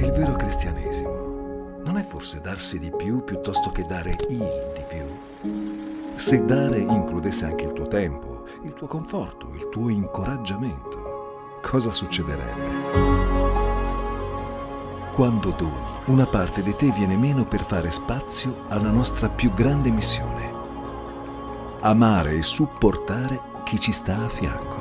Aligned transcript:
Il 0.00 0.12
vero 0.12 0.34
cristianesimo 0.34 1.80
non 1.84 1.98
è 1.98 2.02
forse 2.02 2.40
darsi 2.40 2.78
di 2.78 2.90
più 2.90 3.22
piuttosto 3.22 3.68
che 3.68 3.84
dare 3.84 4.12
il 4.12 4.26
di 4.26 4.82
più? 4.88 5.04
Se 6.14 6.42
dare 6.42 6.78
includesse 6.78 7.44
anche 7.44 7.66
il 7.66 7.74
tuo 7.74 7.86
tempo, 7.86 8.44
il 8.62 8.72
tuo 8.72 8.86
conforto, 8.86 9.52
il 9.52 9.68
tuo 9.68 9.90
incoraggiamento, 9.90 11.58
cosa 11.60 11.92
succederebbe? 11.92 12.70
Quando 15.12 15.50
doni, 15.50 16.00
una 16.06 16.26
parte 16.26 16.62
di 16.62 16.74
te 16.74 16.90
viene 16.92 17.18
meno 17.18 17.44
per 17.44 17.62
fare 17.62 17.90
spazio 17.90 18.64
alla 18.68 18.90
nostra 18.90 19.28
più 19.28 19.52
grande 19.52 19.90
missione. 19.90 20.50
Amare 21.80 22.36
e 22.36 22.42
supportare 22.42 23.38
chi 23.64 23.78
ci 23.78 23.92
sta 23.92 24.16
a 24.16 24.28
fianco. 24.30 24.78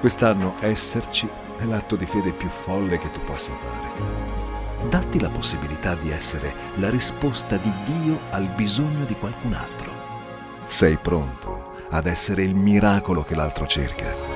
Quest'anno 0.00 0.56
esserci 0.60 1.46
è 1.58 1.64
l'atto 1.64 1.96
di 1.96 2.06
fede 2.06 2.32
più 2.32 2.48
folle 2.48 2.98
che 2.98 3.10
tu 3.10 3.20
possa 3.24 3.52
fare. 3.52 4.88
Datti 4.88 5.20
la 5.20 5.28
possibilità 5.28 5.96
di 5.96 6.10
essere 6.10 6.54
la 6.76 6.88
risposta 6.88 7.56
di 7.56 7.72
Dio 7.84 8.20
al 8.30 8.48
bisogno 8.54 9.04
di 9.04 9.14
qualcun 9.14 9.52
altro. 9.52 9.90
Sei 10.66 10.96
pronto 10.96 11.74
ad 11.90 12.06
essere 12.06 12.42
il 12.42 12.54
miracolo 12.54 13.22
che 13.22 13.34
l'altro 13.34 13.66
cerca. 13.66 14.27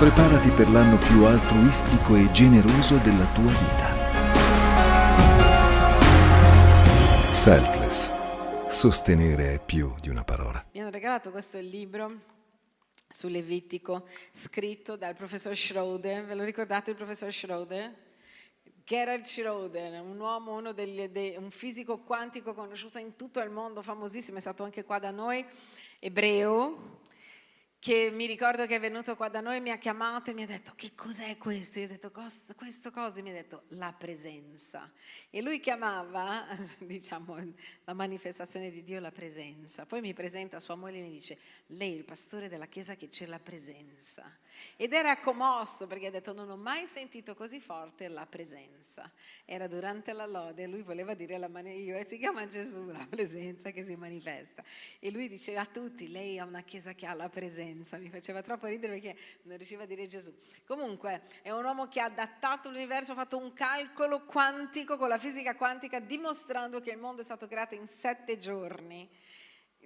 Preparati 0.00 0.50
per 0.52 0.70
l'anno 0.70 0.96
più 0.96 1.24
altruistico 1.24 2.16
e 2.16 2.32
generoso 2.32 2.96
della 2.96 3.26
tua 3.34 3.50
vita. 3.50 3.92
Selfless. 7.30 8.10
Sostenere 8.66 9.56
è 9.56 9.60
più 9.62 9.94
di 10.00 10.08
una 10.08 10.24
parola. 10.24 10.64
Mi 10.72 10.80
hanno 10.80 10.88
regalato 10.88 11.30
questo 11.30 11.60
libro 11.60 12.18
su 13.10 13.28
Levitico, 13.28 14.08
scritto 14.32 14.96
dal 14.96 15.14
professor 15.14 15.54
Schroeder. 15.54 16.24
Ve 16.24 16.34
lo 16.34 16.44
ricordate 16.44 16.92
il 16.92 16.96
professor 16.96 17.30
Schroeder? 17.30 17.94
Gerhard 18.82 19.24
Schroeder, 19.24 20.00
un 20.00 20.18
uomo, 20.18 20.54
uno 20.56 20.72
degli, 20.72 21.08
de, 21.08 21.36
un 21.38 21.50
fisico 21.50 21.98
quantico 21.98 22.54
conosciuto 22.54 22.96
in 22.96 23.16
tutto 23.16 23.38
il 23.42 23.50
mondo, 23.50 23.82
famosissimo, 23.82 24.38
è 24.38 24.40
stato 24.40 24.64
anche 24.64 24.82
qua 24.82 24.98
da 24.98 25.10
noi, 25.10 25.44
ebreo, 25.98 26.99
che 27.80 28.10
mi 28.12 28.26
ricordo 28.26 28.66
che 28.66 28.76
è 28.76 28.80
venuto 28.80 29.16
qua 29.16 29.30
da 29.30 29.40
noi, 29.40 29.58
mi 29.62 29.70
ha 29.70 29.78
chiamato 29.78 30.30
e 30.30 30.34
mi 30.34 30.42
ha 30.42 30.46
detto 30.46 30.74
che 30.76 30.92
cos'è 30.94 31.38
questo? 31.38 31.78
Io 31.78 31.86
ho 31.86 31.88
detto 31.88 32.12
questo 32.54 32.90
cosa? 32.90 33.22
Mi 33.22 33.30
ha 33.30 33.32
detto 33.32 33.62
la 33.68 33.94
presenza. 33.94 34.92
E 35.30 35.40
lui 35.40 35.60
chiamava, 35.60 36.44
diciamo, 36.76 37.36
la 37.84 37.94
manifestazione 37.94 38.70
di 38.70 38.82
Dio 38.82 39.00
la 39.00 39.10
presenza. 39.10 39.86
Poi 39.86 40.02
mi 40.02 40.12
presenta 40.12 40.60
sua 40.60 40.74
moglie 40.74 40.98
e 40.98 41.02
mi 41.02 41.10
dice, 41.10 41.38
lei 41.68 41.94
è 41.94 41.96
il 41.96 42.04
pastore 42.04 42.50
della 42.50 42.66
chiesa 42.66 42.96
che 42.96 43.08
c'è 43.08 43.24
la 43.24 43.40
presenza. 43.40 44.30
Ed 44.76 44.92
era 44.92 45.18
commosso 45.18 45.86
perché 45.86 46.06
ha 46.06 46.10
detto 46.10 46.32
non 46.32 46.48
ho 46.50 46.56
mai 46.56 46.86
sentito 46.86 47.34
così 47.34 47.60
forte 47.60 48.08
la 48.08 48.26
presenza. 48.26 49.10
Era 49.44 49.66
durante 49.66 50.12
la 50.12 50.26
lode 50.26 50.62
e 50.62 50.66
lui 50.66 50.82
voleva 50.82 51.14
dire 51.14 51.38
la 51.38 51.48
mano 51.48 51.68
io 51.68 51.96
e 51.96 52.06
si 52.08 52.18
chiama 52.18 52.46
Gesù 52.46 52.86
la 52.90 53.06
presenza 53.08 53.70
che 53.70 53.84
si 53.84 53.96
manifesta. 53.96 54.62
E 54.98 55.10
lui 55.10 55.28
diceva 55.28 55.62
a 55.62 55.66
tutti 55.66 56.10
lei 56.10 56.38
ha 56.38 56.44
una 56.44 56.62
chiesa 56.62 56.94
che 56.94 57.06
ha 57.06 57.14
la 57.14 57.28
presenza. 57.28 57.96
Mi 57.98 58.10
faceva 58.10 58.42
troppo 58.42 58.66
ridere 58.66 58.98
perché 58.98 59.18
non 59.42 59.56
riusciva 59.56 59.82
a 59.82 59.86
dire 59.86 60.06
Gesù. 60.06 60.34
Comunque 60.64 61.22
è 61.42 61.50
un 61.50 61.64
uomo 61.64 61.88
che 61.88 62.00
ha 62.00 62.06
adattato 62.06 62.70
l'universo, 62.70 63.12
ha 63.12 63.16
fatto 63.16 63.38
un 63.38 63.52
calcolo 63.52 64.24
quantico 64.24 64.96
con 64.96 65.08
la 65.08 65.18
fisica 65.18 65.54
quantica 65.54 66.00
dimostrando 66.00 66.80
che 66.80 66.90
il 66.90 66.98
mondo 66.98 67.20
è 67.20 67.24
stato 67.24 67.46
creato 67.46 67.74
in 67.74 67.86
sette 67.86 68.38
giorni 68.38 69.08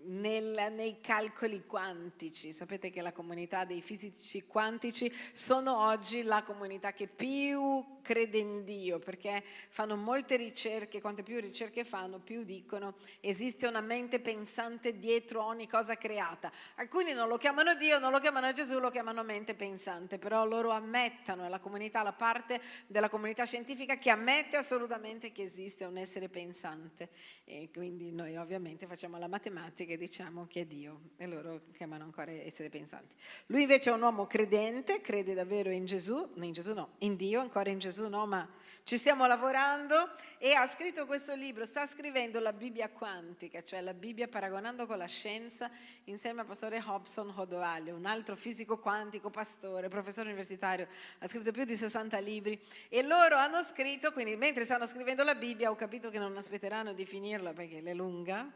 nel, 0.04 0.72
nei 0.72 1.00
calcoli 1.00 1.64
quantici. 1.66 2.52
Sapete 2.52 2.90
che 2.90 3.02
la 3.02 3.12
comunità 3.12 3.64
dei 3.64 3.80
fisici 3.82 4.44
quantici 4.46 5.12
sono 5.32 5.86
oggi 5.86 6.22
la 6.22 6.42
comunità 6.42 6.92
che 6.92 7.06
più 7.06 7.92
crede 8.04 8.38
in 8.38 8.64
Dio, 8.64 8.98
perché 8.98 9.42
fanno 9.70 9.96
molte 9.96 10.36
ricerche, 10.36 11.00
quante 11.00 11.22
più 11.22 11.40
ricerche 11.40 11.84
fanno, 11.84 12.20
più 12.20 12.44
dicono 12.44 12.96
esiste 13.20 13.66
una 13.66 13.80
mente 13.80 14.20
pensante 14.20 14.98
dietro 14.98 15.42
ogni 15.42 15.66
cosa 15.66 15.96
creata. 15.96 16.52
Alcuni 16.76 17.12
non 17.14 17.28
lo 17.28 17.38
chiamano 17.38 17.74
Dio, 17.74 17.98
non 17.98 18.12
lo 18.12 18.20
chiamano 18.20 18.52
Gesù, 18.52 18.78
lo 18.78 18.90
chiamano 18.90 19.24
mente 19.24 19.54
pensante, 19.54 20.18
però 20.18 20.46
loro 20.46 20.70
ammettono, 20.70 21.46
è 21.46 21.48
la 21.48 21.58
comunità, 21.58 22.02
la 22.02 22.12
parte 22.12 22.60
della 22.86 23.08
comunità 23.08 23.46
scientifica 23.46 23.96
che 23.96 24.10
ammette 24.10 24.58
assolutamente 24.58 25.32
che 25.32 25.42
esiste 25.42 25.84
un 25.86 25.96
essere 25.96 26.28
pensante 26.28 27.08
e 27.44 27.70
quindi 27.72 28.12
noi 28.12 28.36
ovviamente 28.36 28.86
facciamo 28.86 29.18
la 29.18 29.28
matematica 29.28 29.93
e 29.94 29.96
diciamo 29.96 30.46
che 30.46 30.60
è 30.60 30.64
Dio 30.66 31.10
e 31.16 31.26
loro 31.26 31.62
chiamano 31.76 32.04
ancora 32.04 32.30
essere 32.30 32.68
pensanti. 32.68 33.14
Lui 33.46 33.62
invece 33.62 33.90
è 33.90 33.92
un 33.92 34.02
uomo 34.02 34.26
credente, 34.26 35.00
crede 35.00 35.34
davvero 35.34 35.70
in 35.70 35.86
Gesù, 35.86 36.32
in 36.36 36.52
Gesù 36.52 36.74
no, 36.74 36.94
in 36.98 37.16
Dio, 37.16 37.40
ancora 37.40 37.70
in 37.70 37.78
Gesù 37.78 38.08
no, 38.08 38.26
ma 38.26 38.48
ci 38.86 38.98
stiamo 38.98 39.26
lavorando 39.26 40.10
e 40.36 40.52
ha 40.52 40.66
scritto 40.66 41.06
questo 41.06 41.34
libro, 41.34 41.64
sta 41.64 41.86
scrivendo 41.86 42.38
la 42.38 42.52
Bibbia 42.52 42.90
quantica, 42.90 43.62
cioè 43.62 43.80
la 43.80 43.94
Bibbia 43.94 44.28
paragonando 44.28 44.86
con 44.86 44.98
la 44.98 45.06
scienza 45.06 45.70
insieme 46.04 46.42
al 46.42 46.46
pastore 46.46 46.82
Hobson 46.84 47.32
Hodoaglio, 47.34 47.94
un 47.94 48.04
altro 48.04 48.36
fisico 48.36 48.78
quantico, 48.78 49.30
pastore, 49.30 49.88
professore 49.88 50.28
universitario, 50.28 50.86
ha 51.20 51.28
scritto 51.28 51.50
più 51.50 51.64
di 51.64 51.76
60 51.76 52.18
libri 52.18 52.60
e 52.90 53.02
loro 53.02 53.36
hanno 53.36 53.62
scritto, 53.62 54.12
quindi 54.12 54.36
mentre 54.36 54.64
stanno 54.64 54.86
scrivendo 54.86 55.22
la 55.24 55.34
Bibbia 55.34 55.70
ho 55.70 55.76
capito 55.76 56.10
che 56.10 56.18
non 56.18 56.36
aspetteranno 56.36 56.92
di 56.92 57.06
finirla 57.06 57.54
perché 57.54 57.80
è 57.82 57.94
lunga, 57.94 58.52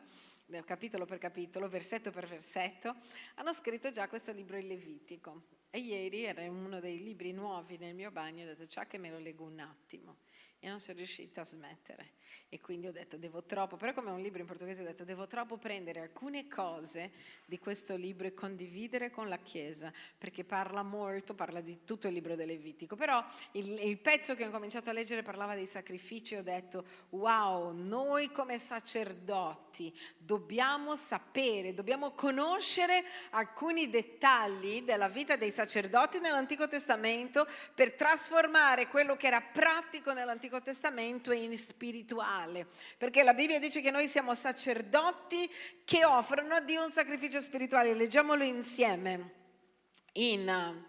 capitolo 0.64 1.04
per 1.04 1.18
capitolo, 1.18 1.68
versetto 1.68 2.10
per 2.10 2.26
versetto, 2.26 2.94
hanno 3.34 3.52
scritto 3.52 3.90
già 3.90 4.08
questo 4.08 4.32
libro 4.32 4.56
in 4.56 4.66
Levitico. 4.66 5.56
E 5.70 5.80
ieri 5.80 6.24
era 6.24 6.42
uno 6.50 6.80
dei 6.80 7.02
libri 7.02 7.32
nuovi 7.32 7.76
nel 7.76 7.94
mio 7.94 8.10
bagno, 8.10 8.44
ho 8.44 8.46
detto 8.46 8.66
ciao 8.66 8.86
che 8.86 8.98
me 8.98 9.10
lo 9.10 9.18
leggo 9.18 9.44
un 9.44 9.60
attimo 9.60 10.16
e 10.58 10.68
non 10.68 10.80
sono 10.80 10.96
riuscita 10.96 11.42
a 11.42 11.44
smettere 11.44 12.12
e 12.50 12.60
quindi 12.60 12.86
ho 12.86 12.92
detto 12.92 13.16
devo 13.16 13.42
troppo, 13.44 13.76
però 13.76 13.92
come 13.92 14.08
è 14.08 14.12
un 14.12 14.20
libro 14.20 14.40
in 14.40 14.46
portoghese 14.46 14.82
ho 14.82 14.86
detto 14.86 15.04
devo 15.04 15.26
troppo 15.26 15.58
prendere 15.58 16.00
alcune 16.00 16.48
cose 16.48 17.10
di 17.44 17.58
questo 17.58 17.94
libro 17.94 18.26
e 18.26 18.34
condividere 18.34 19.10
con 19.10 19.28
la 19.28 19.38
Chiesa, 19.38 19.92
perché 20.16 20.44
parla 20.44 20.82
molto, 20.82 21.34
parla 21.34 21.60
di 21.60 21.84
tutto 21.84 22.06
il 22.06 22.14
libro 22.14 22.36
del 22.36 22.46
Levitico, 22.46 22.96
però 22.96 23.24
il, 23.52 23.78
il 23.82 23.98
pezzo 23.98 24.34
che 24.34 24.46
ho 24.46 24.50
cominciato 24.50 24.88
a 24.88 24.92
leggere 24.92 25.22
parlava 25.22 25.54
dei 25.54 25.66
sacrifici 25.66 26.34
e 26.34 26.38
ho 26.38 26.42
detto 26.42 26.84
wow, 27.10 27.72
noi 27.72 28.30
come 28.32 28.58
sacerdoti 28.58 29.94
dobbiamo 30.16 30.96
sapere, 30.96 31.74
dobbiamo 31.74 32.12
conoscere 32.12 33.04
alcuni 33.30 33.90
dettagli 33.90 34.82
della 34.82 35.08
vita 35.08 35.36
dei 35.36 35.50
sacerdoti 35.50 36.18
nell'Antico 36.18 36.66
Testamento 36.68 37.46
per 37.74 37.92
trasformare 37.92 38.88
quello 38.88 39.16
che 39.16 39.26
era 39.26 39.40
pratico 39.40 40.12
nell'Antico 40.12 40.62
Testamento 40.62 41.32
in 41.32 41.56
spirituale 41.56 42.17
male, 42.18 42.66
perché 42.96 43.22
la 43.22 43.34
Bibbia 43.34 43.58
dice 43.58 43.80
che 43.80 43.90
noi 43.90 44.08
siamo 44.08 44.34
sacerdoti 44.34 45.50
che 45.84 46.04
offrono 46.04 46.54
a 46.54 46.60
Dio 46.60 46.84
un 46.84 46.90
sacrificio 46.90 47.40
spirituale. 47.40 47.94
Leggiamolo 47.94 48.42
insieme 48.42 49.34
in, 50.12 50.84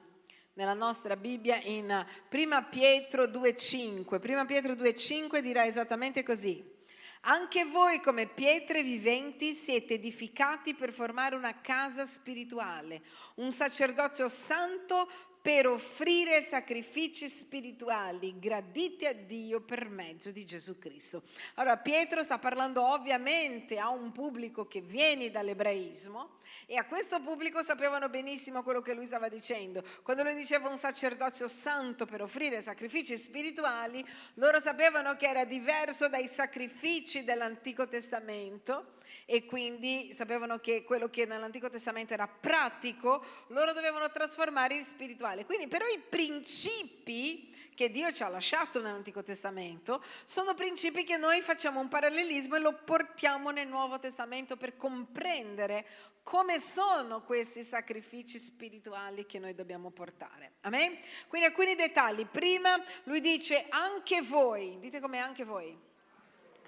nella 0.53 0.73
nostra 0.73 1.16
Bibbia 1.16 1.59
in 1.63 2.06
1 2.31 2.67
Pietro 2.69 3.25
2,5. 3.25 4.31
1 4.31 4.45
Pietro 4.45 4.73
2,5 4.73 5.40
dirà 5.40 5.66
esattamente 5.66 6.23
così. 6.23 6.78
Anche 7.23 7.66
voi 7.66 7.99
come 7.99 8.28
pietre 8.28 8.82
viventi 8.82 9.53
siete 9.53 9.96
edificati 9.96 10.73
per 10.73 10.93
formare 10.93 11.35
una 11.35 11.59
casa 11.59 12.05
spirituale, 12.05 13.02
un 13.35 13.52
sacerdozio 13.52 14.29
santo 14.29 15.09
per 15.49 15.66
offrire 15.66 16.43
sacrifici 16.43 17.28
spirituali 17.28 18.37
graditi 18.37 19.07
a 19.07 19.13
Dio 19.13 19.61
per 19.61 19.90
mezzo 19.90 20.29
di 20.29 20.46
Gesù 20.46 20.78
Cristo. 20.78 21.23
Allora 21.55 21.78
Pietro 21.78 22.22
sta 22.22 22.37
parlando 22.37 22.85
ovviamente 22.85 23.79
a 23.79 23.90
un 23.90 24.11
pubblico 24.11 24.67
che 24.67 24.79
viene 24.79 25.31
dall'ebraismo 25.31 26.37
e 26.67 26.78
a 26.78 26.85
questo 26.85 27.19
pubblico 27.22 27.63
sapevano 27.63 28.09
benissimo 28.09 28.61
quello 28.61 28.84
che 28.84 28.93
lui 28.93 29.07
stava 29.07 29.28
dicendo. 29.28 29.84
Quando 30.03 30.22
lui 30.22 30.35
diceva 30.35 30.69
un 30.69 30.78
sacerdozio 30.78 31.47
santo 31.47 32.05
per 32.05 32.22
offrire 32.22 32.61
sacrifici 32.61 33.17
spirituali, 33.17 34.05
loro 34.35 34.61
sapevano 34.61 35.16
che 35.16 35.29
era 35.29 35.46
diverso 35.46 36.07
dai 36.09 36.28
sacrifici 36.28 37.23
dell'Antico 37.23 37.87
Testamento 37.87 38.97
e 39.31 39.46
quindi 39.46 40.11
sapevano 40.11 40.58
che 40.58 40.84
quello 40.84 41.08
che 41.08 41.28
nell'Antico 41.28 41.70
Testamento 41.70 42.14
era 42.14 42.28
pratico, 42.28 43.23
loro 43.49 43.73
dovevano 43.73 44.09
trasformare 44.11 44.73
in 44.73 44.84
spirituale. 44.84 45.46
Quindi 45.46 45.67
però 45.67 45.85
i 45.85 45.99
principi 45.99 47.55
che 47.76 47.91
Dio 47.91 48.11
ci 48.11 48.23
ha 48.23 48.28
lasciato 48.28 48.81
nell'Antico 48.81 49.23
Testamento, 49.23 50.03
sono 50.26 50.55
principi 50.55 51.03
che 51.03 51.17
noi 51.17 51.41
facciamo 51.41 51.79
un 51.79 51.90
parallelismo 51.90 52.55
e 52.55 52.59
lo 52.59 52.73
portiamo 52.73 53.52
nel 53.52 53.67
Nuovo 53.67 53.99
Testamento 53.99 54.58
per 54.58 54.76
comprendere 54.76 55.85
come 56.23 56.59
sono 56.59 57.22
questi 57.22 57.61
sacrifici 57.61 58.40
spirituali 58.40 59.28
che 59.28 59.37
noi 59.37 59.53
dobbiamo 59.53 59.91
portare. 59.91 60.53
Amen? 60.61 60.97
Quindi 61.28 61.47
alcuni 61.47 61.75
dettagli. 61.75 62.25
Prima 62.25 62.84
lui 63.03 63.22
dice 63.22 63.67
anche 63.70 64.23
voi, 64.23 64.79
dite 64.79 64.99
come 64.99 65.20
anche 65.20 65.43
voi 65.43 65.87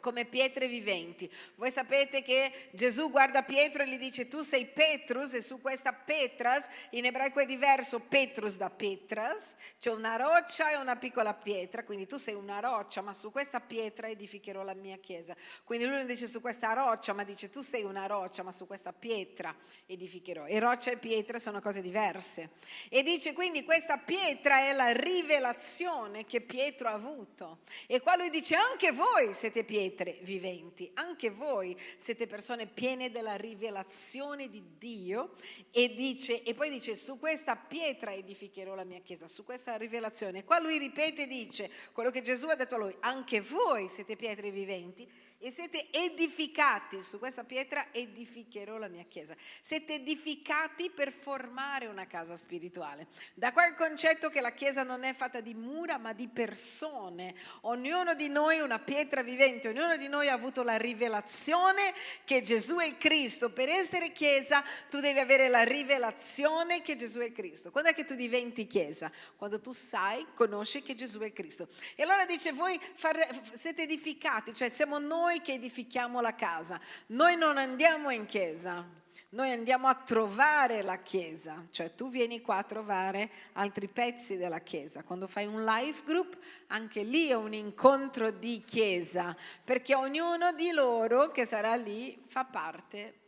come 0.02 0.26
pietre 0.26 0.68
viventi. 0.68 1.32
Voi 1.56 1.72
sapete 1.72 2.22
che 2.22 2.70
Gesù 2.72 3.10
guarda 3.10 3.44
Pietro 3.44 3.84
e 3.84 3.88
gli 3.88 3.98
dice 3.98 4.28
tu 4.28 4.42
sei 4.42 4.66
Petrus 4.66 5.34
e 5.34 5.42
su 5.42 5.62
questa 5.62 5.94
Petras, 5.94 6.68
in 6.90 7.06
ebraico 7.06 7.40
è 7.40 7.46
diverso 7.46 8.00
Petrus 8.00 8.58
da 8.58 8.70
Petras, 8.70 9.56
c'è 9.80 9.92
una 9.92 10.18
roccia 10.18 10.72
e 10.72 10.76
una 10.76 10.98
piccola 10.98 11.34
pietra, 11.34 11.84
quindi 11.84 12.08
tu 12.08 12.18
sei 12.18 12.34
una 12.34 12.60
roccia, 12.60 13.02
ma 13.02 13.14
su 13.14 13.32
questa 13.32 13.62
pietra 13.62 14.10
edificherò 14.10 14.64
la 14.64 14.74
mia 14.74 14.98
chiesa. 14.98 15.36
Quindi 15.64 15.86
lui 15.86 15.98
non 15.98 16.08
dice 16.08 16.28
su 16.28 16.42
questa 16.42 16.74
roccia, 16.74 17.14
ma 17.14 17.24
dice 17.24 17.50
tu 17.50 17.62
sei 17.62 17.84
una 17.84 18.08
roccia, 18.08 18.44
ma 18.44 18.52
su 18.52 18.68
questa 18.68 18.92
pietra 18.92 19.56
edificherò. 19.86 20.48
E 20.48 20.60
roccia 20.60 20.92
e 20.92 20.98
pietra 20.98 21.38
sono 21.38 21.62
cose 21.62 21.82
diverse. 21.82 22.50
E 22.90 23.04
dice 23.04 23.34
quindi 23.34 23.64
questa 23.64 23.98
pietra 23.98 24.62
è 24.62 24.74
la 24.74 24.92
rivelazione 24.92 26.26
che 26.26 26.42
Pietro 26.42 26.88
ha 26.90 26.94
avuto. 26.94 27.60
E 27.86 28.02
qua 28.02 28.16
lui 28.16 28.32
dice 28.32 28.56
anche 28.56 28.92
voi 28.92 29.34
siete 29.36 29.64
pietre 29.64 29.91
pietre 29.92 30.20
viventi. 30.24 30.90
Anche 30.96 31.30
voi 31.30 31.76
siete 31.98 32.28
persone 32.28 32.66
piene 32.68 33.12
della 33.12 33.36
rivelazione 33.36 34.50
di 34.50 34.64
Dio 34.78 35.36
e, 35.72 35.94
dice, 35.94 36.44
e 36.44 36.54
poi 36.54 36.70
dice 36.70 36.96
su 36.96 37.20
questa 37.20 37.56
pietra 37.56 38.14
edificherò 38.14 38.74
la 38.74 38.84
mia 38.84 39.02
chiesa, 39.02 39.28
su 39.28 39.44
questa 39.44 39.76
rivelazione. 39.76 40.44
Qua 40.44 40.60
lui 40.60 40.78
ripete 40.78 41.24
e 41.24 41.28
dice 41.28 41.70
quello 41.92 42.10
che 42.10 42.22
Gesù 42.22 42.48
ha 42.48 42.56
detto 42.56 42.76
a 42.76 42.80
lui, 42.80 42.96
anche 43.02 43.42
voi 43.42 43.90
siete 43.90 44.16
pietre 44.16 44.52
viventi 44.52 45.10
e 45.44 45.52
siete 45.52 45.88
edificati, 45.90 47.02
su 47.02 47.18
questa 47.18 47.44
pietra 47.44 47.88
edificherò 47.92 48.78
la 48.78 48.88
mia 48.88 49.06
chiesa. 49.10 49.36
Siete 49.60 49.96
edificati 49.96 50.92
per 50.92 51.12
formare 51.12 51.88
una 51.88 52.06
casa 52.06 52.36
spirituale. 52.36 53.08
Da 53.34 53.52
qua 53.52 53.66
il 53.66 53.74
concetto 53.74 54.30
che 54.30 54.40
la 54.40 54.52
chiesa 54.52 54.84
non 54.84 55.04
è 55.04 55.16
fatta 55.16 55.42
di 55.42 55.56
mura 55.56 55.98
ma 55.98 56.14
di 56.14 56.28
persone. 56.28 57.34
Ognuno 57.62 58.14
di 58.14 58.30
noi 58.30 58.58
è 58.58 58.62
una 58.62 58.78
pietra 58.78 59.24
vivente, 59.24 59.70
ognuno 59.70 59.98
di 59.98 60.08
noi 60.08 60.30
ha 60.30 60.34
avuto 60.34 60.62
la 60.62 60.78
rivelazione 60.78 61.92
che 62.24 62.44
Gesù 62.44 62.76
è 62.76 62.96
Cristo. 62.98 63.52
Per 63.52 63.68
essere 63.68 64.12
chiesa 64.12 64.64
tu 64.92 65.00
devi 65.00 65.18
avere 65.18 65.48
la 65.48 65.64
rivelazione 65.64 66.84
che 66.84 66.94
Gesù 66.94 67.20
è 67.20 67.32
Cristo. 67.32 67.72
Quando 67.72 67.90
è 67.90 67.96
che 67.96 68.06
tu 68.06 68.14
diventi 68.14 68.68
chiesa? 68.68 69.12
Quando 69.38 69.60
tu 69.60 69.72
sai, 69.72 70.24
conosci 70.36 70.84
che 70.84 70.94
Gesù 70.94 71.18
è 71.22 71.34
Cristo. 71.34 71.68
E 71.96 72.04
allora 72.04 72.26
dice 72.26 72.52
voi 72.52 72.80
fare, 72.94 73.28
siete 73.56 73.82
edificati, 73.82 74.54
cioè 74.54 74.70
siamo 74.70 75.00
noi 75.00 75.30
noi 75.32 75.42
che 75.42 75.54
edifichiamo 75.54 76.20
la 76.20 76.36
casa, 76.36 76.78
noi 77.08 77.38
non 77.38 77.58
andiamo 77.58 78.10
in 78.10 78.26
chiesa, 78.26 78.86
noi 79.30 79.50
andiamo 79.52 79.88
a 79.88 79.96
trovare 79.96 80.82
la 80.82 80.98
chiesa, 80.98 81.66
cioè 81.72 81.96
tu 81.96 82.10
vieni 82.10 82.42
qua 82.42 82.58
a 82.58 82.64
trovare 82.64 83.30
altri 83.54 83.88
pezzi 83.88 84.36
della 84.36 84.60
chiesa. 84.60 85.04
Quando 85.04 85.28
fai 85.28 85.46
un 85.46 85.64
life 85.64 86.04
group, 86.04 86.38
anche 86.68 87.04
lì 87.04 87.30
è 87.30 87.36
un 87.36 87.54
incontro 87.54 88.30
di 88.30 88.62
chiesa, 88.66 89.34
perché 89.64 89.96
ognuno 89.96 90.52
di 90.52 90.72
loro 90.72 91.32
che 91.32 91.46
sarà 91.46 91.76
lì 91.76 92.22
fa 92.28 92.44
parte 92.44 93.20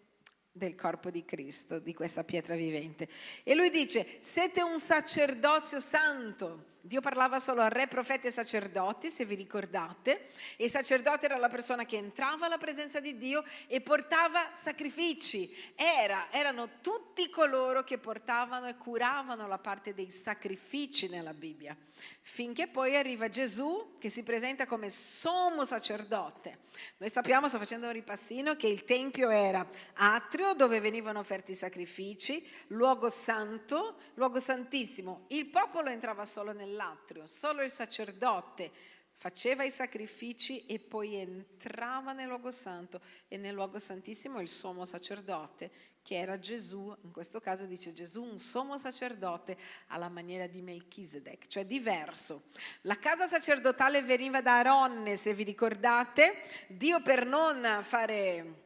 del 0.52 0.76
corpo 0.76 1.10
di 1.10 1.24
Cristo, 1.24 1.80
di 1.80 1.94
questa 1.94 2.26
pietra 2.26 2.56
vivente. 2.56 3.08
E 3.44 3.56
lui 3.56 3.70
dice, 3.70 4.20
siete 4.20 4.62
un 4.62 4.78
sacerdozio 4.78 5.80
santo 5.80 6.72
Dio 6.86 7.00
parlava 7.00 7.40
solo 7.40 7.62
a 7.62 7.70
re, 7.70 7.88
profeti 7.88 8.28
e 8.28 8.32
sacerdoti, 8.32 9.10
se 9.10 9.24
vi 9.24 9.36
ricordate, 9.36 10.32
e 10.58 10.66
il 10.66 10.70
sacerdote 10.70 11.28
era 11.28 11.38
la 11.38 11.48
persona 11.48 11.86
che 11.86 11.96
entrava 11.96 12.48
alla 12.48 12.58
presenza 12.58 13.00
di 13.00 13.16
Dio 13.18 13.42
e 13.68 13.80
portava 13.80 14.52
sacrifici. 14.54 15.50
Era, 15.76 16.28
erano 16.30 16.82
tutti 16.82 17.30
coloro 17.30 17.84
che 17.86 18.00
portavano 18.00 18.68
e 18.68 18.76
curavano 18.76 19.48
la 19.48 19.60
parte 19.60 19.94
dei 19.94 20.12
sacrifici 20.12 21.08
nella 21.08 21.34
Bibbia, 21.34 21.74
finché 22.22 22.68
poi 22.68 22.98
arriva 22.98 23.30
Gesù 23.30 23.96
che 23.98 24.10
si 24.10 24.24
presenta 24.24 24.66
come 24.66 24.90
sommo 24.90 25.64
sacerdote. 25.64 26.60
Noi 26.98 27.10
sappiamo, 27.10 27.48
sto 27.48 27.60
facendo 27.60 27.86
un 27.86 27.94
ripassino, 27.94 28.56
che 28.56 28.68
il 28.68 28.84
Tempio 28.84 29.30
era 29.30 29.66
atrio 29.94 30.54
dove 30.54 30.82
venivano 30.82 31.20
offerti 31.20 31.52
i 31.52 31.56
sacrifici, 31.56 32.46
luogo 32.68 33.10
santo, 33.10 34.00
luogo 34.16 34.42
santissimo. 34.42 35.28
Il 35.30 35.46
popolo 35.46 35.88
entrava 35.88 36.26
solo 36.26 36.52
nel 36.52 36.73
nell'atrio, 36.74 37.28
solo 37.28 37.62
il 37.62 37.70
sacerdote 37.70 38.72
faceva 39.16 39.64
i 39.64 39.72
sacrifici 39.72 40.66
e 40.66 40.80
poi 40.80 41.16
entrava 41.16 42.12
nel 42.12 42.28
luogo 42.28 42.52
santo. 42.52 43.00
E 43.28 43.38
nel 43.38 43.54
luogo 43.54 43.80
santissimo 43.80 44.42
il 44.42 44.50
sommo 44.50 44.84
sacerdote 44.84 45.92
che 46.02 46.18
era 46.18 46.38
Gesù, 46.38 46.94
in 47.04 47.12
questo 47.14 47.40
caso 47.40 47.66
dice 47.66 47.94
Gesù, 47.94 48.24
un 48.24 48.38
sommo 48.38 48.78
sacerdote 48.78 49.56
alla 49.88 50.10
maniera 50.10 50.48
di 50.48 50.62
Melchizedek, 50.62 51.48
cioè 51.48 51.66
diverso. 51.66 52.48
La 52.82 53.00
casa 53.00 53.26
sacerdotale 53.26 54.02
veniva 54.02 54.42
da 54.42 54.60
Aronne, 54.60 55.16
se 55.16 55.34
vi 55.34 55.44
ricordate, 55.44 56.34
Dio 56.68 57.02
per 57.02 57.26
non 57.26 57.82
fare 57.84 58.62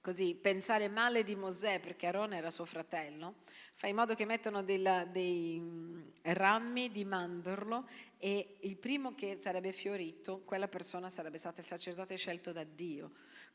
così 0.00 0.34
pensare 0.34 0.88
male 0.88 1.22
di 1.22 1.36
Mosè, 1.36 1.78
perché 1.78 2.06
Aaron 2.06 2.32
era 2.32 2.50
suo 2.50 2.64
fratello, 2.64 3.42
fa 3.80 3.86
in 3.86 3.96
modo 3.96 4.14
che 4.14 4.26
mettano 4.26 4.62
dei, 4.62 4.86
dei 5.10 5.58
mm, 5.58 6.00
rami 6.24 6.92
di 6.92 7.02
mandorlo 7.06 7.88
e 8.18 8.58
il 8.60 8.76
primo 8.76 9.14
che 9.14 9.36
sarebbe 9.36 9.72
fiorito, 9.72 10.42
quella 10.44 10.68
persona 10.68 11.08
sarebbe 11.08 11.38
stata 11.38 11.62
il 11.62 11.66
sacerdote 11.66 12.14
scelto 12.16 12.52
da 12.52 12.62
Dio. 12.62 13.10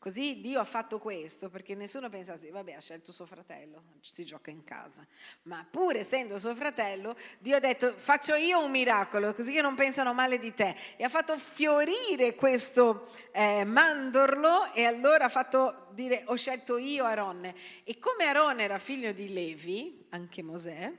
Così 0.06 0.40
Dio 0.40 0.60
ha 0.60 0.66
fatto 0.66 1.00
questo 1.00 1.50
perché 1.50 1.74
nessuno 1.74 2.10
pensa 2.10 2.38
sì, 2.38 2.52
vabbè, 2.52 2.74
ha 2.74 2.80
scelto 2.80 3.12
suo 3.12 3.26
fratello, 3.26 3.86
si 4.02 4.24
gioca 4.24 4.52
in 4.52 4.64
casa. 4.64 5.04
Ma 5.46 5.66
pur 5.68 5.96
essendo 5.96 6.38
suo 6.38 6.54
fratello, 6.54 7.18
Dio 7.40 7.56
ha 7.56 7.60
detto 7.60 7.92
faccio 7.98 8.36
io 8.36 8.64
un 8.64 8.70
miracolo, 8.70 9.34
così 9.34 9.52
che 9.52 9.64
non 9.64 9.74
pensano 9.74 10.14
male 10.14 10.38
di 10.38 10.54
te. 10.54 10.76
E 10.96 11.04
ha 11.04 11.10
fatto 11.10 11.36
fiorire 11.40 12.36
questo 12.36 13.08
eh, 13.32 13.64
mandorlo 13.64 14.72
e 14.76 14.86
allora 14.86 15.26
ha 15.26 15.30
fatto 15.30 15.88
dire 15.94 16.22
ho 16.28 16.36
scelto 16.36 16.78
io 16.78 17.04
Aronne. 17.04 17.56
E 17.84 17.98
come 17.98 18.26
Aronne 18.26 18.62
era 18.62 18.78
figlio 18.78 19.12
di 19.12 19.34
Levi, 19.34 20.06
anche 20.10 20.44
Mosè, 20.44 20.94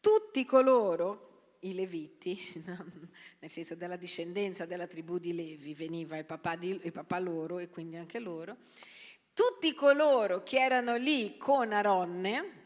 tutti 0.00 0.46
coloro 0.46 1.31
i 1.62 1.74
Leviti, 1.74 2.40
nel 3.40 3.50
senso 3.50 3.74
della 3.74 3.96
discendenza 3.96 4.66
della 4.66 4.86
tribù 4.86 5.18
di 5.18 5.34
Levi, 5.34 5.74
veniva 5.74 6.16
il 6.16 6.24
papà, 6.24 6.56
di, 6.56 6.78
il 6.82 6.92
papà 6.92 7.18
loro 7.18 7.58
e 7.58 7.68
quindi 7.68 7.96
anche 7.96 8.18
loro, 8.18 8.56
tutti 9.34 9.72
coloro 9.74 10.42
che 10.42 10.58
erano 10.58 10.96
lì 10.96 11.36
con 11.36 11.72
Aronne 11.72 12.60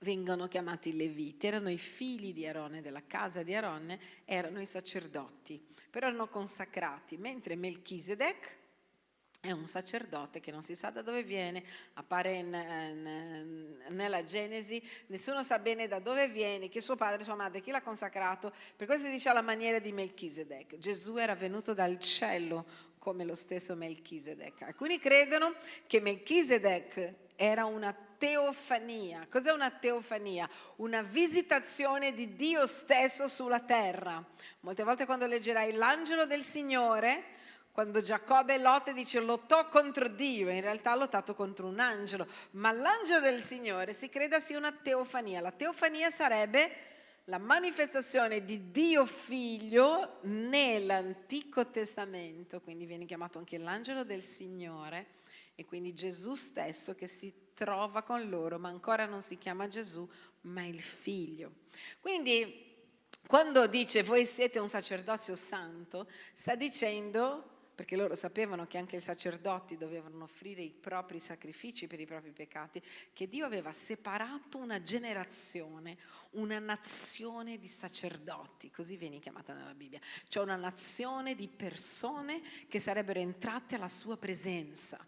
vengono 0.00 0.48
chiamati 0.48 0.96
Leviti, 0.96 1.46
erano 1.46 1.70
i 1.70 1.78
figli 1.78 2.32
di 2.32 2.46
Aronne, 2.46 2.80
della 2.80 3.02
casa 3.06 3.42
di 3.42 3.54
Aronne, 3.54 3.98
erano 4.24 4.60
i 4.60 4.66
sacerdoti, 4.66 5.62
però 5.90 6.08
erano 6.08 6.28
consacrati, 6.28 7.16
mentre 7.16 7.54
Melchisedec 7.54 8.58
è 9.40 9.52
un 9.52 9.66
sacerdote 9.66 10.38
che 10.38 10.50
non 10.50 10.62
si 10.62 10.74
sa 10.74 10.90
da 10.90 11.00
dove 11.00 11.22
viene, 11.22 11.64
appare 11.94 12.32
in, 12.34 12.52
in, 12.52 13.94
nella 13.94 14.22
Genesi, 14.22 14.82
nessuno 15.06 15.42
sa 15.42 15.58
bene 15.58 15.88
da 15.88 15.98
dove 15.98 16.28
viene, 16.28 16.68
chi 16.68 16.78
è 16.78 16.80
suo 16.82 16.94
padre, 16.94 17.24
sua 17.24 17.34
madre, 17.34 17.62
chi 17.62 17.70
l'ha 17.70 17.80
consacrato, 17.80 18.52
per 18.76 18.86
questo 18.86 19.06
si 19.06 19.12
dice 19.12 19.30
alla 19.30 19.40
maniera 19.40 19.78
di 19.78 19.92
Melchisedec. 19.92 20.76
Gesù 20.76 21.16
era 21.16 21.34
venuto 21.34 21.72
dal 21.72 21.98
cielo 21.98 22.88
come 22.98 23.24
lo 23.24 23.34
stesso 23.34 23.74
Melchisedec. 23.74 24.60
Alcuni 24.62 24.98
credono 24.98 25.54
che 25.86 26.00
Melchisedec 26.00 27.14
era 27.34 27.64
una 27.64 27.96
teofania. 28.18 29.26
Cos'è 29.30 29.50
una 29.50 29.70
teofania? 29.70 30.46
Una 30.76 31.00
visitazione 31.00 32.12
di 32.12 32.36
Dio 32.36 32.66
stesso 32.66 33.26
sulla 33.26 33.60
terra. 33.60 34.22
Molte 34.60 34.82
volte 34.82 35.06
quando 35.06 35.24
leggerai 35.24 35.72
l'angelo 35.72 36.26
del 36.26 36.42
Signore, 36.42 37.38
quando 37.72 38.00
Giacobbe 38.00 38.58
Lotte 38.58 38.92
dice 38.92 39.20
lottò 39.20 39.68
contro 39.68 40.08
Dio, 40.08 40.48
in 40.50 40.60
realtà 40.60 40.92
ha 40.92 40.96
lottato 40.96 41.34
contro 41.34 41.66
un 41.66 41.78
angelo, 41.78 42.26
ma 42.52 42.72
l'angelo 42.72 43.20
del 43.20 43.40
Signore 43.40 43.92
si 43.92 44.08
crede 44.08 44.40
sia 44.40 44.58
una 44.58 44.72
teofania. 44.72 45.40
La 45.40 45.52
teofania 45.52 46.10
sarebbe 46.10 46.88
la 47.24 47.38
manifestazione 47.38 48.44
di 48.44 48.70
Dio 48.72 49.06
figlio 49.06 50.18
nell'Antico 50.22 51.68
Testamento, 51.70 52.60
quindi 52.60 52.86
viene 52.86 53.06
chiamato 53.06 53.38
anche 53.38 53.56
l'angelo 53.56 54.02
del 54.02 54.22
Signore 54.22 55.18
e 55.54 55.64
quindi 55.64 55.94
Gesù 55.94 56.34
stesso 56.34 56.94
che 56.94 57.06
si 57.06 57.32
trova 57.54 58.02
con 58.02 58.28
loro, 58.28 58.58
ma 58.58 58.68
ancora 58.68 59.06
non 59.06 59.22
si 59.22 59.38
chiama 59.38 59.68
Gesù, 59.68 60.08
ma 60.42 60.64
il 60.64 60.80
figlio. 60.80 61.52
Quindi 62.00 62.68
quando 63.26 63.66
dice 63.68 64.02
voi 64.02 64.26
siete 64.26 64.58
un 64.58 64.68
sacerdozio 64.68 65.36
santo, 65.36 66.08
sta 66.34 66.56
dicendo 66.56 67.58
perché 67.80 67.96
loro 67.96 68.14
sapevano 68.14 68.66
che 68.66 68.76
anche 68.76 68.96
i 68.96 69.00
sacerdoti 69.00 69.78
dovevano 69.78 70.24
offrire 70.24 70.60
i 70.60 70.68
propri 70.68 71.18
sacrifici 71.18 71.86
per 71.86 71.98
i 71.98 72.04
propri 72.04 72.30
peccati, 72.30 72.82
che 73.14 73.26
Dio 73.26 73.46
aveva 73.46 73.72
separato 73.72 74.58
una 74.58 74.82
generazione, 74.82 75.96
una 76.32 76.58
nazione 76.58 77.58
di 77.58 77.68
sacerdoti, 77.68 78.70
così 78.70 78.98
viene 78.98 79.18
chiamata 79.18 79.54
nella 79.54 79.72
Bibbia, 79.72 79.98
cioè 80.28 80.42
una 80.42 80.56
nazione 80.56 81.34
di 81.34 81.48
persone 81.48 82.42
che 82.68 82.80
sarebbero 82.80 83.18
entrate 83.18 83.76
alla 83.76 83.88
sua 83.88 84.18
presenza. 84.18 84.98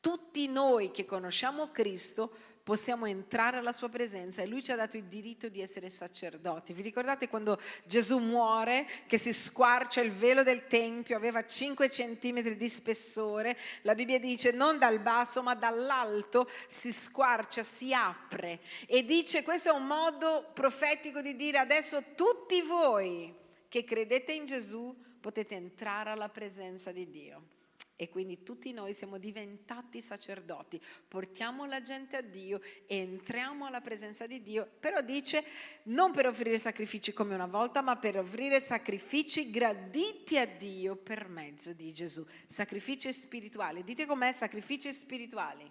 Tutti 0.00 0.48
noi 0.48 0.90
che 0.90 1.04
conosciamo 1.04 1.70
Cristo 1.70 2.36
possiamo 2.68 3.06
entrare 3.06 3.56
alla 3.56 3.72
sua 3.72 3.88
presenza 3.88 4.42
e 4.42 4.46
lui 4.46 4.62
ci 4.62 4.72
ha 4.72 4.76
dato 4.76 4.98
il 4.98 5.04
diritto 5.04 5.48
di 5.48 5.62
essere 5.62 5.88
sacerdoti. 5.88 6.74
Vi 6.74 6.82
ricordate 6.82 7.26
quando 7.26 7.58
Gesù 7.86 8.18
muore, 8.18 8.86
che 9.06 9.16
si 9.16 9.32
squarcia 9.32 10.02
il 10.02 10.12
velo 10.12 10.42
del 10.42 10.66
Tempio, 10.66 11.16
aveva 11.16 11.46
5 11.46 11.88
centimetri 11.88 12.58
di 12.58 12.68
spessore, 12.68 13.56
la 13.84 13.94
Bibbia 13.94 14.20
dice 14.20 14.50
non 14.50 14.76
dal 14.76 14.98
basso 14.98 15.42
ma 15.42 15.54
dall'alto 15.54 16.46
si 16.68 16.92
squarcia, 16.92 17.62
si 17.62 17.94
apre 17.94 18.60
e 18.86 19.02
dice 19.02 19.42
questo 19.42 19.70
è 19.70 19.72
un 19.72 19.86
modo 19.86 20.50
profetico 20.52 21.22
di 21.22 21.36
dire 21.36 21.56
adesso 21.56 22.02
tutti 22.14 22.60
voi 22.60 23.34
che 23.70 23.82
credete 23.84 24.32
in 24.32 24.44
Gesù 24.44 24.94
potete 25.22 25.54
entrare 25.54 26.10
alla 26.10 26.28
presenza 26.28 26.92
di 26.92 27.08
Dio. 27.08 27.56
E 28.00 28.08
quindi 28.08 28.44
tutti 28.44 28.72
noi 28.72 28.94
siamo 28.94 29.18
diventati 29.18 30.00
sacerdoti, 30.00 30.80
portiamo 31.08 31.66
la 31.66 31.82
gente 31.82 32.16
a 32.16 32.20
Dio, 32.20 32.60
entriamo 32.86 33.66
alla 33.66 33.80
presenza 33.80 34.24
di 34.24 34.40
Dio, 34.40 34.70
però 34.78 35.00
dice 35.00 35.42
non 35.86 36.12
per 36.12 36.28
offrire 36.28 36.58
sacrifici 36.58 37.12
come 37.12 37.34
una 37.34 37.48
volta, 37.48 37.82
ma 37.82 37.96
per 37.96 38.16
offrire 38.16 38.60
sacrifici 38.60 39.50
graditi 39.50 40.38
a 40.38 40.46
Dio 40.46 40.94
per 40.94 41.26
mezzo 41.26 41.72
di 41.72 41.92
Gesù. 41.92 42.24
Sacrifici 42.46 43.12
spirituali. 43.12 43.82
Dite 43.82 44.06
com'è 44.06 44.32
sacrifici 44.32 44.92
spirituali. 44.92 45.68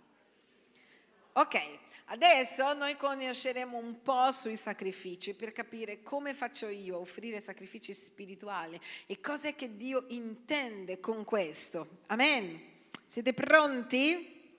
Ok, 1.38 1.86
Adesso 2.10 2.74
noi 2.74 2.96
conosceremo 2.96 3.78
un 3.78 4.02
po' 4.02 4.32
sui 4.32 4.56
sacrifici 4.56 5.36
per 5.36 5.52
capire 5.52 6.02
come 6.02 6.34
faccio 6.34 6.70
io 6.70 6.96
a 6.96 7.00
offrire 7.00 7.42
sacrifici 7.42 7.94
spirituali 7.94 8.80
e 9.06 9.20
cosa 9.20 9.50
è 9.50 9.56
che 9.56 9.76
Dio 9.76 10.06
intende 10.08 11.02
con 11.02 11.26
questo. 11.26 12.00
Amen. 12.08 12.60
Siete 13.06 13.34
pronti? 13.34 14.58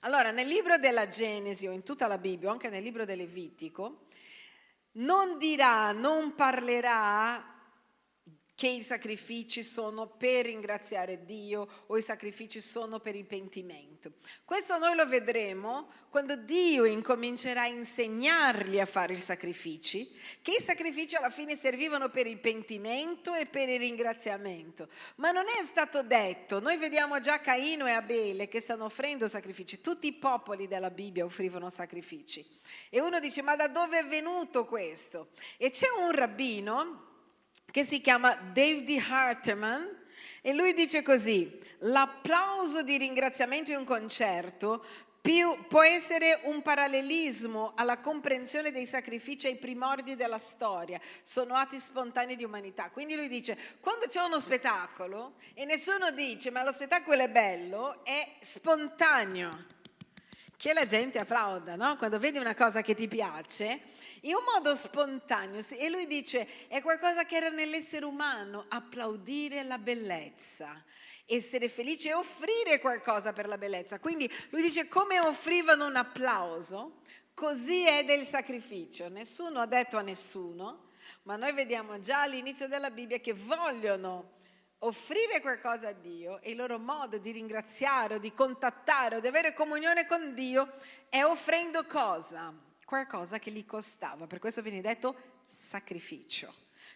Allora, 0.00 0.30
nel 0.30 0.46
libro 0.46 0.78
della 0.78 1.08
Genesi 1.08 1.66
o 1.66 1.72
in 1.72 1.82
tutta 1.82 2.06
la 2.06 2.18
Bibbia, 2.18 2.52
anche 2.52 2.70
nel 2.70 2.84
libro 2.84 3.04
del 3.04 3.18
Levitico, 3.18 4.06
non 4.92 5.36
dirà, 5.36 5.90
non 5.90 6.36
parlerà 6.36 7.51
che 8.54 8.68
i 8.68 8.82
sacrifici 8.82 9.62
sono 9.62 10.06
per 10.06 10.44
ringraziare 10.44 11.24
Dio 11.24 11.68
o 11.86 11.96
i 11.96 12.02
sacrifici 12.02 12.60
sono 12.60 13.00
per 13.00 13.16
il 13.16 13.24
pentimento. 13.24 14.12
Questo 14.44 14.78
noi 14.78 14.94
lo 14.94 15.06
vedremo 15.06 15.88
quando 16.10 16.36
Dio 16.36 16.84
incomincerà 16.84 17.62
a 17.62 17.66
insegnargli 17.66 18.78
a 18.78 18.86
fare 18.86 19.14
i 19.14 19.18
sacrifici, 19.18 20.14
che 20.42 20.56
i 20.58 20.62
sacrifici 20.62 21.16
alla 21.16 21.30
fine 21.30 21.56
servivano 21.56 22.10
per 22.10 22.26
il 22.26 22.38
pentimento 22.38 23.34
e 23.34 23.46
per 23.46 23.70
il 23.70 23.78
ringraziamento. 23.78 24.88
Ma 25.16 25.30
non 25.30 25.44
è 25.48 25.64
stato 25.64 26.02
detto, 26.02 26.60
noi 26.60 26.76
vediamo 26.76 27.18
già 27.20 27.40
Caino 27.40 27.86
e 27.86 27.92
Abele 27.92 28.48
che 28.48 28.60
stanno 28.60 28.84
offrendo 28.84 29.26
sacrifici, 29.26 29.80
tutti 29.80 30.06
i 30.06 30.14
popoli 30.14 30.68
della 30.68 30.90
Bibbia 30.90 31.24
offrivano 31.24 31.70
sacrifici. 31.70 32.46
E 32.90 33.00
uno 33.00 33.18
dice, 33.18 33.40
ma 33.40 33.56
da 33.56 33.68
dove 33.68 34.00
è 34.00 34.04
venuto 34.04 34.66
questo? 34.66 35.30
E 35.56 35.70
c'è 35.70 35.86
un 35.98 36.10
rabbino 36.12 37.10
che 37.72 37.84
si 37.84 38.00
chiama 38.00 38.34
David 38.34 39.02
Harteman 39.08 39.98
e 40.42 40.52
lui 40.52 40.74
dice 40.74 41.02
così, 41.02 41.58
l'applauso 41.80 42.82
di 42.82 42.98
ringraziamento 42.98 43.72
in 43.72 43.78
un 43.78 43.84
concerto 43.84 44.84
più, 45.22 45.66
può 45.68 45.82
essere 45.82 46.40
un 46.44 46.62
parallelismo 46.62 47.72
alla 47.76 47.98
comprensione 47.98 48.72
dei 48.72 48.86
sacrifici 48.86 49.46
ai 49.46 49.56
primordi 49.56 50.16
della 50.16 50.38
storia, 50.38 51.00
sono 51.22 51.54
atti 51.54 51.78
spontanei 51.78 52.36
di 52.36 52.44
umanità. 52.44 52.90
Quindi 52.90 53.14
lui 53.14 53.28
dice, 53.28 53.56
quando 53.80 54.06
c'è 54.06 54.20
uno 54.20 54.38
spettacolo 54.40 55.34
e 55.54 55.64
nessuno 55.64 56.10
dice 56.10 56.50
ma 56.50 56.64
lo 56.64 56.72
spettacolo 56.72 57.22
è 57.22 57.28
bello, 57.28 58.04
è 58.04 58.32
spontaneo, 58.40 59.64
che 60.62 60.72
la 60.72 60.86
gente 60.86 61.18
applauda, 61.18 61.74
no? 61.74 61.96
Quando 61.96 62.20
vedi 62.20 62.38
una 62.38 62.54
cosa 62.54 62.82
che 62.82 62.94
ti 62.94 63.08
piace, 63.08 63.80
in 64.20 64.34
un 64.36 64.44
modo 64.44 64.76
spontaneo. 64.76 65.60
E 65.70 65.90
lui 65.90 66.06
dice, 66.06 66.68
è 66.68 66.80
qualcosa 66.80 67.24
che 67.24 67.34
era 67.34 67.48
nell'essere 67.48 68.04
umano, 68.04 68.66
applaudire 68.68 69.64
la 69.64 69.78
bellezza, 69.78 70.84
essere 71.26 71.68
felice 71.68 72.10
e 72.10 72.14
offrire 72.14 72.78
qualcosa 72.78 73.32
per 73.32 73.48
la 73.48 73.58
bellezza. 73.58 73.98
Quindi 73.98 74.32
lui 74.50 74.62
dice, 74.62 74.86
come 74.86 75.18
offrivano 75.18 75.84
un 75.84 75.96
applauso, 75.96 77.00
così 77.34 77.84
è 77.84 78.04
del 78.04 78.24
sacrificio. 78.24 79.08
Nessuno 79.08 79.58
ha 79.58 79.66
detto 79.66 79.96
a 79.96 80.02
nessuno, 80.02 80.90
ma 81.24 81.34
noi 81.34 81.52
vediamo 81.54 81.98
già 81.98 82.20
all'inizio 82.22 82.68
della 82.68 82.92
Bibbia 82.92 83.18
che 83.18 83.32
vogliono 83.32 84.34
offrire 84.84 85.40
qualcosa 85.40 85.88
a 85.88 85.92
Dio 85.92 86.40
e 86.40 86.50
il 86.50 86.56
loro 86.56 86.78
modo 86.78 87.18
di 87.18 87.30
ringraziare 87.30 88.14
o 88.14 88.18
di 88.18 88.32
contattare 88.32 89.16
o 89.16 89.20
di 89.20 89.26
avere 89.26 89.52
comunione 89.52 90.06
con 90.06 90.34
Dio 90.34 90.68
è 91.08 91.22
offrendo 91.24 91.84
cosa? 91.86 92.70
qualcosa 92.92 93.38
che 93.38 93.50
gli 93.50 93.64
costava, 93.64 94.26
per 94.26 94.38
questo 94.38 94.60
viene 94.60 94.82
detto 94.82 95.14
sacrificio. 95.44 96.52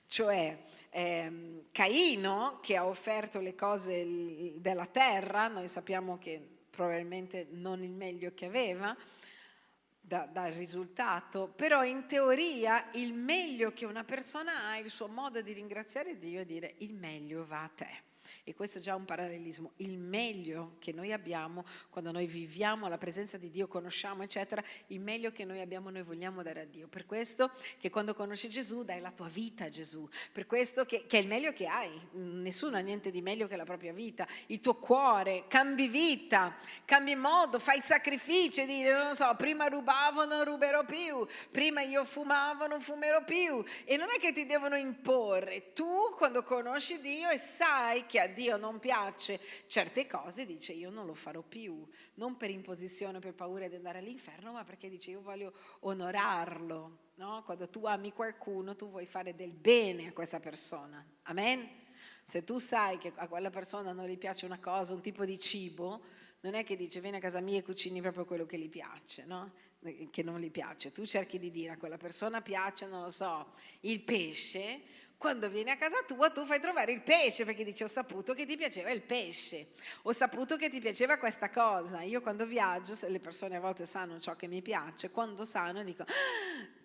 Cioè 0.06 0.64
ehm, 0.90 1.68
Caino 1.72 2.58
che 2.60 2.76
ha 2.76 2.84
offerto 2.84 3.40
le 3.40 3.54
cose 3.54 4.52
della 4.56 4.84
terra, 4.84 5.48
noi 5.48 5.68
sappiamo 5.68 6.18
che 6.18 6.38
probabilmente 6.68 7.46
non 7.52 7.82
il 7.82 7.92
meglio 7.92 8.32
che 8.34 8.44
aveva, 8.44 8.94
da, 10.06 10.28
dal 10.30 10.52
risultato, 10.52 11.48
però 11.48 11.84
in 11.84 12.06
teoria 12.06 12.90
il 12.92 13.12
meglio 13.12 13.72
che 13.72 13.84
una 13.84 14.04
persona 14.04 14.68
ha, 14.68 14.76
il 14.78 14.90
suo 14.90 15.08
modo 15.08 15.40
di 15.40 15.52
ringraziare 15.52 16.16
Dio 16.16 16.40
è 16.40 16.44
dire 16.44 16.74
il 16.78 16.94
meglio 16.94 17.44
va 17.44 17.64
a 17.64 17.68
te. 17.68 18.05
E 18.48 18.54
questo 18.54 18.78
è 18.78 18.80
già 18.80 18.94
un 18.94 19.04
parallelismo. 19.04 19.72
Il 19.78 19.98
meglio 19.98 20.76
che 20.78 20.92
noi 20.92 21.12
abbiamo 21.12 21.64
quando 21.90 22.12
noi 22.12 22.28
viviamo 22.28 22.86
la 22.86 22.96
presenza 22.96 23.36
di 23.36 23.50
Dio, 23.50 23.66
conosciamo, 23.66 24.22
eccetera, 24.22 24.62
il 24.86 25.00
meglio 25.00 25.32
che 25.32 25.44
noi 25.44 25.60
abbiamo 25.60 25.90
noi 25.90 26.04
vogliamo 26.04 26.44
dare 26.44 26.60
a 26.60 26.64
Dio. 26.64 26.86
Per 26.86 27.06
questo 27.06 27.50
che 27.80 27.90
quando 27.90 28.14
conosci 28.14 28.48
Gesù 28.48 28.84
dai 28.84 29.00
la 29.00 29.10
tua 29.10 29.26
vita 29.26 29.64
a 29.64 29.68
Gesù. 29.68 30.08
Per 30.30 30.46
questo 30.46 30.84
che, 30.84 31.06
che 31.06 31.18
è 31.18 31.20
il 31.22 31.26
meglio 31.26 31.52
che 31.52 31.66
hai. 31.66 31.90
Nessuno 32.12 32.76
ha 32.76 32.80
niente 32.80 33.10
di 33.10 33.20
meglio 33.20 33.48
che 33.48 33.56
la 33.56 33.64
propria 33.64 33.92
vita. 33.92 34.28
Il 34.46 34.60
tuo 34.60 34.76
cuore, 34.76 35.46
cambi 35.48 35.88
vita, 35.88 36.54
cambi 36.84 37.16
modo, 37.16 37.58
fai 37.58 37.80
sacrifici, 37.80 38.64
dire, 38.64 38.92
non 38.92 39.16
so, 39.16 39.34
prima 39.34 39.66
rubavo, 39.66 40.24
non 40.24 40.44
ruberò 40.44 40.84
più, 40.84 41.26
prima 41.50 41.80
io 41.80 42.04
fumavo, 42.04 42.68
non 42.68 42.80
fumerò 42.80 43.24
più. 43.24 43.64
E 43.84 43.96
non 43.96 44.06
è 44.16 44.20
che 44.20 44.30
ti 44.30 44.46
devono 44.46 44.76
imporre. 44.76 45.72
Tu 45.72 46.14
quando 46.16 46.44
conosci 46.44 47.00
Dio 47.00 47.28
e 47.28 47.38
sai 47.38 48.06
che 48.06 48.20
a 48.20 48.34
Dio 48.36 48.58
non 48.58 48.78
piace 48.78 49.40
certe 49.66 50.06
cose, 50.06 50.44
dice 50.44 50.74
io 50.74 50.90
non 50.90 51.06
lo 51.06 51.14
farò 51.14 51.40
più, 51.40 51.88
non 52.14 52.36
per 52.36 52.50
imposizione, 52.50 53.18
per 53.18 53.32
paura 53.32 53.66
di 53.66 53.76
andare 53.76 53.98
all'inferno, 53.98 54.52
ma 54.52 54.62
perché 54.62 54.90
dice 54.90 55.10
io 55.10 55.22
voglio 55.22 55.54
onorarlo. 55.80 57.04
No? 57.14 57.42
Quando 57.46 57.70
tu 57.70 57.86
ami 57.86 58.12
qualcuno, 58.12 58.76
tu 58.76 58.90
vuoi 58.90 59.06
fare 59.06 59.34
del 59.34 59.54
bene 59.54 60.08
a 60.08 60.12
questa 60.12 60.38
persona. 60.38 61.02
Amen? 61.22 61.66
Se 62.22 62.44
tu 62.44 62.58
sai 62.58 62.98
che 62.98 63.12
a 63.14 63.26
quella 63.26 63.48
persona 63.48 63.92
non 63.92 64.06
gli 64.06 64.18
piace 64.18 64.44
una 64.44 64.58
cosa, 64.58 64.92
un 64.92 65.00
tipo 65.00 65.24
di 65.24 65.38
cibo, 65.38 66.02
non 66.40 66.52
è 66.52 66.62
che 66.62 66.76
dice 66.76 67.00
vieni 67.00 67.16
a 67.16 67.20
casa 67.20 67.40
mia 67.40 67.58
e 67.58 67.62
cucini 67.62 68.02
proprio 68.02 68.26
quello 68.26 68.44
che 68.44 68.58
gli 68.58 68.68
piace, 68.68 69.24
no? 69.24 69.50
che 70.10 70.22
non 70.22 70.40
gli 70.40 70.50
piace. 70.50 70.92
Tu 70.92 71.06
cerchi 71.06 71.38
di 71.38 71.50
dire 71.50 71.72
a 71.72 71.76
quella 71.78 71.96
persona 71.96 72.42
piace, 72.42 72.86
non 72.86 73.02
lo 73.02 73.10
so, 73.10 73.54
il 73.80 74.00
pesce, 74.00 74.82
quando 75.18 75.48
vieni 75.48 75.70
a 75.70 75.76
casa 75.76 76.02
tua 76.06 76.30
tu 76.30 76.44
fai 76.44 76.60
trovare 76.60 76.92
il 76.92 77.00
pesce 77.00 77.44
perché 77.44 77.64
dici 77.64 77.82
ho 77.82 77.88
saputo 77.88 78.34
che 78.34 78.44
ti 78.44 78.56
piaceva 78.56 78.90
il 78.90 79.00
pesce, 79.00 79.68
ho 80.02 80.12
saputo 80.12 80.56
che 80.56 80.68
ti 80.68 80.80
piaceva 80.80 81.16
questa 81.16 81.48
cosa. 81.50 82.02
Io 82.02 82.20
quando 82.20 82.44
viaggio, 82.44 82.94
le 83.08 83.20
persone 83.20 83.56
a 83.56 83.60
volte 83.60 83.86
sanno 83.86 84.20
ciò 84.20 84.36
che 84.36 84.46
mi 84.46 84.60
piace, 84.60 85.10
quando 85.10 85.44
sanno 85.44 85.82
dico 85.82 86.02
ah, 86.02 86.06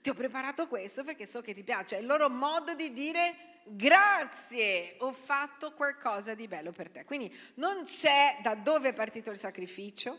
ti 0.01 0.09
ho 0.09 0.13
preparato 0.13 0.67
questo 0.67 1.03
perché 1.03 1.25
so 1.25 1.41
che 1.41 1.53
ti 1.53 1.63
piace. 1.63 1.97
È 1.97 1.99
il 1.99 2.05
loro 2.05 2.29
modo 2.29 2.73
di 2.73 2.93
dire 2.93 3.49
grazie, 3.63 4.95
ho 4.99 5.11
fatto 5.11 5.73
qualcosa 5.73 6.33
di 6.33 6.47
bello 6.47 6.71
per 6.71 6.89
te. 6.89 7.03
Quindi 7.03 7.33
non 7.55 7.83
c'è 7.83 8.39
da 8.41 8.55
dove 8.55 8.89
è 8.89 8.93
partito 8.93 9.29
il 9.29 9.37
sacrificio, 9.37 10.17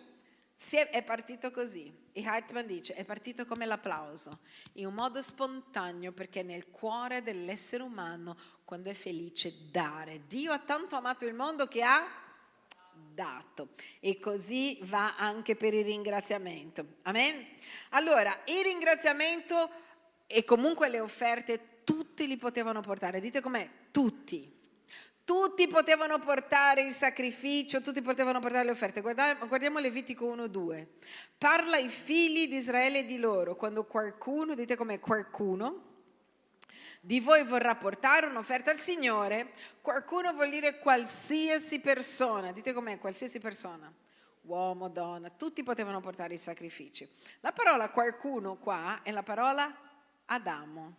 è 0.71 1.02
partito 1.02 1.50
così. 1.50 2.01
E 2.12 2.26
Hartman 2.26 2.66
dice, 2.66 2.95
è 2.95 3.04
partito 3.04 3.47
come 3.47 3.64
l'applauso, 3.64 4.40
in 4.75 4.87
un 4.87 4.95
modo 4.95 5.23
spontaneo 5.23 6.12
perché 6.12 6.42
nel 6.42 6.71
cuore 6.71 7.23
dell'essere 7.23 7.83
umano, 7.83 8.37
quando 8.64 8.90
è 8.90 8.95
felice, 8.95 9.71
dare. 9.71 10.26
Dio 10.26 10.52
ha 10.52 10.59
tanto 10.59 10.97
amato 10.97 11.25
il 11.25 11.35
mondo 11.35 11.66
che 11.66 11.83
ha 11.83 12.07
dato. 13.14 13.71
E 14.00 14.19
così 14.19 14.78
va 14.83 15.16
anche 15.16 15.57
per 15.57 15.73
il 15.75 15.85
ringraziamento. 15.85 16.97
Amen? 17.02 17.47
Allora, 17.90 18.40
il 18.45 18.62
ringraziamento 18.62 19.71
e 20.26 20.45
comunque 20.45 20.88
le 20.88 21.00
offerte 21.00 21.83
tutti 21.85 22.26
li 22.26 22.37
potevano 22.37 22.81
portare. 22.81 23.21
Dite 23.21 23.40
com'è? 23.40 23.69
Tutti. 23.90 24.61
Tutti 25.25 25.69
potevano 25.69 26.19
portare 26.19 26.83
il 26.83 26.93
sacrificio, 26.93 27.81
tutti 27.81 28.02
potevano 28.02 28.41
portare 28.41 28.64
le 28.64 28.73
offerte. 28.73 29.00
Guardiamo, 29.00 29.47
guardiamo 29.47 29.79
Levitico 29.79 30.35
1-2. 30.35 30.87
Parla 31.38 31.76
ai 31.76 31.88
figli 31.88 32.49
di 32.49 32.57
Israele 32.57 33.05
di 33.05 33.19
loro. 33.19 33.55
Quando 33.55 33.85
qualcuno, 33.85 34.55
dite 34.55 34.75
come 34.75 34.99
qualcuno, 34.99 35.91
di 37.00 37.21
voi 37.21 37.45
vorrà 37.45 37.76
portare 37.76 38.26
un'offerta 38.26 38.71
al 38.71 38.76
Signore, 38.76 39.52
qualcuno 39.81 40.33
vuol 40.33 40.50
dire 40.50 40.79
qualsiasi 40.79 41.81
persona. 41.81 42.50
Dite 42.50 42.73
com'è 42.73 42.99
qualsiasi 42.99 43.38
persona. 43.38 43.93
Uomo, 44.43 44.88
donna, 44.88 45.31
tutti 45.31 45.62
potevano 45.62 46.00
portare 46.00 46.35
i 46.35 46.38
sacrifici. 46.38 47.09
La 47.41 47.52
parola 47.52 47.91
qualcuno 47.91 48.57
qua 48.57 49.00
è 49.02 49.12
la 49.12 49.23
parola 49.23 49.73
Adamo. 50.26 50.97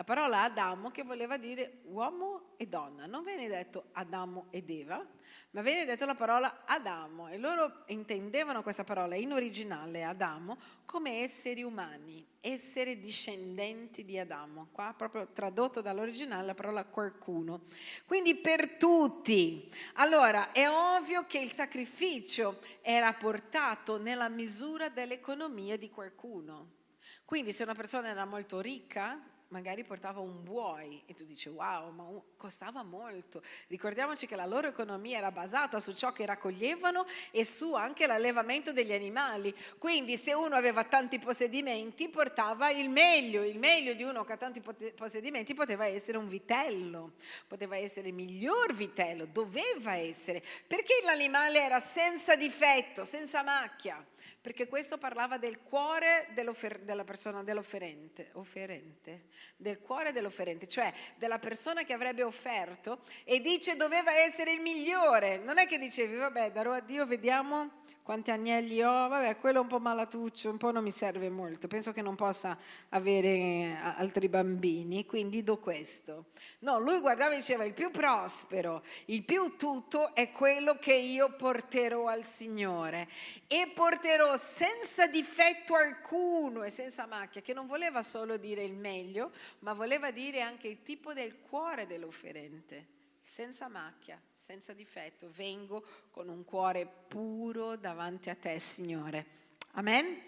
La 0.00 0.06
parola 0.06 0.44
Adamo 0.44 0.90
che 0.90 1.02
voleva 1.02 1.36
dire 1.36 1.80
uomo 1.82 2.54
e 2.56 2.66
donna, 2.66 3.04
non 3.04 3.22
viene 3.22 3.48
detto 3.48 3.90
Adamo 3.92 4.46
ed 4.48 4.70
Eva, 4.70 5.06
ma 5.50 5.60
viene 5.60 5.84
detto 5.84 6.06
la 6.06 6.14
parola 6.14 6.62
Adamo 6.64 7.28
e 7.28 7.36
loro 7.36 7.82
intendevano 7.88 8.62
questa 8.62 8.82
parola 8.82 9.14
in 9.14 9.30
originale 9.30 10.02
Adamo 10.04 10.56
come 10.86 11.20
esseri 11.20 11.62
umani, 11.62 12.26
esseri 12.40 12.98
discendenti 12.98 14.06
di 14.06 14.18
Adamo. 14.18 14.68
Qua 14.72 14.94
proprio 14.96 15.28
tradotto 15.34 15.82
dall'originale 15.82 16.46
la 16.46 16.54
parola 16.54 16.86
qualcuno. 16.86 17.64
Quindi 18.06 18.36
per 18.36 18.78
tutti. 18.78 19.70
Allora 19.96 20.52
è 20.52 20.66
ovvio 20.66 21.26
che 21.26 21.40
il 21.40 21.50
sacrificio 21.50 22.60
era 22.80 23.12
portato 23.12 23.98
nella 23.98 24.30
misura 24.30 24.88
dell'economia 24.88 25.76
di 25.76 25.90
qualcuno. 25.90 26.78
Quindi 27.26 27.52
se 27.52 27.64
una 27.64 27.74
persona 27.74 28.08
era 28.08 28.24
molto 28.24 28.60
ricca, 28.60 29.30
magari 29.50 29.84
portava 29.84 30.20
un 30.20 30.42
buoi 30.42 31.02
e 31.06 31.14
tu 31.14 31.24
dici 31.24 31.48
wow, 31.48 31.90
ma 31.92 32.04
costava 32.36 32.82
molto. 32.82 33.42
Ricordiamoci 33.68 34.26
che 34.26 34.36
la 34.36 34.46
loro 34.46 34.68
economia 34.68 35.18
era 35.18 35.30
basata 35.30 35.80
su 35.80 35.92
ciò 35.92 36.12
che 36.12 36.26
raccoglievano 36.26 37.06
e 37.30 37.44
su 37.44 37.74
anche 37.74 38.06
l'allevamento 38.06 38.72
degli 38.72 38.92
animali. 38.92 39.54
Quindi 39.78 40.16
se 40.16 40.32
uno 40.32 40.54
aveva 40.54 40.84
tanti 40.84 41.18
possedimenti 41.18 42.08
portava 42.08 42.70
il 42.70 42.88
meglio, 42.90 43.44
il 43.44 43.58
meglio 43.58 43.94
di 43.94 44.02
uno 44.02 44.24
che 44.24 44.32
ha 44.32 44.36
tanti 44.36 44.60
possedimenti 44.60 45.54
poteva 45.54 45.86
essere 45.86 46.18
un 46.18 46.28
vitello, 46.28 47.14
poteva 47.46 47.76
essere 47.76 48.08
il 48.08 48.14
miglior 48.14 48.72
vitello, 48.72 49.26
doveva 49.26 49.94
essere, 49.94 50.42
perché 50.66 51.00
l'animale 51.04 51.60
era 51.60 51.80
senza 51.80 52.36
difetto, 52.36 53.04
senza 53.04 53.42
macchia 53.42 54.04
perché 54.40 54.68
questo 54.68 54.96
parlava 54.96 55.36
del 55.36 55.62
cuore 55.62 56.28
della 56.32 57.04
persona, 57.04 57.42
dell'offerente, 57.42 58.30
offerente, 58.32 59.26
del 59.56 59.80
cuore 59.80 60.12
dell'offerente, 60.12 60.66
cioè 60.66 60.92
della 61.16 61.38
persona 61.38 61.82
che 61.82 61.92
avrebbe 61.92 62.22
offerto 62.22 63.02
e 63.24 63.40
dice 63.40 63.76
doveva 63.76 64.12
essere 64.12 64.52
il 64.52 64.60
migliore. 64.60 65.38
Non 65.38 65.58
è 65.58 65.66
che 65.66 65.78
dicevi, 65.78 66.16
vabbè, 66.16 66.52
darò 66.52 66.72
a 66.72 66.80
Dio, 66.80 67.06
vediamo 67.06 67.78
quanti 68.02 68.30
agnelli 68.30 68.82
ho, 68.82 69.08
vabbè, 69.08 69.38
quello 69.38 69.58
è 69.58 69.60
un 69.62 69.68
po' 69.68 69.78
malatuccio, 69.78 70.50
un 70.50 70.56
po' 70.56 70.70
non 70.70 70.82
mi 70.82 70.90
serve 70.90 71.28
molto, 71.30 71.68
penso 71.68 71.92
che 71.92 72.02
non 72.02 72.16
possa 72.16 72.58
avere 72.90 73.28
eh, 73.28 73.76
altri 73.96 74.28
bambini, 74.28 75.06
quindi 75.06 75.42
do 75.42 75.58
questo. 75.58 76.26
No, 76.60 76.78
lui 76.78 77.00
guardava 77.00 77.32
e 77.32 77.36
diceva, 77.36 77.64
il 77.64 77.72
più 77.72 77.90
prospero, 77.90 78.82
il 79.06 79.24
più 79.24 79.56
tutto 79.56 80.14
è 80.14 80.30
quello 80.30 80.76
che 80.78 80.94
io 80.94 81.34
porterò 81.36 82.06
al 82.08 82.24
Signore 82.24 83.08
e 83.46 83.70
porterò 83.74 84.36
senza 84.36 85.06
difetto 85.06 85.74
alcuno 85.74 86.62
e 86.62 86.70
senza 86.70 87.06
macchia, 87.06 87.40
che 87.40 87.54
non 87.54 87.66
voleva 87.66 88.02
solo 88.02 88.36
dire 88.36 88.62
il 88.62 88.74
meglio, 88.74 89.30
ma 89.60 89.72
voleva 89.72 90.10
dire 90.10 90.40
anche 90.40 90.68
il 90.68 90.82
tipo 90.82 91.12
del 91.12 91.40
cuore 91.40 91.86
dell'offerente 91.86 92.98
senza 93.20 93.68
macchia, 93.68 94.20
senza 94.32 94.72
difetto, 94.72 95.30
vengo 95.30 95.84
con 96.10 96.28
un 96.28 96.44
cuore 96.44 96.86
puro 96.86 97.76
davanti 97.76 98.30
a 98.30 98.34
te, 98.34 98.58
Signore. 98.58 99.26
Amen? 99.72 100.20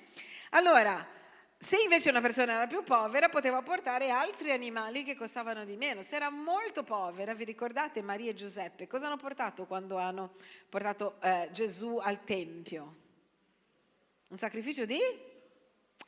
Allora, 0.50 1.04
se 1.58 1.80
invece 1.80 2.10
una 2.10 2.20
persona 2.20 2.52
era 2.52 2.66
più 2.66 2.82
povera, 2.82 3.28
poteva 3.28 3.62
portare 3.62 4.10
altri 4.10 4.50
animali 4.50 5.04
che 5.04 5.16
costavano 5.16 5.64
di 5.64 5.76
meno. 5.76 6.02
Se 6.02 6.16
era 6.16 6.30
molto 6.30 6.84
povera, 6.84 7.34
vi 7.34 7.44
ricordate 7.44 8.02
Maria 8.02 8.30
e 8.30 8.34
Giuseppe, 8.34 8.86
cosa 8.86 9.06
hanno 9.06 9.16
portato 9.16 9.66
quando 9.66 9.96
hanno 9.96 10.34
portato 10.68 11.20
eh, 11.22 11.48
Gesù 11.52 11.98
al 11.98 12.24
Tempio? 12.24 12.96
Un 14.28 14.36
sacrificio 14.36 14.84
di? 14.84 14.98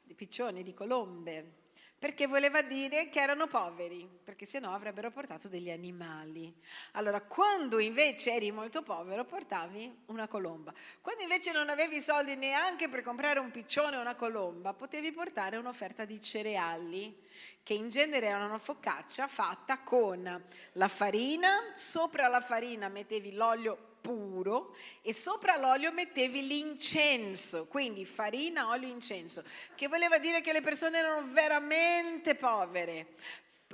di 0.05 0.15
piccioni, 0.15 0.63
di 0.63 0.75
colombe 0.75 1.63
perché 2.05 2.27
voleva 2.27 2.61
dire 2.61 3.09
che 3.09 3.19
erano 3.19 3.47
poveri, 3.47 4.07
perché 4.23 4.45
se 4.45 4.59
no 4.59 4.75
avrebbero 4.75 5.11
portato 5.11 5.49
degli 5.49 5.71
animali. 5.71 6.55
Allora, 6.93 7.23
quando 7.23 7.79
invece 7.79 8.35
eri 8.35 8.51
molto 8.51 8.83
povero, 8.83 9.25
portavi 9.25 10.03
una 10.09 10.29
colomba. 10.29 10.71
Quando 11.01 11.23
invece 11.23 11.53
non 11.53 11.71
avevi 11.71 12.03
soldi 12.03 12.37
neanche 12.37 12.91
per 12.91 13.01
comprare 13.01 13.39
un 13.39 13.51
piccione 13.51 13.97
o 13.97 14.03
una 14.03 14.17
colomba, 14.17 14.75
potevi 14.75 15.13
portare 15.13 15.57
un'offerta 15.57 16.05
di 16.05 16.21
cereali, 16.21 17.19
che 17.63 17.75
in 17.75 17.89
genere 17.89 18.27
era 18.27 18.45
una 18.45 18.59
focaccia 18.59 19.27
fatta 19.27 19.81
con 19.81 20.45
la 20.73 20.89
farina, 20.89 21.73
sopra 21.75 22.29
la 22.29 22.41
farina 22.41 22.89
mettevi 22.89 23.33
l'olio 23.33 23.93
puro 24.05 24.77
e 25.01 25.15
sopra 25.15 25.57
l'olio 25.57 25.91
mettevi 25.91 26.47
l'incenso, 26.47 27.67
quindi 27.67 28.05
farina, 28.05 28.69
olio, 28.69 28.87
incenso, 28.87 29.43
che 29.75 29.89
voleva 29.89 30.19
dire 30.19 30.43
che 30.43 30.53
le 30.53 30.61
persone 30.61 30.99
erano 30.99 31.27
veramente 31.33 32.35
povere. 32.35 33.15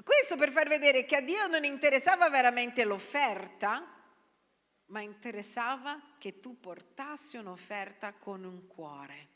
Questo 0.05 0.37
per 0.37 0.53
far 0.53 0.69
vedere 0.69 1.05
che 1.05 1.17
a 1.17 1.21
Dio 1.21 1.49
non 1.49 1.65
interessava 1.65 2.31
veramente 2.31 2.85
l'offerta, 2.85 3.85
ma 4.87 5.01
interessava 5.01 6.01
che 6.19 6.39
tu 6.39 6.61
portassi 6.61 7.37
un'offerta 7.37 8.13
con 8.13 8.45
un 8.45 8.69
cuore. 8.69 9.29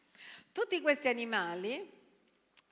Tutti 0.53 0.81
questi 0.81 1.09
animali 1.09 1.91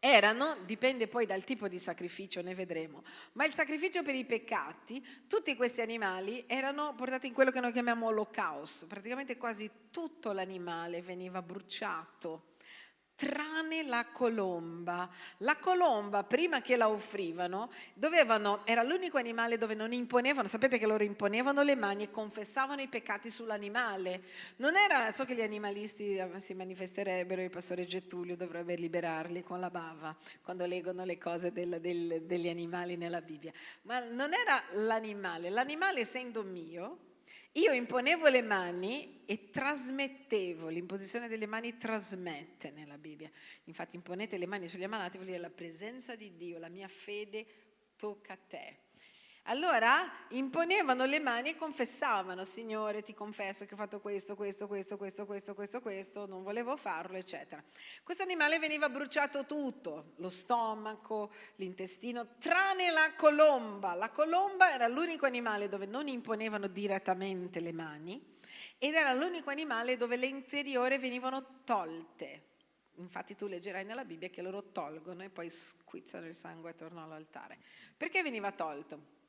erano, 0.04 0.56
dipende 0.64 1.06
poi 1.06 1.26
dal 1.26 1.44
tipo 1.44 1.68
di 1.68 1.78
sacrificio, 1.78 2.42
ne 2.42 2.56
vedremo, 2.56 3.04
ma 3.34 3.44
il 3.44 3.52
sacrificio 3.52 4.02
per 4.02 4.16
i 4.16 4.24
peccati, 4.24 5.00
tutti 5.28 5.54
questi 5.54 5.80
animali 5.80 6.42
erano 6.48 6.92
portati 6.96 7.28
in 7.28 7.32
quello 7.32 7.52
che 7.52 7.60
noi 7.60 7.70
chiamiamo 7.70 8.06
olocausto, 8.06 8.88
praticamente 8.88 9.36
quasi 9.36 9.70
tutto 9.92 10.32
l'animale 10.32 11.02
veniva 11.02 11.40
bruciato 11.40 12.51
tranne 13.14 13.84
la 13.84 14.06
colomba. 14.12 15.08
La 15.38 15.56
colomba, 15.56 16.24
prima 16.24 16.60
che 16.60 16.76
la 16.76 16.88
offrivano, 16.88 17.70
dovevano, 17.94 18.62
era 18.64 18.82
l'unico 18.82 19.18
animale 19.18 19.58
dove 19.58 19.74
non 19.74 19.92
imponevano, 19.92 20.48
sapete 20.48 20.78
che 20.78 20.86
loro 20.86 21.04
imponevano 21.04 21.62
le 21.62 21.74
mani 21.74 22.04
e 22.04 22.10
confessavano 22.10 22.80
i 22.80 22.88
peccati 22.88 23.30
sull'animale. 23.30 24.22
Non 24.56 24.76
era, 24.76 25.12
so 25.12 25.24
che 25.24 25.34
gli 25.34 25.42
animalisti 25.42 26.16
eh, 26.16 26.40
si 26.40 26.54
manifesterebbero, 26.54 27.42
il 27.42 27.50
pastore 27.50 27.86
Gettulio 27.86 28.36
dovrebbe 28.36 28.74
liberarli 28.74 29.42
con 29.42 29.60
la 29.60 29.70
bava 29.70 30.16
quando 30.42 30.66
leggono 30.66 31.04
le 31.04 31.18
cose 31.18 31.52
del, 31.52 31.80
del, 31.80 32.22
degli 32.22 32.48
animali 32.48 32.96
nella 32.96 33.20
Bibbia, 33.20 33.52
ma 33.82 34.00
non 34.00 34.32
era 34.32 34.62
l'animale, 34.70 35.50
l'animale 35.50 36.00
essendo 36.00 36.42
mio, 36.42 37.10
io 37.52 37.72
imponevo 37.72 38.28
le 38.28 38.42
mani 38.42 39.24
e 39.26 39.50
trasmettevo, 39.50 40.68
l'imposizione 40.68 41.28
delle 41.28 41.46
mani 41.46 41.76
trasmette 41.76 42.70
nella 42.70 42.96
Bibbia. 42.96 43.30
Infatti 43.64 43.96
imponete 43.96 44.38
le 44.38 44.46
mani 44.46 44.68
sugli 44.68 44.84
ammalati 44.84 45.18
vuol 45.18 45.28
dire 45.28 45.40
la 45.40 45.50
presenza 45.50 46.16
di 46.16 46.34
Dio, 46.36 46.58
la 46.58 46.68
mia 46.68 46.88
fede 46.88 47.46
tocca 47.96 48.32
a 48.32 48.38
te. 48.38 48.76
Allora 49.46 50.08
imponevano 50.28 51.04
le 51.04 51.18
mani 51.18 51.50
e 51.50 51.56
confessavano, 51.56 52.44
Signore 52.44 53.02
ti 53.02 53.12
confesso 53.12 53.66
che 53.66 53.74
ho 53.74 53.76
fatto 53.76 53.98
questo, 54.00 54.36
questo, 54.36 54.68
questo, 54.68 54.96
questo, 54.96 55.26
questo, 55.26 55.54
questo, 55.54 55.80
questo, 55.80 56.26
non 56.26 56.44
volevo 56.44 56.76
farlo, 56.76 57.16
eccetera. 57.16 57.62
Questo 58.04 58.22
animale 58.22 58.60
veniva 58.60 58.88
bruciato 58.88 59.44
tutto, 59.44 60.12
lo 60.18 60.28
stomaco, 60.28 61.32
l'intestino, 61.56 62.36
tranne 62.38 62.92
la 62.92 63.12
colomba. 63.16 63.94
La 63.94 64.10
colomba 64.10 64.72
era 64.72 64.86
l'unico 64.86 65.26
animale 65.26 65.68
dove 65.68 65.86
non 65.86 66.06
imponevano 66.06 66.68
direttamente 66.68 67.58
le 67.58 67.72
mani 67.72 68.38
ed 68.78 68.94
era 68.94 69.12
l'unico 69.12 69.50
animale 69.50 69.96
dove 69.96 70.14
le 70.14 70.26
interiore 70.26 71.00
venivano 71.00 71.62
tolte. 71.64 72.50
Infatti 72.96 73.34
tu 73.34 73.48
leggerai 73.48 73.84
nella 73.84 74.04
Bibbia 74.04 74.28
che 74.28 74.40
loro 74.40 74.70
tolgono 74.70 75.24
e 75.24 75.30
poi 75.30 75.50
squizzano 75.50 76.28
il 76.28 76.34
sangue 76.36 76.70
attorno 76.70 77.02
all'altare. 77.02 77.58
Perché 77.96 78.22
veniva 78.22 78.52
tolto? 78.52 79.20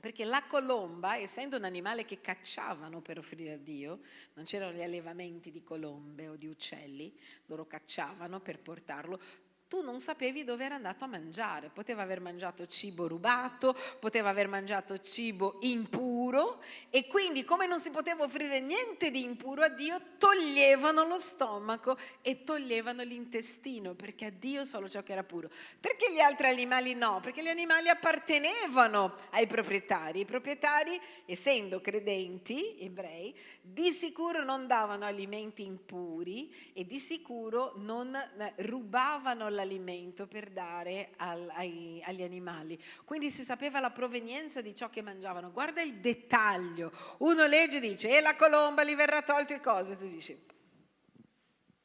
Perché 0.00 0.24
la 0.24 0.44
colomba, 0.44 1.16
essendo 1.16 1.56
un 1.56 1.64
animale 1.64 2.04
che 2.04 2.20
cacciavano 2.20 3.00
per 3.00 3.18
offrire 3.18 3.54
a 3.54 3.58
Dio, 3.58 4.00
non 4.34 4.44
c'erano 4.44 4.72
gli 4.72 4.82
allevamenti 4.82 5.50
di 5.50 5.62
colombe 5.62 6.28
o 6.28 6.36
di 6.36 6.46
uccelli, 6.46 7.12
loro 7.46 7.66
cacciavano 7.66 8.40
per 8.40 8.60
portarlo, 8.60 9.20
tu 9.68 9.82
non 9.82 9.98
sapevi 9.98 10.44
dove 10.44 10.64
era 10.64 10.76
andato 10.76 11.04
a 11.04 11.08
mangiare. 11.08 11.70
Poteva 11.70 12.02
aver 12.02 12.20
mangiato 12.20 12.66
cibo 12.66 13.08
rubato, 13.08 13.76
poteva 13.98 14.28
aver 14.28 14.46
mangiato 14.46 14.98
cibo 14.98 15.58
impuro 15.62 16.62
e 16.90 17.06
quindi 17.08 17.44
come 17.44 17.66
non 17.66 17.80
si 17.80 17.90
poteva 17.90 18.22
offrire 18.22 18.60
niente 18.60 19.10
di 19.10 19.22
impuro 19.22 19.62
a 19.62 19.68
Dio, 19.68 20.00
toglievano 20.18 21.04
lo 21.04 21.18
stomaco 21.18 21.98
e 22.22 22.44
toglievano 22.44 23.02
l'intestino, 23.02 23.94
perché 23.94 24.26
a 24.26 24.30
Dio 24.30 24.64
solo 24.64 24.88
ciò 24.88 25.02
che 25.02 25.12
era 25.12 25.24
puro. 25.24 25.50
Perché 25.80 26.12
gli 26.12 26.20
altri 26.20 26.46
animali 26.46 26.94
no? 26.94 27.18
Perché 27.20 27.42
gli 27.42 27.48
animali 27.48 27.88
appartenevano 27.88 29.16
ai 29.30 29.48
proprietari. 29.48 30.20
I 30.20 30.24
proprietari, 30.24 31.00
essendo 31.24 31.80
credenti, 31.80 32.78
ebrei, 32.78 33.36
di 33.60 33.90
sicuro 33.90 34.44
non 34.44 34.68
davano 34.68 35.04
alimenti 35.04 35.64
impuri 35.64 36.72
e 36.72 36.86
di 36.86 36.98
sicuro 36.98 37.72
non 37.76 38.14
eh, 38.14 38.52
rubavano 38.58 39.48
l'alimento 39.56 40.28
per 40.28 40.50
dare 40.50 41.10
al, 41.16 41.48
ai, 41.54 42.00
agli 42.04 42.22
animali. 42.22 42.80
Quindi 43.04 43.30
si 43.30 43.42
sapeva 43.42 43.80
la 43.80 43.90
provenienza 43.90 44.60
di 44.60 44.74
ciò 44.74 44.88
che 44.88 45.02
mangiavano. 45.02 45.50
Guarda 45.50 45.82
il 45.82 45.94
dettaglio. 45.94 46.92
Uno 47.18 47.46
legge 47.46 47.78
e 47.78 47.80
dice, 47.80 48.16
e 48.16 48.20
la 48.20 48.36
colomba 48.36 48.84
gli 48.84 48.94
verrà 48.94 49.22
tolto 49.22 49.54
e 49.54 49.60
cose. 49.60 49.98
Tu 49.98 50.06
dici, 50.06 50.46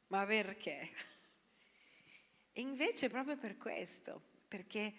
ma 0.08 0.26
perché? 0.26 0.90
E 2.54 2.62
invece 2.62 3.10
proprio 3.10 3.38
per 3.38 3.58
questo, 3.58 4.22
perché 4.48 4.94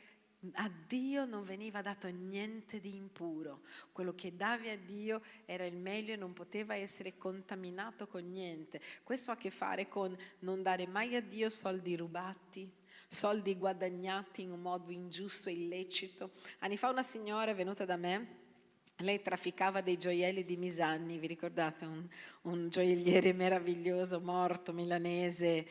a 0.55 0.71
Dio 0.89 1.25
non 1.25 1.45
veniva 1.45 1.83
dato 1.83 2.09
niente 2.09 2.81
di 2.81 2.97
impuro. 2.97 3.61
Quello 3.93 4.15
che 4.15 4.35
davi 4.35 4.69
a 4.71 4.77
Dio 4.77 5.23
era 5.45 5.65
il 5.65 5.77
meglio 5.77 6.15
e 6.15 6.17
non 6.17 6.33
poteva 6.33 6.75
essere 6.75 7.17
contaminato 7.17 8.07
con 8.09 8.29
niente. 8.29 8.81
Questo 9.05 9.31
ha 9.31 9.35
a 9.35 9.37
che 9.37 9.51
fare 9.51 9.89
con 9.89 10.17
non 10.41 10.63
dare 10.63 10.87
mai 10.87 11.15
a 11.15 11.23
Dio 11.23 11.49
soldi 11.49 11.97
rubati, 11.97 12.71
soldi 13.09 13.57
guadagnati 13.57 14.43
in 14.43 14.51
un 14.51 14.61
modo 14.61 14.91
ingiusto 14.91 15.49
e 15.49 15.53
illecito. 15.53 16.33
Anni 16.61 16.77
fa 16.77 16.91
una 16.91 17.03
signora 17.05 17.53
è 17.53 17.55
venuta 17.55 17.85
da 17.85 17.97
me. 17.97 18.41
Lei 18.99 19.23
trafficava 19.23 19.81
dei 19.81 19.97
gioielli 19.97 20.45
di 20.45 20.57
Misanni, 20.57 21.19
vi 21.19 21.27
ricordate? 21.27 21.85
Un, 21.85 22.07
un 22.43 22.69
gioielliere 22.69 23.33
meraviglioso, 23.33 24.21
morto, 24.21 24.73
milanese, 24.73 25.67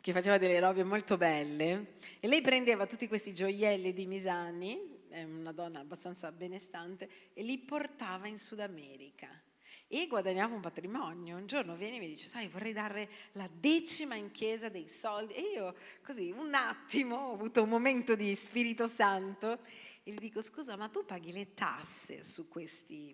che 0.00 0.12
faceva 0.12 0.38
delle 0.38 0.60
robe 0.60 0.82
molto 0.82 1.16
belle 1.16 1.98
e 2.20 2.28
lei 2.28 2.40
prendeva 2.40 2.86
tutti 2.86 3.08
questi 3.08 3.34
gioielli 3.34 3.92
di 3.92 4.06
Misani, 4.06 4.98
è 5.08 5.22
una 5.22 5.52
donna 5.52 5.80
abbastanza 5.80 6.30
benestante, 6.32 7.08
e 7.34 7.42
li 7.42 7.58
portava 7.58 8.28
in 8.28 8.38
Sud 8.38 8.60
America 8.60 9.28
e 9.92 10.06
guadagnava 10.06 10.54
un 10.54 10.60
patrimonio. 10.60 11.36
Un 11.36 11.46
giorno 11.46 11.74
viene 11.74 11.96
e 11.96 11.98
mi 11.98 12.06
dice, 12.06 12.28
sai, 12.28 12.46
vorrei 12.46 12.72
dare 12.72 13.08
la 13.32 13.48
decima 13.52 14.14
in 14.14 14.30
chiesa 14.30 14.68
dei 14.68 14.88
soldi. 14.88 15.34
E 15.34 15.40
io 15.40 15.74
così 16.04 16.30
un 16.30 16.54
attimo 16.54 17.16
ho 17.16 17.32
avuto 17.32 17.62
un 17.62 17.68
momento 17.68 18.14
di 18.14 18.34
Spirito 18.36 18.86
Santo 18.86 19.58
e 20.04 20.12
gli 20.12 20.18
dico, 20.18 20.40
scusa, 20.42 20.76
ma 20.76 20.88
tu 20.88 21.04
paghi 21.04 21.32
le 21.32 21.54
tasse 21.54 22.22
su 22.22 22.48
questi 22.48 23.12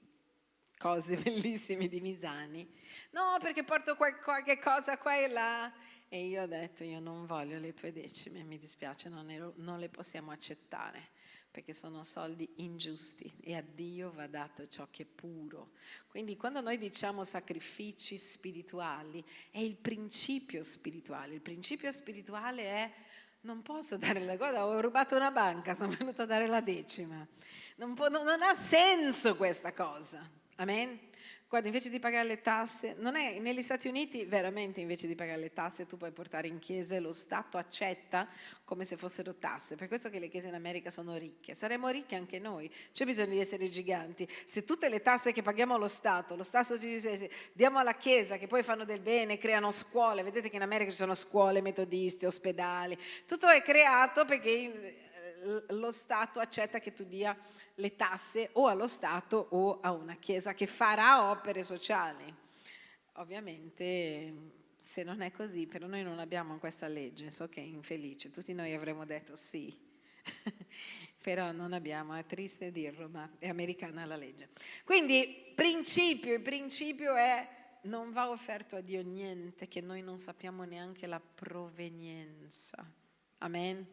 cose 0.77 1.17
bellissime 1.23 1.89
di 1.89 2.01
Misani? 2.03 2.69
No, 3.11 3.39
perché 3.41 3.65
porto 3.65 3.97
qualche 3.97 4.59
cosa 4.59 4.99
qua 4.99 5.17
e 5.17 5.29
là. 5.29 5.73
E 6.09 6.27
io 6.27 6.43
ho 6.43 6.47
detto, 6.47 6.85
io 6.85 7.01
non 7.01 7.27
voglio 7.27 7.59
le 7.59 7.75
tue 7.75 7.93
decime, 7.93 8.43
mi 8.43 8.59
dispiace, 8.59 9.09
non, 9.09 9.31
ero, 9.31 9.53
non 9.57 9.79
le 9.79 9.89
possiamo 9.89 10.31
accettare 10.31 11.15
perché 11.57 11.73
sono 11.73 12.03
soldi 12.03 12.47
ingiusti 12.57 13.33
e 13.41 13.57
a 13.57 13.63
Dio 13.63 14.13
va 14.13 14.27
dato 14.27 14.69
ciò 14.69 14.89
che 14.91 15.05
è 15.05 15.07
puro. 15.07 15.71
Quindi 16.07 16.37
quando 16.37 16.61
noi 16.61 16.77
diciamo 16.77 17.25
sacrifici 17.25 18.19
spirituali, 18.19 19.25
è 19.51 19.59
il 19.61 19.75
principio 19.77 20.63
spirituale. 20.63 21.33
Il 21.33 21.41
principio 21.41 21.91
spirituale 21.91 22.63
è 22.63 22.93
non 23.41 23.63
posso 23.63 23.97
dare 23.99 24.21
la 24.21 24.37
cosa, 24.37 24.67
ho 24.67 24.79
rubato 24.81 25.17
una 25.17 25.31
banca, 25.31 25.75
sono 25.75 25.97
venuta 25.97 26.25
a 26.25 26.27
dare 26.27 26.47
la 26.47 26.61
decima. 26.61 27.27
Non, 27.77 27.95
può, 27.95 28.09
non, 28.09 28.27
non 28.27 28.43
ha 28.43 28.55
senso 28.55 29.35
questa 29.35 29.73
cosa. 29.73 30.29
Amen? 30.57 31.06
Guarda, 31.49 31.69
invece 31.69 31.91
di 31.91 32.01
pagare 32.01 32.27
le 32.27 32.41
tasse, 32.41 32.97
non 32.99 33.15
è, 33.15 33.39
negli 33.39 33.63
Stati 33.63 33.87
Uniti 33.87 34.25
veramente 34.25 34.81
invece 34.81 35.07
di 35.07 35.15
pagare 35.15 35.39
le 35.39 35.53
tasse 35.53 35.87
tu 35.87 35.97
puoi 35.97 36.11
portare 36.11 36.49
in 36.49 36.59
chiesa 36.59 36.97
e 36.97 36.99
lo 36.99 37.13
Stato 37.13 37.57
accetta 37.57 38.27
come 38.65 38.85
se 38.85 38.97
fossero 38.97 39.37
tasse. 39.37 39.77
Per 39.77 39.87
questo 39.87 40.11
che 40.11 40.19
le 40.19 40.27
chiese 40.27 40.49
in 40.49 40.55
America 40.55 40.91
sono 40.91 41.17
ricche. 41.17 41.55
Saremo 41.55 41.87
ricche 41.89 42.17
anche 42.17 42.41
noi, 42.41 42.69
c'è 42.93 43.05
bisogno 43.05 43.31
di 43.31 43.39
essere 43.39 43.69
giganti. 43.69 44.29
Se 44.45 44.65
tutte 44.65 44.89
le 44.89 45.03
tasse 45.03 45.31
che 45.31 45.43
paghiamo 45.43 45.75
allo 45.75 45.87
Stato, 45.87 46.35
lo 46.35 46.43
Stato 46.43 46.77
ci 46.81 46.87
dice 46.89 47.31
diamo 47.53 47.79
alla 47.79 47.95
chiesa 47.95 48.39
che 48.39 48.49
poi 48.49 48.65
fanno 48.65 48.85
del 48.85 49.01
bene, 49.01 49.39
creano 49.39 49.71
scuole, 49.71 50.25
vedete 50.25 50.51
che 50.51 50.57
in 50.57 50.63
America 50.63 50.91
ci 50.91 50.97
sono 50.97 51.15
scuole 51.15 51.61
metodiste, 51.61 52.27
ospedali, 52.27 52.99
tutto 53.25 53.47
è 53.47 53.63
creato 53.63 54.25
perché 54.25 54.97
lo 55.69 55.93
Stato 55.93 56.41
accetta 56.41 56.81
che 56.81 56.93
tu 56.93 57.05
dia 57.05 57.39
le 57.77 57.97
tasse 57.97 58.51
o 58.53 58.67
allo 58.67 58.87
Stato 58.87 59.49
o 59.51 59.81
a 59.81 59.93
una 59.93 60.17
chiesa 60.17 60.55
che 60.55 60.67
farà 60.67 61.31
opere 61.31 61.63
sociali. 61.63 62.35
Ovviamente 63.15 64.55
se 64.83 65.03
non 65.03 65.21
è 65.21 65.33
così, 65.33 65.67
però 65.67 65.87
noi 65.87 66.03
non 66.03 66.19
abbiamo 66.21 66.59
questa 66.59 66.87
legge, 66.87 67.31
so 67.31 67.49
che 67.49 67.61
è 67.61 67.65
infelice, 67.65 68.31
tutti 68.31 68.53
noi 68.53 68.73
avremmo 68.73 69.05
detto 69.05 69.35
sì, 69.35 69.77
però 71.21 71.51
non 71.51 71.73
abbiamo, 71.73 72.15
è 72.15 72.25
triste 72.25 72.71
dirlo, 72.71 73.09
ma 73.09 73.29
è 73.39 73.49
americana 73.49 74.05
la 74.05 74.17
legge. 74.17 74.51
Quindi 74.85 75.53
principio, 75.57 76.35
il 76.35 76.43
principio 76.43 77.17
è 77.17 77.55
non 77.83 78.13
va 78.13 78.31
offerto 78.31 78.77
a 78.77 78.81
Dio 78.81 79.03
niente 79.03 79.67
che 79.67 79.81
noi 79.81 80.03
non 80.03 80.19
sappiamo 80.19 80.63
neanche 80.65 81.07
la 81.07 81.21
provenienza. 81.21 82.89
Amen. 83.39 83.87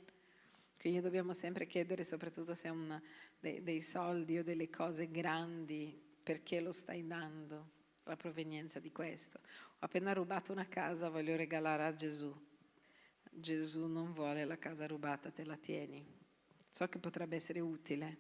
Quindi 0.80 1.00
dobbiamo 1.00 1.34
sempre 1.34 1.66
chiedere, 1.66 2.04
soprattutto 2.04 2.54
se 2.54 2.68
è 2.68 2.72
una 2.72 3.02
dei, 3.44 3.62
dei 3.62 3.82
soldi 3.82 4.38
o 4.38 4.44
delle 4.44 4.70
cose 4.70 5.12
grandi, 5.12 6.02
perché 6.24 6.62
lo 6.62 6.72
stai 6.72 7.06
dando, 7.06 7.72
la 8.06 8.16
provenienza 8.16 8.80
di 8.80 8.90
questo. 8.90 9.40
Ho 9.40 9.86
appena 9.86 10.14
rubato 10.14 10.54
una 10.54 10.66
casa, 10.66 11.10
voglio 11.10 11.36
regalare 11.36 11.84
a 11.84 11.94
Gesù. 11.94 12.34
Gesù 13.30 13.88
non 13.88 14.14
vuole 14.14 14.46
la 14.46 14.58
casa 14.58 14.88
rubata, 14.88 15.30
te 15.30 15.44
la 15.44 15.58
tieni. 15.58 16.06
So 16.70 16.88
che 16.88 17.00
potrebbe 17.00 17.36
essere 17.36 17.60
utile, 17.60 18.18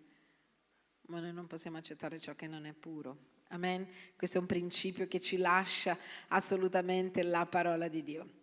ma 1.04 1.22
noi 1.22 1.32
non 1.32 1.48
possiamo 1.48 1.78
accettare 1.78 2.20
ciò 2.20 2.36
che 2.36 2.48
non 2.48 2.66
è 2.66 2.74
puro. 2.74 3.32
Amen? 3.48 3.88
Questo 4.18 4.40
è 4.40 4.42
un 4.42 4.48
principio 4.48 5.08
che 5.08 5.22
ci 5.22 5.38
lascia 5.38 5.98
assolutamente 6.28 7.24
la 7.24 7.46
parola 7.46 7.88
di 7.88 8.04
Dio. 8.04 8.42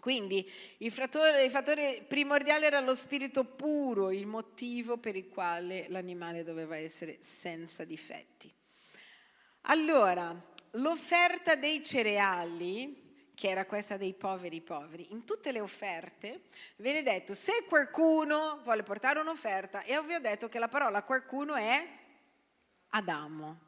Quindi 0.00 0.48
il 0.78 0.92
fattore, 0.92 1.44
il 1.44 1.50
fattore, 1.50 2.04
primordiale 2.06 2.66
era 2.66 2.80
lo 2.80 2.94
spirito 2.94 3.44
puro, 3.44 4.10
il 4.10 4.26
motivo 4.26 4.96
per 4.96 5.16
il 5.16 5.28
quale 5.28 5.86
l'animale 5.88 6.44
doveva 6.44 6.76
essere 6.76 7.16
senza 7.20 7.84
difetti. 7.84 8.52
Allora, 9.62 10.34
l'offerta 10.72 11.56
dei 11.56 11.84
cereali, 11.84 13.06
che 13.34 13.48
era 13.48 13.66
questa 13.66 13.96
dei 13.96 14.14
poveri 14.14 14.60
poveri, 14.60 15.08
in 15.10 15.24
tutte 15.24 15.52
le 15.52 15.60
offerte 15.60 16.42
viene 16.76 17.02
detto 17.02 17.34
se 17.34 17.64
qualcuno 17.66 18.60
vuole 18.62 18.84
portare 18.84 19.18
un'offerta, 19.18 19.82
e 19.82 20.00
vi 20.04 20.14
ho 20.14 20.20
detto 20.20 20.48
che 20.48 20.58
la 20.58 20.68
parola 20.68 21.02
qualcuno 21.02 21.54
è 21.54 21.86
Adamo, 22.90 23.60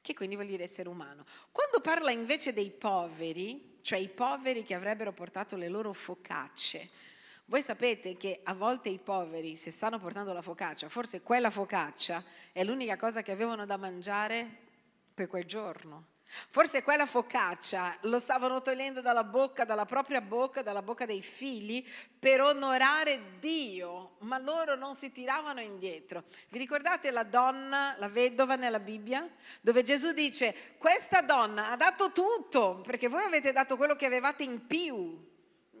che 0.00 0.14
quindi 0.14 0.34
vuol 0.34 0.48
dire 0.48 0.64
essere 0.64 0.88
umano. 0.88 1.24
Quando 1.52 1.80
parla 1.80 2.10
invece 2.10 2.52
dei 2.52 2.70
poveri, 2.70 3.75
cioè 3.86 4.00
i 4.00 4.08
poveri 4.08 4.64
che 4.64 4.74
avrebbero 4.74 5.12
portato 5.12 5.54
le 5.54 5.68
loro 5.68 5.92
focacce. 5.92 6.90
Voi 7.44 7.62
sapete 7.62 8.16
che 8.16 8.40
a 8.42 8.52
volte 8.52 8.88
i 8.88 8.98
poveri, 8.98 9.54
se 9.54 9.70
stanno 9.70 10.00
portando 10.00 10.32
la 10.32 10.42
focaccia, 10.42 10.88
forse 10.88 11.22
quella 11.22 11.50
focaccia 11.50 12.24
è 12.50 12.64
l'unica 12.64 12.96
cosa 12.96 13.22
che 13.22 13.30
avevano 13.30 13.64
da 13.64 13.76
mangiare 13.76 14.44
per 15.14 15.28
quel 15.28 15.44
giorno. 15.44 16.15
Forse 16.48 16.82
quella 16.82 17.06
focaccia 17.06 17.96
lo 18.02 18.18
stavano 18.18 18.60
togliendo 18.60 19.00
dalla 19.00 19.24
bocca, 19.24 19.64
dalla 19.64 19.84
propria 19.84 20.20
bocca, 20.20 20.62
dalla 20.62 20.82
bocca 20.82 21.06
dei 21.06 21.22
figli 21.22 21.86
per 22.18 22.40
onorare 22.40 23.38
Dio, 23.38 24.16
ma 24.20 24.38
loro 24.38 24.74
non 24.74 24.94
si 24.94 25.12
tiravano 25.12 25.60
indietro. 25.60 26.24
Vi 26.48 26.58
ricordate 26.58 27.10
la 27.10 27.22
donna, 27.22 27.94
la 27.98 28.08
vedova 28.08 28.56
nella 28.56 28.80
Bibbia? 28.80 29.28
Dove 29.60 29.82
Gesù 29.82 30.12
dice, 30.12 30.74
questa 30.78 31.20
donna 31.20 31.70
ha 31.70 31.76
dato 31.76 32.10
tutto, 32.10 32.80
perché 32.80 33.08
voi 33.08 33.22
avete 33.22 33.52
dato 33.52 33.76
quello 33.76 33.94
che 33.94 34.06
avevate 34.06 34.42
in 34.42 34.66
più. 34.66 35.24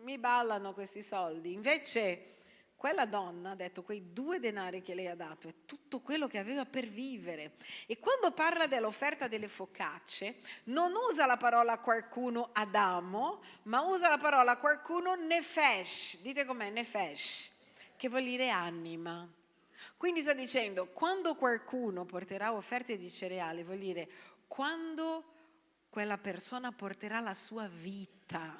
Mi 0.02 0.18
ballano 0.18 0.72
questi 0.72 1.02
soldi. 1.02 1.52
Invece 1.52 2.35
quella 2.76 3.06
donna 3.06 3.52
ha 3.52 3.54
detto 3.54 3.82
quei 3.82 4.12
due 4.12 4.38
denari 4.38 4.82
che 4.82 4.94
lei 4.94 5.08
ha 5.08 5.16
dato 5.16 5.48
è 5.48 5.54
tutto 5.64 6.00
quello 6.00 6.28
che 6.28 6.38
aveva 6.38 6.66
per 6.66 6.86
vivere. 6.86 7.54
E 7.86 7.98
quando 7.98 8.32
parla 8.32 8.66
dell'offerta 8.66 9.28
delle 9.28 9.48
focacce, 9.48 10.36
non 10.64 10.92
usa 11.10 11.24
la 11.24 11.38
parola 11.38 11.78
qualcuno 11.78 12.50
Adamo, 12.52 13.42
ma 13.64 13.80
usa 13.80 14.10
la 14.10 14.18
parola 14.18 14.58
qualcuno 14.58 15.14
Nefesh. 15.14 16.20
Dite 16.20 16.44
com'è 16.44 16.68
Nefesh, 16.68 17.50
che 17.96 18.08
vuol 18.10 18.24
dire 18.24 18.50
anima. 18.50 19.26
Quindi 19.96 20.20
sta 20.20 20.34
dicendo, 20.34 20.88
quando 20.88 21.34
qualcuno 21.34 22.04
porterà 22.04 22.52
offerte 22.52 22.98
di 22.98 23.10
cereali, 23.10 23.64
vuol 23.64 23.78
dire 23.78 24.08
quando 24.46 25.32
quella 25.88 26.18
persona 26.18 26.72
porterà 26.72 27.20
la 27.20 27.34
sua 27.34 27.66
vita. 27.68 28.54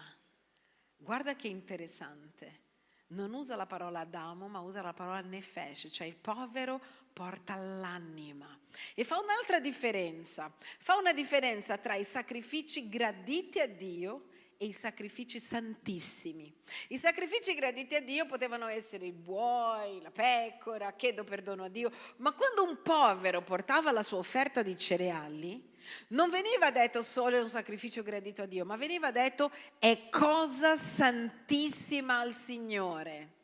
Guarda 0.96 1.36
che 1.36 1.48
interessante 1.48 2.64
non 3.08 3.32
usa 3.34 3.56
la 3.56 3.66
parola 3.66 4.00
Adamo, 4.00 4.48
ma 4.48 4.60
usa 4.60 4.82
la 4.82 4.92
parola 4.92 5.20
Nefesh, 5.20 5.88
cioè 5.90 6.06
il 6.06 6.16
povero 6.16 6.80
porta 7.12 7.54
l'anima. 7.56 8.58
E 8.94 9.04
fa 9.04 9.18
un'altra 9.18 9.60
differenza, 9.60 10.52
fa 10.78 10.96
una 10.96 11.12
differenza 11.12 11.78
tra 11.78 11.94
i 11.94 12.04
sacrifici 12.04 12.88
graditi 12.88 13.60
a 13.60 13.66
Dio 13.66 14.28
e 14.58 14.66
i 14.66 14.72
sacrifici 14.72 15.38
santissimi. 15.38 16.52
I 16.88 16.98
sacrifici 16.98 17.54
graditi 17.54 17.94
a 17.94 18.00
Dio 18.00 18.26
potevano 18.26 18.66
essere 18.66 19.06
il 19.06 19.12
buoi, 19.12 20.00
la 20.00 20.10
pecora, 20.10 20.92
chiedo 20.94 21.24
perdono 21.24 21.64
a 21.64 21.68
Dio, 21.68 21.90
ma 22.16 22.32
quando 22.32 22.64
un 22.64 22.80
povero 22.82 23.42
portava 23.42 23.92
la 23.92 24.02
sua 24.02 24.18
offerta 24.18 24.62
di 24.62 24.76
cereali, 24.76 25.74
non 26.08 26.30
veniva 26.30 26.70
detto 26.70 27.02
solo 27.02 27.40
un 27.40 27.48
sacrificio 27.48 28.02
gradito 28.02 28.42
a 28.42 28.46
Dio, 28.46 28.64
ma 28.64 28.76
veniva 28.76 29.10
detto 29.10 29.50
è 29.78 30.08
cosa 30.10 30.76
santissima 30.76 32.20
al 32.20 32.32
Signore. 32.32 33.34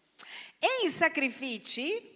E 0.59 0.87
i 0.87 0.91
sacrifici 0.91 2.11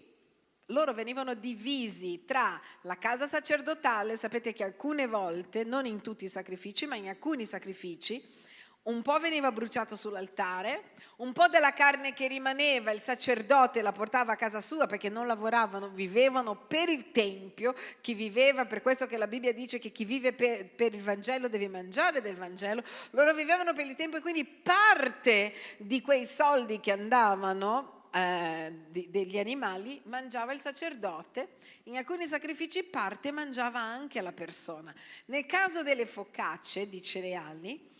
loro 0.70 0.92
venivano 0.92 1.34
divisi 1.34 2.24
tra 2.24 2.60
la 2.82 2.98
casa 2.98 3.26
sacerdotale, 3.26 4.16
sapete 4.16 4.52
che 4.52 4.64
alcune 4.64 5.06
volte, 5.06 5.64
non 5.64 5.86
in 5.86 6.00
tutti 6.00 6.24
i 6.24 6.28
sacrifici, 6.28 6.86
ma 6.86 6.96
in 6.96 7.08
alcuni 7.08 7.44
sacrifici, 7.44 8.35
un 8.86 9.02
po' 9.02 9.18
veniva 9.18 9.50
bruciato 9.52 9.96
sull'altare, 9.96 10.94
un 11.16 11.32
po' 11.32 11.48
della 11.48 11.72
carne 11.72 12.12
che 12.12 12.28
rimaneva 12.28 12.90
il 12.90 13.00
sacerdote 13.00 13.82
la 13.82 13.92
portava 13.92 14.32
a 14.32 14.36
casa 14.36 14.60
sua 14.60 14.86
perché 14.86 15.08
non 15.08 15.26
lavoravano, 15.26 15.88
vivevano 15.88 16.54
per 16.54 16.88
il 16.88 17.10
Tempio, 17.10 17.74
chi 18.00 18.14
viveva, 18.14 18.64
per 18.66 18.82
questo 18.82 19.06
che 19.06 19.16
la 19.16 19.26
Bibbia 19.26 19.52
dice 19.52 19.78
che 19.78 19.90
chi 19.90 20.04
vive 20.04 20.32
per, 20.32 20.66
per 20.66 20.94
il 20.94 21.02
Vangelo 21.02 21.48
deve 21.48 21.68
mangiare 21.68 22.20
del 22.20 22.36
Vangelo, 22.36 22.82
loro 23.10 23.32
vivevano 23.34 23.72
per 23.72 23.86
il 23.86 23.94
Tempio 23.94 24.18
e 24.18 24.22
quindi 24.22 24.44
parte 24.44 25.52
di 25.78 26.00
quei 26.00 26.26
soldi 26.26 26.78
che 26.80 26.92
andavano 26.92 27.94
eh, 28.12 28.72
degli 28.88 29.38
animali 29.38 30.00
mangiava 30.04 30.52
il 30.52 30.60
sacerdote, 30.60 31.56
in 31.84 31.96
alcuni 31.96 32.26
sacrifici 32.26 32.82
parte 32.82 33.30
mangiava 33.30 33.80
anche 33.80 34.20
la 34.20 34.32
persona. 34.32 34.94
Nel 35.26 35.44
caso 35.44 35.82
delle 35.82 36.06
focacce 36.06 36.88
di 36.88 37.02
cereali, 37.02 37.94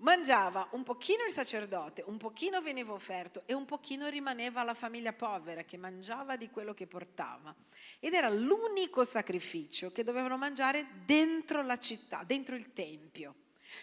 Mangiava 0.00 0.66
un 0.72 0.82
pochino 0.82 1.24
il 1.24 1.32
sacerdote, 1.32 2.02
un 2.06 2.16
pochino 2.16 2.62
veniva 2.62 2.94
offerto 2.94 3.42
e 3.44 3.52
un 3.52 3.66
pochino 3.66 4.08
rimaneva 4.08 4.62
alla 4.62 4.72
famiglia 4.72 5.12
povera 5.12 5.64
che 5.64 5.76
mangiava 5.76 6.36
di 6.36 6.48
quello 6.48 6.72
che 6.72 6.86
portava. 6.86 7.54
Ed 7.98 8.14
era 8.14 8.30
l'unico 8.30 9.04
sacrificio 9.04 9.92
che 9.92 10.02
dovevano 10.02 10.38
mangiare 10.38 10.86
dentro 11.04 11.60
la 11.60 11.78
città, 11.78 12.22
dentro 12.24 12.54
il 12.56 12.72
tempio. 12.72 13.34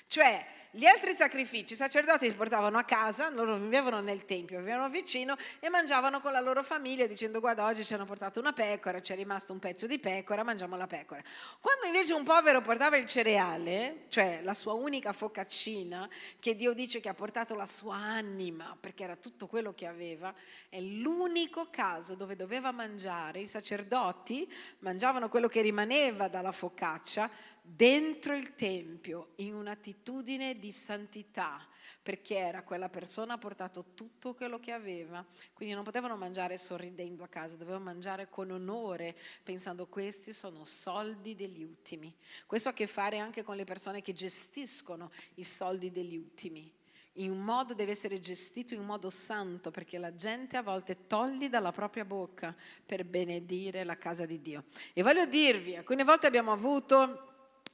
Cioè, 0.07 0.45
gli 0.71 0.85
altri 0.85 1.13
sacrifici, 1.13 1.73
i 1.73 1.75
sacerdoti 1.75 2.27
li 2.27 2.35
portavano 2.35 2.77
a 2.77 2.83
casa, 2.83 3.29
loro 3.29 3.55
vivevano 3.55 3.99
nel 3.99 4.25
tempio, 4.25 4.59
vivevano 4.59 4.89
vicino 4.89 5.35
e 5.59 5.69
mangiavano 5.69 6.19
con 6.19 6.31
la 6.31 6.39
loro 6.39 6.61
famiglia 6.61 7.07
dicendo 7.07 7.39
guarda 7.39 7.65
oggi 7.65 7.83
ci 7.83 7.93
hanno 7.93 8.05
portato 8.05 8.39
una 8.39 8.53
pecora, 8.53 8.99
c'è 8.99 9.15
rimasto 9.15 9.53
un 9.53 9.59
pezzo 9.59 9.87
di 9.87 9.97
pecora, 9.97 10.43
mangiamo 10.43 10.75
la 10.75 10.85
pecora. 10.85 11.23
Quando 11.59 11.85
invece 11.85 12.13
un 12.13 12.23
povero 12.23 12.61
portava 12.61 12.97
il 12.97 13.05
cereale, 13.05 14.05
cioè 14.09 14.41
la 14.43 14.53
sua 14.53 14.73
unica 14.73 15.13
focaccina, 15.13 16.07
che 16.39 16.55
Dio 16.55 16.73
dice 16.73 16.99
che 16.99 17.09
ha 17.09 17.15
portato 17.15 17.55
la 17.55 17.65
sua 17.65 17.95
anima 17.95 18.77
perché 18.79 19.03
era 19.03 19.15
tutto 19.15 19.47
quello 19.47 19.73
che 19.73 19.87
aveva, 19.87 20.31
è 20.69 20.79
l'unico 20.79 21.69
caso 21.71 22.13
dove 22.13 22.35
doveva 22.35 22.71
mangiare, 22.71 23.39
i 23.39 23.47
sacerdoti 23.47 24.47
mangiavano 24.79 25.29
quello 25.29 25.47
che 25.47 25.61
rimaneva 25.61 26.27
dalla 26.27 26.51
focaccia, 26.51 27.31
dentro 27.69 28.35
il 28.35 28.55
Tempio 28.55 29.33
in 29.37 29.53
un'attitudine 29.53 30.57
di 30.57 30.71
santità, 30.71 31.67
perché 32.01 32.37
era 32.37 32.63
quella 32.63 32.87
persona 32.87 33.33
ha 33.33 33.37
portato 33.37 33.87
tutto 33.93 34.33
quello 34.33 34.59
che 34.59 34.71
aveva, 34.71 35.25
quindi 35.53 35.75
non 35.75 35.83
potevano 35.83 36.15
mangiare 36.15 36.57
sorridendo 36.57 37.23
a 37.23 37.27
casa, 37.27 37.57
dovevano 37.57 37.83
mangiare 37.83 38.29
con 38.29 38.51
onore, 38.51 39.15
pensando 39.43 39.87
questi 39.87 40.31
sono 40.31 40.63
soldi 40.63 41.35
degli 41.35 41.63
ultimi. 41.63 42.13
Questo 42.45 42.69
ha 42.69 42.71
a 42.71 42.75
che 42.75 42.87
fare 42.87 43.17
anche 43.17 43.43
con 43.43 43.57
le 43.57 43.65
persone 43.65 44.01
che 44.01 44.13
gestiscono 44.13 45.11
i 45.35 45.43
soldi 45.43 45.91
degli 45.91 46.15
ultimi. 46.15 46.71
In 47.19 47.31
un 47.31 47.43
modo 47.43 47.73
deve 47.73 47.91
essere 47.91 48.19
gestito 48.19 48.75
in 48.75 48.79
un 48.79 48.85
modo 48.85 49.09
santo, 49.09 49.71
perché 49.71 49.97
la 49.97 50.13
gente 50.13 50.55
a 50.55 50.61
volte 50.61 51.07
toglie 51.07 51.49
dalla 51.49 51.71
propria 51.71 52.05
bocca 52.05 52.55
per 52.85 53.03
benedire 53.05 53.83
la 53.83 53.97
casa 53.97 54.25
di 54.25 54.39
Dio. 54.39 54.65
E 54.93 55.01
voglio 55.01 55.25
dirvi, 55.25 55.75
alcune 55.75 56.03
volte 56.03 56.27
abbiamo 56.27 56.51
avuto 56.51 57.26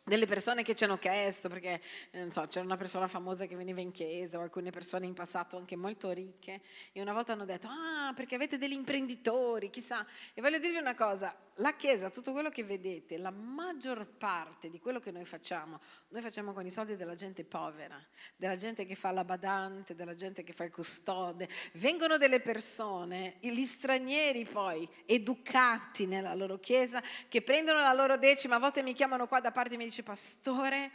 delle 0.03 0.25
persone 0.25 0.63
che 0.63 0.75
ci 0.75 0.83
hanno 0.83 0.97
chiesto, 0.97 1.47
perché 1.47 1.81
eh, 2.11 2.27
so, 2.29 2.45
c'era 2.47 2.65
una 2.65 2.77
persona 2.77 3.07
famosa 3.07 3.45
che 3.45 3.55
veniva 3.55 3.79
in 3.79 3.91
chiesa 3.91 4.37
o 4.37 4.41
alcune 4.41 4.69
persone 4.69 5.05
in 5.05 5.13
passato 5.13 5.57
anche 5.57 5.75
molto 5.75 6.11
ricche 6.11 6.61
e 6.91 7.01
una 7.01 7.13
volta 7.13 7.33
hanno 7.33 7.45
detto, 7.45 7.67
ah 7.67 8.11
perché 8.13 8.35
avete 8.35 8.57
degli 8.57 8.73
imprenditori, 8.73 9.69
chissà. 9.69 10.05
E 10.33 10.41
voglio 10.41 10.59
dirvi 10.59 10.77
una 10.77 10.95
cosa, 10.95 11.33
la 11.57 11.75
chiesa, 11.75 12.09
tutto 12.09 12.31
quello 12.31 12.49
che 12.49 12.63
vedete, 12.63 13.17
la 13.17 13.29
maggior 13.29 14.05
parte 14.05 14.69
di 14.69 14.79
quello 14.79 14.99
che 14.99 15.11
noi 15.11 15.25
facciamo, 15.25 15.79
noi 16.09 16.21
facciamo 16.21 16.53
con 16.53 16.65
i 16.65 16.71
soldi 16.71 16.95
della 16.95 17.15
gente 17.15 17.43
povera, 17.43 18.01
della 18.35 18.55
gente 18.55 18.85
che 18.85 18.95
fa 18.95 19.11
la 19.11 19.23
badante, 19.23 19.95
della 19.95 20.15
gente 20.15 20.43
che 20.43 20.53
fa 20.53 20.63
il 20.63 20.71
custode. 20.71 21.47
Vengono 21.73 22.17
delle 22.17 22.39
persone, 22.39 23.37
gli 23.39 23.65
stranieri 23.65 24.45
poi, 24.45 24.87
educati 25.05 26.05
nella 26.07 26.33
loro 26.33 26.57
chiesa, 26.57 27.01
che 27.27 27.41
prendono 27.41 27.81
la 27.81 27.93
loro 27.93 28.17
decima, 28.17 28.55
a 28.55 28.59
volte 28.59 28.81
mi 28.81 28.93
chiamano 28.93 29.27
qua 29.27 29.39
da 29.39 29.51
parte 29.51 29.75
e 29.75 29.77
mi 29.77 29.85
dice 29.85 30.03
pastore, 30.03 30.91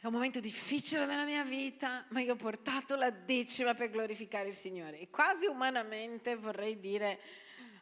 è 0.00 0.06
un 0.06 0.12
momento 0.12 0.38
difficile 0.38 1.06
nella 1.06 1.24
mia 1.24 1.42
vita, 1.42 2.04
ma 2.10 2.20
io 2.20 2.34
ho 2.34 2.36
portato 2.36 2.94
la 2.94 3.10
decima 3.10 3.74
per 3.74 3.90
glorificare 3.90 4.48
il 4.48 4.54
Signore. 4.54 5.00
E 5.00 5.10
quasi 5.10 5.46
umanamente 5.46 6.36
vorrei 6.36 6.78
dire, 6.78 7.18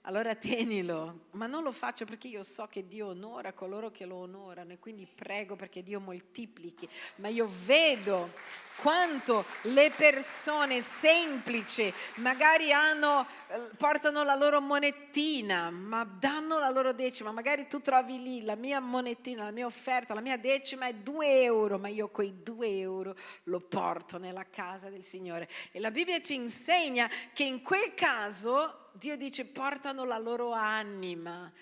allora 0.06 0.36
tenilo, 0.36 1.26
ma 1.32 1.46
non 1.46 1.64
lo 1.64 1.72
faccio 1.72 2.04
perché 2.04 2.28
io 2.28 2.44
so 2.44 2.68
che 2.68 2.86
Dio 2.86 3.08
onora 3.08 3.52
coloro 3.52 3.90
che 3.90 4.06
lo 4.06 4.16
onorano 4.16 4.72
e 4.72 4.78
quindi 4.78 5.04
prego 5.12 5.56
perché 5.56 5.82
Dio 5.82 5.98
moltiplichi, 5.98 6.88
ma 7.16 7.26
io 7.26 7.48
vedo 7.64 8.30
quanto 8.76 9.44
le 9.62 9.90
persone 9.90 10.80
semplici 10.80 11.92
magari 12.16 12.72
hanno, 12.72 13.26
eh, 13.48 13.70
portano 13.76 14.22
la 14.22 14.36
loro 14.36 14.60
monettina, 14.60 15.70
ma 15.70 16.04
danno 16.04 16.60
la 16.60 16.70
loro 16.70 16.92
decima, 16.92 17.32
magari 17.32 17.66
tu 17.66 17.80
trovi 17.80 18.22
lì 18.22 18.44
la 18.44 18.54
mia 18.54 18.78
monettina, 18.78 19.42
la 19.42 19.50
mia 19.50 19.66
offerta, 19.66 20.14
la 20.14 20.20
mia 20.20 20.36
decima 20.36 20.86
è 20.86 20.94
2 20.94 21.42
euro, 21.42 21.78
ma 21.78 21.88
io 21.88 22.08
quei 22.10 22.44
2 22.44 22.78
euro 22.78 23.16
lo 23.44 23.58
porto 23.58 24.18
nella 24.18 24.46
casa 24.48 24.88
del 24.88 25.02
Signore. 25.02 25.48
E 25.72 25.80
la 25.80 25.90
Bibbia 25.90 26.20
ci 26.20 26.34
insegna 26.34 27.10
che 27.32 27.42
in 27.42 27.60
quel 27.62 27.92
caso 27.94 28.84
Dio 28.98 29.16
dice 29.16 29.44
portano 29.44 30.04
la 30.04 30.18
loro 30.18 30.52
anima, 30.52 31.52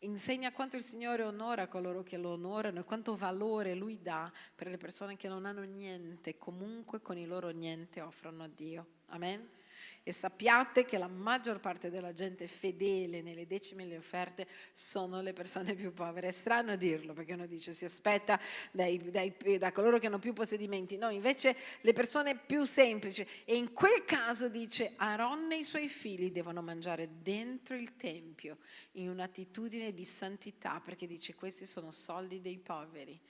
insegna 0.00 0.52
quanto 0.52 0.76
il 0.76 0.82
Signore 0.82 1.22
onora 1.22 1.66
coloro 1.66 2.02
che 2.02 2.18
lo 2.18 2.30
onorano 2.32 2.80
e 2.80 2.84
quanto 2.84 3.16
valore 3.16 3.74
Lui 3.74 4.02
dà 4.02 4.30
per 4.54 4.68
le 4.68 4.76
persone 4.76 5.16
che 5.16 5.28
non 5.28 5.46
hanno 5.46 5.62
niente, 5.62 6.36
comunque 6.36 7.00
con 7.00 7.16
il 7.16 7.28
loro 7.28 7.48
niente 7.48 8.02
offrono 8.02 8.42
a 8.42 8.48
Dio. 8.48 8.86
Amen 9.06 9.60
e 10.04 10.12
sappiate 10.12 10.84
che 10.84 10.98
la 10.98 11.06
maggior 11.06 11.60
parte 11.60 11.90
della 11.90 12.12
gente 12.12 12.48
fedele 12.48 13.22
nelle 13.22 13.46
decime 13.46 13.84
e 13.84 13.86
le 13.86 13.96
offerte 13.98 14.46
sono 14.72 15.20
le 15.20 15.32
persone 15.32 15.74
più 15.74 15.92
povere. 15.92 16.28
È 16.28 16.32
strano 16.32 16.76
dirlo 16.76 17.12
perché 17.12 17.34
uno 17.34 17.46
dice 17.46 17.72
si 17.72 17.84
aspetta 17.84 18.40
dai, 18.72 18.98
dai, 19.10 19.34
da 19.58 19.70
coloro 19.70 19.98
che 19.98 20.08
hanno 20.08 20.18
più 20.18 20.32
possedimenti, 20.32 20.96
no, 20.96 21.10
invece 21.10 21.56
le 21.80 21.92
persone 21.92 22.36
più 22.36 22.64
semplici. 22.64 23.26
E 23.44 23.56
in 23.56 23.72
quel 23.72 24.04
caso 24.04 24.48
dice 24.48 24.92
Aaron 24.96 25.52
e 25.52 25.58
i 25.58 25.64
suoi 25.64 25.88
figli 25.88 26.32
devono 26.32 26.62
mangiare 26.62 27.20
dentro 27.20 27.76
il 27.76 27.96
Tempio 27.96 28.58
in 28.92 29.08
un'attitudine 29.08 29.92
di 29.92 30.04
santità 30.04 30.80
perché 30.80 31.06
dice 31.06 31.34
questi 31.34 31.64
sono 31.64 31.90
soldi 31.90 32.40
dei 32.40 32.58
poveri. 32.58 33.20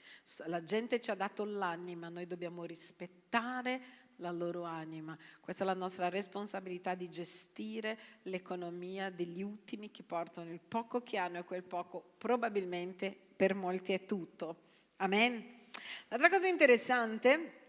La 0.45 0.63
gente 0.63 0.99
ci 0.99 1.11
ha 1.11 1.15
dato 1.15 1.45
l'anima, 1.45 2.09
noi 2.09 2.25
dobbiamo 2.25 2.63
rispettare 2.63 4.01
la 4.17 4.31
loro 4.31 4.63
anima. 4.63 5.17
Questa 5.39 5.63
è 5.63 5.65
la 5.65 5.73
nostra 5.73 6.09
responsabilità 6.09 6.95
di 6.95 7.09
gestire 7.09 7.97
l'economia 8.23 9.09
degli 9.09 9.41
ultimi 9.41 9.91
che 9.91 10.03
portano 10.03 10.51
il 10.51 10.59
poco 10.59 11.01
che 11.01 11.17
hanno 11.17 11.39
e 11.39 11.43
quel 11.43 11.63
poco 11.63 12.13
probabilmente 12.17 13.15
per 13.35 13.55
molti 13.55 13.93
è 13.93 14.05
tutto. 14.05 14.55
Amen. 14.97 15.61
L'altra 16.09 16.29
cosa 16.29 16.47
interessante 16.47 17.61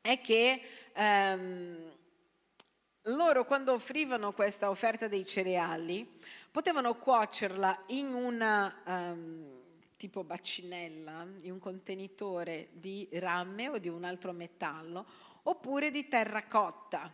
è 0.00 0.20
che 0.20 0.62
ehm, 0.92 1.96
loro 3.04 3.44
quando 3.44 3.72
offrivano 3.72 4.32
questa 4.32 4.70
offerta 4.70 5.08
dei 5.08 5.24
cereali 5.24 6.18
potevano 6.50 6.96
cuocerla 6.96 7.84
in 7.88 8.12
una... 8.14 8.82
Um, 8.86 9.58
tipo 10.00 10.24
bacinella, 10.24 11.26
in 11.42 11.52
un 11.52 11.58
contenitore 11.58 12.68
di 12.72 13.06
rame 13.12 13.68
o 13.68 13.76
di 13.76 13.90
un 13.90 14.04
altro 14.04 14.32
metallo, 14.32 15.04
oppure 15.44 15.90
di 15.90 16.08
terracotta. 16.08 17.10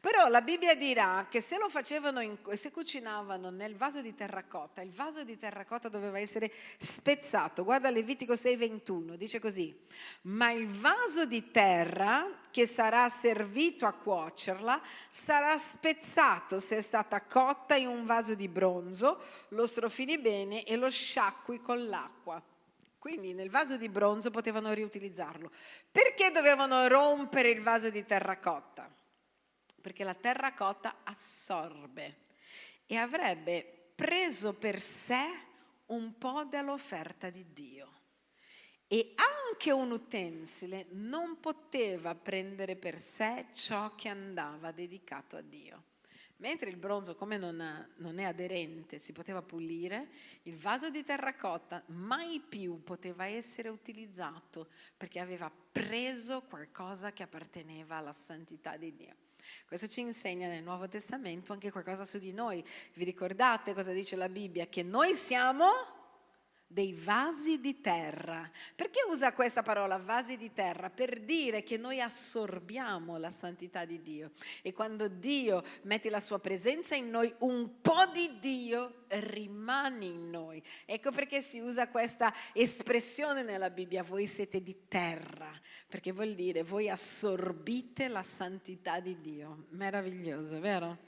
Però 0.00 0.28
la 0.28 0.42
Bibbia 0.42 0.74
dirà 0.74 1.26
che 1.30 1.40
se 1.40 1.58
lo 1.58 1.68
facevano, 1.68 2.20
in, 2.20 2.36
se 2.54 2.70
cucinavano 2.72 3.50
nel 3.50 3.76
vaso 3.76 4.00
di 4.00 4.14
terracotta, 4.14 4.82
il 4.82 4.90
vaso 4.90 5.22
di 5.22 5.38
terracotta 5.38 5.88
doveva 5.88 6.18
essere 6.18 6.52
spezzato. 6.78 7.62
Guarda 7.62 7.88
Levitico 7.88 8.34
6:21, 8.34 9.14
dice 9.14 9.38
così, 9.38 9.74
ma 10.22 10.50
il 10.50 10.66
vaso 10.66 11.24
di 11.24 11.50
terra 11.50 12.26
che 12.50 12.66
sarà 12.66 13.08
servito 13.08 13.86
a 13.86 13.92
cuocerla 13.92 14.80
sarà 15.08 15.56
spezzato 15.56 16.58
se 16.58 16.78
è 16.78 16.82
stata 16.82 17.22
cotta 17.22 17.76
in 17.76 17.86
un 17.86 18.04
vaso 18.04 18.34
di 18.34 18.48
bronzo, 18.48 19.22
lo 19.50 19.66
strofini 19.66 20.18
bene 20.18 20.64
e 20.64 20.76
lo 20.76 20.90
sciacqui 20.90 21.62
con 21.62 21.86
l'acqua. 21.86 22.42
Quindi 23.02 23.34
nel 23.34 23.50
vaso 23.50 23.76
di 23.76 23.88
bronzo 23.88 24.30
potevano 24.30 24.72
riutilizzarlo. 24.72 25.50
Perché 25.90 26.30
dovevano 26.30 26.86
rompere 26.86 27.50
il 27.50 27.60
vaso 27.60 27.90
di 27.90 28.04
terracotta? 28.04 28.88
Perché 29.80 30.04
la 30.04 30.14
terracotta 30.14 30.98
assorbe 31.02 32.18
e 32.86 32.94
avrebbe 32.94 33.90
preso 33.96 34.54
per 34.54 34.80
sé 34.80 35.20
un 35.86 36.16
po' 36.16 36.44
dell'offerta 36.44 37.28
di 37.28 37.52
Dio. 37.52 37.90
E 38.86 39.14
anche 39.16 39.72
un 39.72 39.90
utensile 39.90 40.86
non 40.90 41.40
poteva 41.40 42.14
prendere 42.14 42.76
per 42.76 43.00
sé 43.00 43.46
ciò 43.52 43.96
che 43.96 44.10
andava 44.10 44.70
dedicato 44.70 45.36
a 45.36 45.40
Dio. 45.40 45.82
Mentre 46.42 46.70
il 46.70 46.76
bronzo, 46.76 47.14
come 47.14 47.36
non, 47.36 47.88
non, 47.98 48.18
è 48.18 48.24
aderente, 48.24 48.98
si 48.98 49.12
poteva 49.12 49.42
pulire, 49.42 50.08
il 50.42 50.56
vaso 50.56 50.90
di 50.90 51.04
terracotta 51.04 51.80
mai 51.86 52.40
più 52.40 52.82
poteva 52.82 53.26
essere 53.26 53.68
utilizzato 53.68 54.66
perché 54.96 55.20
aveva 55.20 55.48
preso 55.70 56.42
qualcosa 56.42 57.12
che 57.12 57.22
apparteneva 57.22 57.94
alla 57.94 58.12
santità 58.12 58.76
di 58.76 58.92
Dio. 58.92 59.14
Questo 59.68 59.86
ci 59.86 60.00
insegna 60.00 60.48
nel 60.48 60.64
Nuovo 60.64 60.88
Testamento 60.88 61.52
anche 61.52 61.70
qualcosa 61.70 62.04
su 62.04 62.18
di 62.18 62.32
noi. 62.32 62.64
Vi 62.94 63.04
ricordate 63.04 63.72
cosa 63.72 63.92
dice 63.92 64.16
la 64.16 64.28
Bibbia? 64.28 64.66
Che 64.66 64.82
noi 64.82 65.14
siamo 65.14 66.01
dei 66.72 66.94
vasi 66.94 67.60
di 67.60 67.80
terra. 67.80 68.50
Perché 68.74 69.00
usa 69.08 69.32
questa 69.32 69.62
parola 69.62 69.98
vasi 69.98 70.36
di 70.36 70.52
terra? 70.52 70.90
Per 70.90 71.20
dire 71.20 71.62
che 71.62 71.76
noi 71.76 72.00
assorbiamo 72.00 73.18
la 73.18 73.30
santità 73.30 73.84
di 73.84 74.00
Dio 74.00 74.32
e 74.62 74.72
quando 74.72 75.08
Dio 75.08 75.62
mette 75.82 76.10
la 76.10 76.20
sua 76.20 76.38
presenza 76.38 76.94
in 76.94 77.10
noi, 77.10 77.32
un 77.38 77.80
po' 77.80 78.06
di 78.12 78.38
Dio 78.40 79.04
rimane 79.08 80.06
in 80.06 80.30
noi. 80.30 80.62
Ecco 80.86 81.10
perché 81.10 81.42
si 81.42 81.60
usa 81.60 81.88
questa 81.88 82.32
espressione 82.52 83.42
nella 83.42 83.70
Bibbia, 83.70 84.02
voi 84.02 84.26
siete 84.26 84.62
di 84.62 84.88
terra, 84.88 85.50
perché 85.86 86.12
vuol 86.12 86.34
dire 86.34 86.62
voi 86.62 86.88
assorbite 86.88 88.08
la 88.08 88.22
santità 88.22 89.00
di 89.00 89.20
Dio. 89.20 89.66
Meraviglioso, 89.70 90.58
vero? 90.60 90.98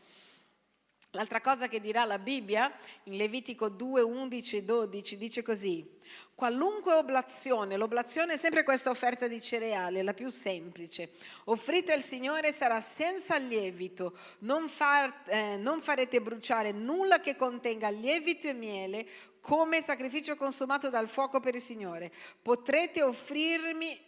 L'altra 1.14 1.40
cosa 1.40 1.68
che 1.68 1.81
dirà 1.81 2.05
la 2.05 2.18
Bibbia 2.18 2.72
in 3.05 3.16
Levitico 3.16 3.68
2, 3.68 4.03
11 4.03 4.57
e 4.57 4.64
12 4.64 5.16
dice 5.16 5.42
così, 5.42 5.88
qualunque 6.35 6.92
oblazione, 6.94 7.77
l'oblazione 7.77 8.33
è 8.33 8.37
sempre 8.37 8.64
questa 8.64 8.90
offerta 8.90 9.29
di 9.29 9.40
cereali, 9.40 10.03
la 10.03 10.12
più 10.12 10.29
semplice, 10.29 11.12
offrite 11.44 11.92
al 11.92 12.03
Signore 12.03 12.53
sarà 12.53 12.81
senza 12.81 13.37
lievito, 13.37 14.18
non, 14.40 14.68
far, 14.68 15.22
eh, 15.27 15.57
non 15.57 15.81
farete 15.81 16.20
bruciare 16.20 16.72
nulla 16.72 17.20
che 17.20 17.37
contenga 17.37 17.90
lievito 17.90 18.48
e 18.48 18.53
miele, 18.53 19.07
come 19.44 19.83
sacrificio 19.83 20.37
consumato 20.37 20.88
dal 20.88 21.07
fuoco 21.07 21.38
per 21.38 21.54
il 21.54 21.61
Signore. 21.61 22.11
Potrete, 22.40 23.02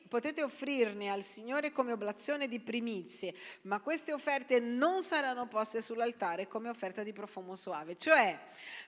potete 0.09 0.42
offrirne 0.42 1.11
al 1.11 1.22
Signore 1.22 1.72
come 1.72 1.92
oblazione 1.92 2.49
di 2.49 2.59
primizie, 2.59 3.35
ma 3.62 3.81
queste 3.81 4.14
offerte 4.14 4.61
non 4.61 5.03
saranno 5.03 5.46
poste 5.46 5.83
sull'altare 5.83 6.46
come 6.46 6.70
offerta 6.70 7.03
di 7.03 7.12
profumo 7.12 7.55
suave. 7.55 7.99
Cioè, 7.99 8.38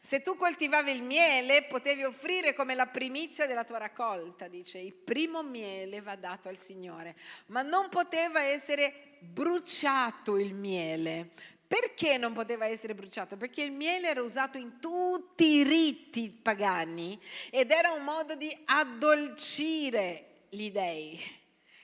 se 0.01 0.23
tu 0.23 0.37
coltivavi 0.37 0.91
il 0.91 1.03
miele, 1.03 1.65
potevi 1.65 2.05
offrire 2.05 2.55
come 2.55 2.75
la 2.75 2.87
primizia 2.87 3.47
della 3.47 3.65
tua 3.65 3.77
raccolta, 3.77 4.49
dice, 4.49 4.79
il 4.79 4.95
primo 4.95 5.43
miele 5.43 6.01
va 6.01 6.17
dato 6.17 6.49
al 6.49 6.57
Signore, 6.57 7.15
ma 7.49 7.61
non 7.61 7.91
poteva 7.91 8.41
essere 8.41 9.19
bruciato 9.21 10.39
il 10.39 10.55
miele, 10.55 11.33
perché 11.69 12.17
non 12.17 12.33
poteva 12.33 12.65
essere 12.65 12.95
bruciato? 12.95 13.37
Perché 13.37 13.63
il 13.63 13.73
miele 13.73 14.09
era 14.09 14.23
usato 14.23 14.57
in 14.57 14.81
tutti 14.81 15.45
i 15.45 15.63
riti 15.63 16.31
pagani 16.31 17.21
ed 17.51 17.71
era 17.71 17.93
un 17.93 18.05
modo 18.05 18.35
di 18.35 18.57
addolcire 18.65 20.47
gli 20.49 20.71
dei. 20.71 21.21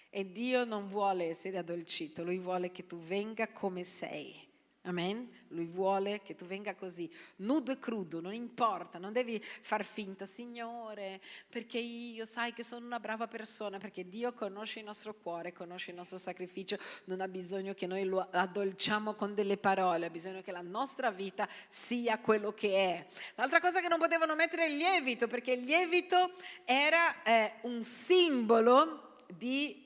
E 0.09 0.33
Dio 0.33 0.65
non 0.65 0.89
vuole 0.89 1.29
essere 1.29 1.59
addolcito, 1.59 2.25
Lui 2.25 2.39
vuole 2.39 2.73
che 2.73 2.87
tu 2.87 2.97
venga 2.97 3.49
come 3.49 3.85
sei. 3.85 4.44
Amen? 4.87 5.31
Lui 5.49 5.65
vuole 5.65 6.21
che 6.23 6.35
tu 6.35 6.45
venga 6.45 6.75
così, 6.75 7.11
nudo 7.37 7.73
e 7.73 7.79
crudo, 7.79 8.21
non 8.21 8.35
importa, 8.35 8.99
non 8.99 9.15
devi 9.15 9.43
far 9.43 9.83
finta, 9.83 10.27
Signore, 10.27 11.23
perché 11.49 11.79
io 11.79 12.27
sai 12.27 12.53
che 12.53 12.63
sono 12.63 12.85
una 12.85 13.01
brava 13.01 13.27
persona, 13.27 13.79
perché 13.79 14.07
Dio 14.07 14.35
conosce 14.35 14.81
il 14.81 14.85
nostro 14.85 15.15
cuore, 15.15 15.55
conosce 15.55 15.91
il 15.91 15.97
nostro 15.97 16.19
sacrificio, 16.19 16.77
non 17.05 17.23
ha 17.23 17.29
bisogno 17.29 17.73
che 17.73 17.87
noi 17.87 18.05
lo 18.05 18.29
addolciamo 18.31 19.15
con 19.15 19.35
delle 19.35 19.57
parole, 19.57 20.07
ha 20.07 20.11
bisogno 20.11 20.43
che 20.43 20.53
la 20.53 20.61
nostra 20.61 21.11
vita 21.11 21.49
sia 21.69 22.19
quello 22.19 22.53
che 22.53 22.75
è. 22.75 23.07
L'altra 23.37 23.61
cosa 23.61 23.81
che 23.81 23.89
non 23.89 23.99
potevano 23.99 24.35
mettere 24.35 24.67
è 24.67 24.69
il 24.69 24.77
lievito, 24.77 25.29
perché 25.29 25.53
il 25.53 25.65
lievito 25.65 26.33
era 26.67 27.23
eh, 27.23 27.53
un 27.63 27.83
simbolo 27.83 29.17
di 29.29 29.84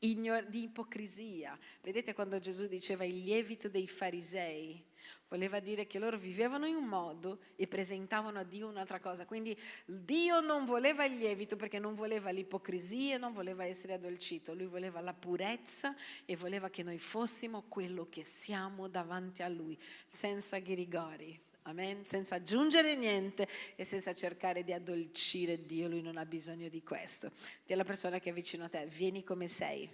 di 0.00 0.62
ipocrisia. 0.62 1.58
Vedete 1.82 2.14
quando 2.14 2.38
Gesù 2.38 2.66
diceva 2.66 3.04
il 3.04 3.18
lievito 3.18 3.68
dei 3.68 3.86
farisei? 3.86 4.82
Voleva 5.28 5.60
dire 5.60 5.86
che 5.86 5.98
loro 5.98 6.18
vivevano 6.18 6.66
in 6.66 6.74
un 6.74 6.86
modo 6.86 7.40
e 7.54 7.68
presentavano 7.68 8.40
a 8.40 8.42
Dio 8.42 8.66
un'altra 8.66 8.98
cosa. 8.98 9.26
Quindi 9.26 9.56
Dio 9.84 10.40
non 10.40 10.64
voleva 10.64 11.04
il 11.04 11.16
lievito 11.16 11.54
perché 11.54 11.78
non 11.78 11.94
voleva 11.94 12.30
l'ipocrisia, 12.30 13.16
non 13.16 13.32
voleva 13.32 13.64
essere 13.64 13.92
addolcito. 13.92 14.54
Lui 14.54 14.66
voleva 14.66 15.00
la 15.00 15.14
purezza 15.14 15.94
e 16.24 16.34
voleva 16.34 16.68
che 16.68 16.82
noi 16.82 16.98
fossimo 16.98 17.64
quello 17.68 18.08
che 18.08 18.24
siamo 18.24 18.88
davanti 18.88 19.42
a 19.42 19.48
Lui, 19.48 19.78
senza 20.08 20.58
ghirigori. 20.58 21.40
Amen? 21.62 22.06
Senza 22.06 22.36
aggiungere 22.36 22.96
niente 22.96 23.46
e 23.76 23.84
senza 23.84 24.14
cercare 24.14 24.64
di 24.64 24.72
addolcire 24.72 25.66
Dio, 25.66 25.88
lui 25.88 26.02
non 26.02 26.16
ha 26.16 26.24
bisogno 26.24 26.68
di 26.68 26.82
questo. 26.82 27.30
Dì 27.64 27.72
alla 27.72 27.84
persona 27.84 28.18
che 28.18 28.30
è 28.30 28.32
vicino 28.32 28.64
a 28.64 28.68
te, 28.68 28.86
vieni 28.86 29.22
come 29.22 29.46
sei. 29.46 29.88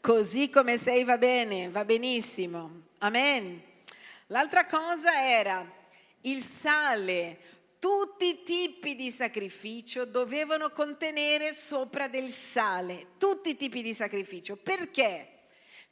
Così 0.00 0.50
come 0.50 0.78
sei 0.78 1.04
va 1.04 1.18
bene, 1.18 1.70
va 1.70 1.84
benissimo. 1.84 2.88
Amen. 2.98 3.62
L'altra 4.26 4.66
cosa 4.66 5.28
era 5.28 5.70
il 6.22 6.42
sale. 6.42 7.50
Tutti 7.78 8.26
i 8.26 8.42
tipi 8.44 8.94
di 8.94 9.10
sacrificio 9.10 10.04
dovevano 10.04 10.70
contenere 10.70 11.52
sopra 11.52 12.06
del 12.06 12.30
sale, 12.30 13.08
tutti 13.18 13.50
i 13.50 13.56
tipi 13.56 13.82
di 13.82 13.92
sacrificio. 13.92 14.56
Perché? 14.56 15.28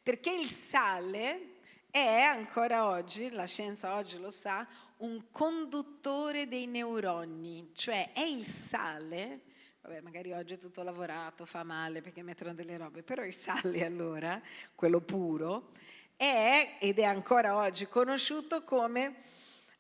Perché 0.01 0.33
il 0.33 0.47
sale 0.47 1.50
è 1.91 2.21
ancora 2.21 2.87
oggi, 2.89 3.31
la 3.31 3.47
scienza 3.47 3.97
oggi 3.97 4.19
lo 4.19 4.31
sa, 4.31 4.67
un 4.99 5.31
conduttore 5.31 6.47
dei 6.47 6.67
neuroni, 6.67 7.71
cioè 7.75 8.13
è 8.13 8.23
il 8.23 8.45
sale, 8.45 9.41
vabbè 9.81 10.01
magari 10.01 10.33
oggi 10.33 10.55
è 10.55 10.59
tutto 10.59 10.83
lavorato, 10.83 11.45
fa 11.45 11.65
male 11.65 12.01
perché 12.01 12.23
mettono 12.23 12.55
delle 12.55 12.77
robe, 12.77 13.03
però 13.03 13.25
il 13.25 13.35
sale 13.35 13.83
allora, 13.87 14.41
quello 14.75 15.01
puro, 15.01 15.73
è 16.17 16.77
ed 16.79 16.99
è 16.99 17.05
ancora 17.05 17.57
oggi 17.57 17.87
conosciuto 17.87 18.63
come 18.63 19.17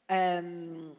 um, 0.06 0.96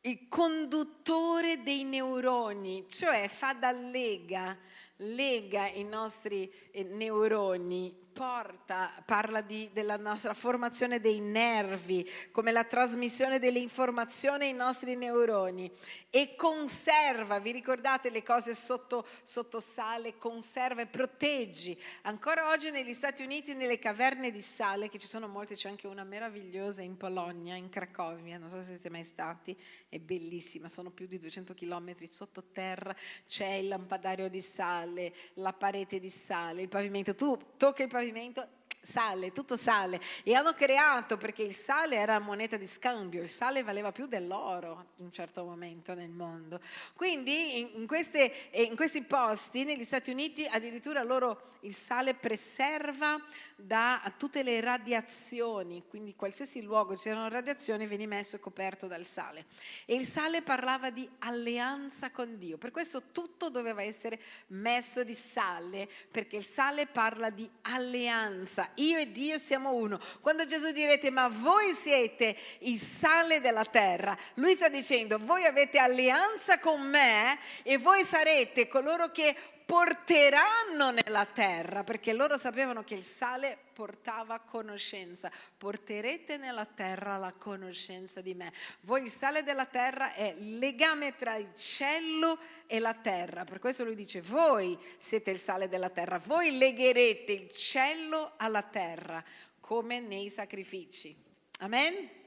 il 0.00 0.28
conduttore 0.28 1.62
dei 1.62 1.84
neuroni, 1.84 2.86
cioè 2.88 3.28
fa 3.28 3.52
da 3.52 3.70
lega, 3.70 4.56
lega 4.96 5.68
i 5.68 5.84
nostri 5.84 6.50
eh, 6.70 6.84
neuroni 6.84 8.01
porta, 8.12 8.92
parla 9.04 9.40
di, 9.40 9.70
della 9.72 9.96
nostra 9.96 10.34
formazione 10.34 11.00
dei 11.00 11.20
nervi, 11.20 12.08
come 12.30 12.52
la 12.52 12.64
trasmissione 12.64 13.38
delle 13.38 13.58
informazioni 13.58 14.44
ai 14.44 14.52
nostri 14.52 14.94
neuroni 14.94 15.70
e 16.10 16.36
conserva, 16.36 17.38
vi 17.40 17.52
ricordate 17.52 18.10
le 18.10 18.22
cose 18.22 18.54
sotto, 18.54 19.06
sotto 19.22 19.60
sale, 19.60 20.18
conserva 20.18 20.82
e 20.82 20.86
proteggi. 20.86 21.76
Ancora 22.02 22.48
oggi 22.50 22.70
negli 22.70 22.92
Stati 22.92 23.22
Uniti, 23.22 23.54
nelle 23.54 23.78
caverne 23.78 24.30
di 24.30 24.42
sale, 24.42 24.88
che 24.88 24.98
ci 24.98 25.06
sono 25.06 25.26
molte, 25.26 25.54
c'è 25.54 25.68
anche 25.68 25.86
una 25.86 26.04
meravigliosa 26.04 26.82
in 26.82 26.96
Polonia, 26.96 27.54
in 27.54 27.70
Cracovia, 27.70 28.36
non 28.36 28.50
so 28.50 28.58
se 28.58 28.72
siete 28.72 28.90
mai 28.90 29.04
stati, 29.04 29.58
è 29.88 29.98
bellissima, 29.98 30.68
sono 30.68 30.90
più 30.90 31.06
di 31.06 31.18
200 31.18 31.54
km 31.54 31.94
sottoterra, 32.04 32.94
c'è 33.26 33.54
il 33.54 33.68
lampadario 33.68 34.28
di 34.28 34.40
sale, 34.40 35.14
la 35.34 35.52
parete 35.52 35.98
di 35.98 36.10
sale, 36.10 36.62
il 36.62 36.68
pavimento, 36.68 37.14
tu 37.14 37.36
tocchi 37.56 37.82
il 37.82 37.88
pavimento 37.88 38.00
movimento 38.02 38.44
sale, 38.82 39.32
tutto 39.32 39.56
sale. 39.56 40.00
E 40.24 40.34
hanno 40.34 40.52
creato, 40.52 41.16
perché 41.16 41.42
il 41.42 41.54
sale 41.54 41.96
era 41.96 42.18
moneta 42.18 42.56
di 42.56 42.66
scambio, 42.66 43.22
il 43.22 43.28
sale 43.28 43.62
valeva 43.62 43.92
più 43.92 44.06
dell'oro 44.06 44.86
in 44.96 45.04
un 45.04 45.12
certo 45.12 45.44
momento 45.44 45.94
nel 45.94 46.10
mondo. 46.10 46.60
Quindi 46.94 47.60
in, 47.76 47.86
queste, 47.86 48.50
in 48.52 48.76
questi 48.76 49.02
posti, 49.02 49.64
negli 49.64 49.84
Stati 49.84 50.10
Uniti, 50.10 50.44
addirittura 50.46 51.02
loro 51.02 51.50
il 51.60 51.74
sale 51.74 52.14
preserva 52.14 53.20
da 53.54 54.00
tutte 54.16 54.42
le 54.42 54.60
radiazioni, 54.60 55.84
quindi 55.88 56.16
qualsiasi 56.16 56.62
luogo 56.62 56.94
c'erano 56.94 57.28
radiazioni 57.28 57.86
viene 57.86 58.06
messo 58.06 58.36
e 58.36 58.40
coperto 58.40 58.86
dal 58.88 59.04
sale. 59.04 59.46
E 59.84 59.94
il 59.94 60.06
sale 60.06 60.42
parlava 60.42 60.90
di 60.90 61.08
alleanza 61.20 62.10
con 62.10 62.36
Dio, 62.38 62.58
per 62.58 62.72
questo 62.72 63.10
tutto 63.12 63.48
doveva 63.48 63.82
essere 63.82 64.20
messo 64.48 65.04
di 65.04 65.14
sale, 65.14 65.88
perché 66.10 66.36
il 66.36 66.44
sale 66.44 66.86
parla 66.86 67.30
di 67.30 67.48
alleanza. 67.62 68.71
Io 68.76 68.98
e 68.98 69.12
Dio 69.12 69.38
siamo 69.38 69.72
uno. 69.72 70.00
Quando 70.20 70.44
Gesù 70.44 70.70
direte 70.72 71.10
ma 71.10 71.28
voi 71.28 71.74
siete 71.74 72.36
il 72.60 72.80
sale 72.80 73.40
della 73.40 73.64
terra, 73.64 74.16
lui 74.34 74.54
sta 74.54 74.68
dicendo 74.68 75.18
voi 75.18 75.44
avete 75.44 75.78
alleanza 75.78 76.58
con 76.58 76.80
me 76.80 77.38
e 77.62 77.78
voi 77.78 78.04
sarete 78.04 78.68
coloro 78.68 79.10
che 79.10 79.34
porteranno 79.64 80.90
nella 80.90 81.26
terra, 81.26 81.84
perché 81.84 82.12
loro 82.12 82.36
sapevano 82.36 82.84
che 82.84 82.94
il 82.94 83.02
sale 83.02 83.58
portava 83.72 84.38
conoscenza. 84.40 85.30
Porterete 85.56 86.36
nella 86.36 86.64
terra 86.64 87.16
la 87.16 87.32
conoscenza 87.32 88.20
di 88.20 88.34
me. 88.34 88.52
Voi 88.82 89.04
il 89.04 89.10
sale 89.10 89.42
della 89.42 89.66
terra 89.66 90.14
è 90.14 90.34
legame 90.38 91.16
tra 91.16 91.36
il 91.36 91.54
cielo 91.54 92.38
e 92.66 92.78
la 92.78 92.94
terra. 92.94 93.44
Per 93.44 93.58
questo 93.58 93.84
lui 93.84 93.94
dice, 93.94 94.20
voi 94.20 94.78
siete 94.98 95.30
il 95.30 95.38
sale 95.38 95.68
della 95.68 95.90
terra, 95.90 96.18
voi 96.18 96.56
legherete 96.56 97.32
il 97.32 97.50
cielo 97.50 98.32
alla 98.36 98.62
terra, 98.62 99.22
come 99.60 100.00
nei 100.00 100.30
sacrifici. 100.30 101.16
Amen? 101.58 102.20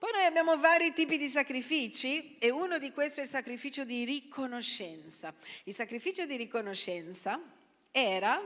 Poi 0.00 0.12
noi 0.12 0.24
abbiamo 0.24 0.56
vari 0.56 0.94
tipi 0.94 1.18
di 1.18 1.28
sacrifici 1.28 2.38
e 2.38 2.48
uno 2.48 2.78
di 2.78 2.90
questi 2.90 3.20
è 3.20 3.24
il 3.24 3.28
sacrificio 3.28 3.84
di 3.84 4.04
riconoscenza. 4.04 5.34
Il 5.64 5.74
sacrificio 5.74 6.24
di 6.24 6.36
riconoscenza 6.36 7.38
era 7.90 8.40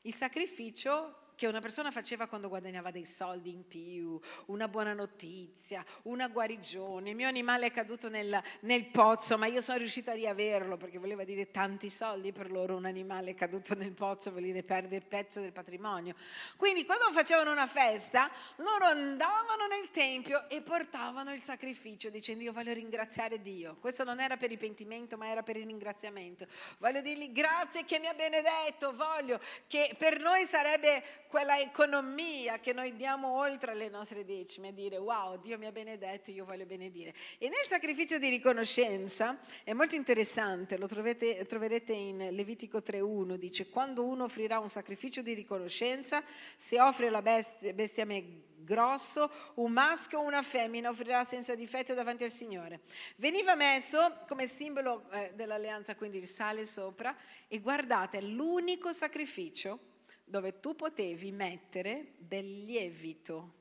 il 0.00 0.14
sacrificio 0.14 1.27
che 1.38 1.46
una 1.46 1.60
persona 1.60 1.92
faceva 1.92 2.26
quando 2.26 2.48
guadagnava 2.48 2.90
dei 2.90 3.06
soldi 3.06 3.50
in 3.50 3.64
più, 3.64 4.18
una 4.46 4.66
buona 4.66 4.92
notizia, 4.92 5.84
una 6.02 6.26
guarigione. 6.26 7.10
Il 7.10 7.14
mio 7.14 7.28
animale 7.28 7.66
è 7.66 7.70
caduto 7.70 8.08
nel, 8.08 8.42
nel 8.62 8.86
pozzo, 8.86 9.38
ma 9.38 9.46
io 9.46 9.62
sono 9.62 9.78
riuscita 9.78 10.10
a 10.10 10.14
riaverlo 10.14 10.76
perché 10.76 10.98
voleva 10.98 11.22
dire 11.22 11.52
tanti 11.52 11.90
soldi 11.90 12.32
per 12.32 12.50
loro. 12.50 12.74
Un 12.74 12.86
animale 12.86 13.34
caduto 13.34 13.76
nel 13.76 13.92
pozzo 13.92 14.32
vuol 14.32 14.42
dire 14.42 14.64
perdere 14.64 15.00
pezzo 15.00 15.38
del 15.38 15.52
patrimonio. 15.52 16.16
Quindi 16.56 16.84
quando 16.84 17.04
facevano 17.12 17.52
una 17.52 17.68
festa, 17.68 18.28
loro 18.56 18.86
andavano 18.86 19.68
nel 19.70 19.92
tempio 19.92 20.48
e 20.48 20.60
portavano 20.60 21.32
il 21.32 21.40
sacrificio 21.40 22.10
dicendo 22.10 22.42
io 22.42 22.52
voglio 22.52 22.72
ringraziare 22.72 23.40
Dio. 23.40 23.76
Questo 23.80 24.02
non 24.02 24.18
era 24.18 24.36
per 24.36 24.50
il 24.50 24.58
pentimento, 24.58 25.16
ma 25.16 25.28
era 25.28 25.44
per 25.44 25.56
il 25.56 25.66
ringraziamento. 25.66 26.48
Voglio 26.78 27.00
dirgli 27.00 27.30
grazie 27.30 27.84
che 27.84 28.00
mi 28.00 28.08
ha 28.08 28.14
benedetto, 28.14 28.92
voglio 28.96 29.38
che 29.68 29.94
per 29.96 30.18
noi 30.18 30.44
sarebbe 30.44 31.26
quella 31.28 31.58
economia 31.58 32.58
che 32.58 32.72
noi 32.72 32.96
diamo 32.96 33.38
oltre 33.38 33.74
le 33.74 33.88
nostre 33.88 34.24
decime, 34.24 34.72
dire 34.72 34.96
wow, 34.96 35.38
Dio 35.38 35.58
mi 35.58 35.66
ha 35.66 35.72
benedetto, 35.72 36.30
io 36.30 36.44
voglio 36.44 36.66
benedire. 36.66 37.14
E 37.38 37.48
nel 37.48 37.66
sacrificio 37.68 38.18
di 38.18 38.28
riconoscenza 38.28 39.38
è 39.62 39.74
molto 39.74 39.94
interessante, 39.94 40.78
lo 40.78 40.86
trovete, 40.86 41.44
troverete 41.46 41.92
in 41.92 42.28
Levitico 42.30 42.78
3.1, 42.78 43.34
dice 43.34 43.68
quando 43.68 44.04
uno 44.04 44.24
offrirà 44.24 44.58
un 44.58 44.68
sacrificio 44.68 45.20
di 45.20 45.34
riconoscenza, 45.34 46.22
se 46.56 46.80
offre 46.80 47.10
la 47.10 47.20
bestia, 47.20 47.72
bestiame 47.74 48.46
grosso, 48.56 49.30
un 49.54 49.72
maschio 49.72 50.20
o 50.20 50.22
una 50.24 50.42
femmina 50.42 50.90
offrirà 50.90 51.24
senza 51.24 51.54
difetto 51.54 51.94
davanti 51.94 52.24
al 52.24 52.30
Signore. 52.30 52.80
Veniva 53.16 53.54
messo 53.54 54.24
come 54.26 54.46
simbolo 54.46 55.10
eh, 55.10 55.32
dell'alleanza, 55.34 55.94
quindi 55.96 56.18
il 56.18 56.26
sale 56.26 56.66
sopra, 56.66 57.14
e 57.48 57.60
guardate, 57.60 58.20
l'unico 58.20 58.92
sacrificio 58.92 59.87
dove 60.28 60.60
tu 60.60 60.76
potevi 60.76 61.32
mettere 61.32 62.14
del 62.18 62.64
lievito 62.64 63.54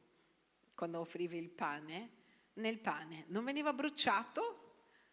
quando 0.75 0.99
offrivi 0.99 1.37
il 1.37 1.49
pane 1.49 2.09
nel 2.53 2.79
pane. 2.79 3.25
Non 3.27 3.43
veniva 3.43 3.73
bruciato 3.73 4.65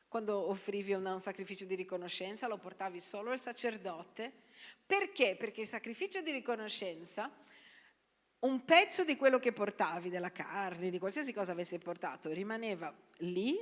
quando 0.09 0.49
offrivi 0.49 0.93
un 0.93 1.19
sacrificio 1.21 1.65
di 1.65 1.75
riconoscenza, 1.75 2.47
lo 2.47 2.59
portavi 2.59 3.01
solo 3.01 3.31
al 3.31 3.41
sacerdote. 3.41 4.33
Perché? 4.87 5.37
Perché 5.37 5.63
il 5.63 5.67
sacrificio 5.67 6.21
di 6.21 6.31
riconoscenza, 6.31 7.31
un 8.41 8.65
pezzo 8.65 9.05
di 9.05 9.17
quello 9.17 9.39
che 9.39 9.53
portavi, 9.53 10.11
della 10.11 10.31
carne, 10.31 10.91
di 10.91 10.99
qualsiasi 10.99 11.33
cosa 11.33 11.53
avessi 11.53 11.79
portato, 11.79 12.31
rimaneva 12.31 12.95
lì, 13.19 13.57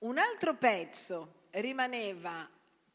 un 0.00 0.18
altro 0.18 0.56
pezzo 0.56 1.46
rimaneva 1.52 2.48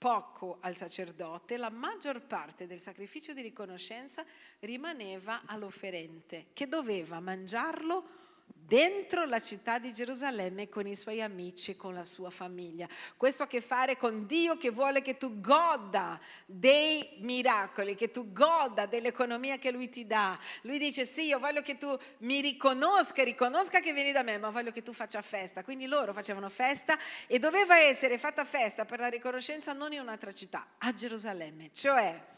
poco 0.04 0.58
al 0.60 0.76
sacerdote, 0.76 1.56
la 1.56 1.70
maggior 1.70 2.24
parte 2.24 2.68
del 2.68 2.82
sacrificio 2.82 3.32
di 3.32 3.42
riconoscenza 3.42 4.26
rimaneva 4.60 5.44
all'offerente, 5.46 6.48
che 6.52 6.68
doveva 6.68 7.22
mangiarlo 7.22 8.23
dentro 8.66 9.26
la 9.26 9.42
città 9.42 9.80
di 9.80 9.94
Gerusalemme 9.94 10.70
con 10.70 10.88
i 10.88 10.96
suoi 10.96 11.22
amici 11.22 11.76
con 11.76 11.94
la 11.94 12.04
sua 12.04 12.30
famiglia. 12.30 12.88
Questo 13.18 13.44
ha 13.44 13.46
a 13.46 13.50
che 13.50 13.62
fare 13.62 13.98
con 13.98 14.26
Dio 14.26 14.58
che 14.58 14.72
vuole 14.72 15.02
che 15.02 15.18
tu 15.18 15.40
goda 15.40 16.20
dei 16.46 17.18
miracoli, 17.20 17.96
che 17.96 18.12
tu 18.12 18.32
goda 18.32 18.86
dell'economia 18.86 19.58
che 19.58 19.72
Lui 19.72 19.90
ti 19.90 20.08
dà. 20.08 20.38
Lui 20.62 20.78
dice 20.78 21.06
sì, 21.06 21.26
io 21.26 21.40
voglio 21.40 21.62
che 21.62 21.78
tu 21.78 21.98
mi 22.20 22.42
riconosca, 22.42 23.24
riconosca 23.24 23.80
che 23.80 23.94
vieni 23.94 24.12
da 24.12 24.24
me, 24.24 24.38
ma 24.38 24.50
voglio 24.50 24.72
che 24.72 24.82
tu 24.82 24.94
faccia 24.94 25.22
festa. 25.22 25.64
Quindi 25.64 25.86
loro 25.86 26.14
facevano 26.14 26.50
festa 26.50 26.98
e 27.28 27.40
doveva 27.40 27.78
essere 27.78 28.18
fatta 28.18 28.46
festa 28.46 28.86
per 28.86 29.00
la 29.00 29.08
riconoscenza 29.08 29.74
non 29.74 29.94
in 29.94 30.00
un'altra 30.00 30.32
città, 30.32 30.66
a 30.78 30.94
Gerusalemme, 30.94 31.70
cioè 31.74 32.32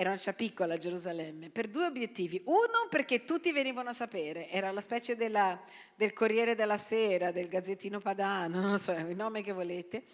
era 0.00 0.10
una 0.10 0.18
città 0.18 0.32
piccola 0.32 0.76
Gerusalemme, 0.76 1.50
per 1.50 1.66
due 1.66 1.86
obiettivi. 1.86 2.40
Uno 2.44 2.86
perché 2.88 3.24
tutti 3.24 3.50
venivano 3.50 3.90
a 3.90 3.92
sapere, 3.92 4.48
era 4.48 4.70
la 4.70 4.80
specie 4.80 5.16
della, 5.16 5.60
del 5.96 6.12
Corriere 6.12 6.54
della 6.54 6.76
Sera, 6.76 7.32
del 7.32 7.48
Gazzettino 7.48 7.98
Padano, 7.98 8.60
non 8.60 8.78
so, 8.78 8.92
il 8.92 9.16
nome 9.16 9.42
che 9.42 9.50
volete. 9.50 10.04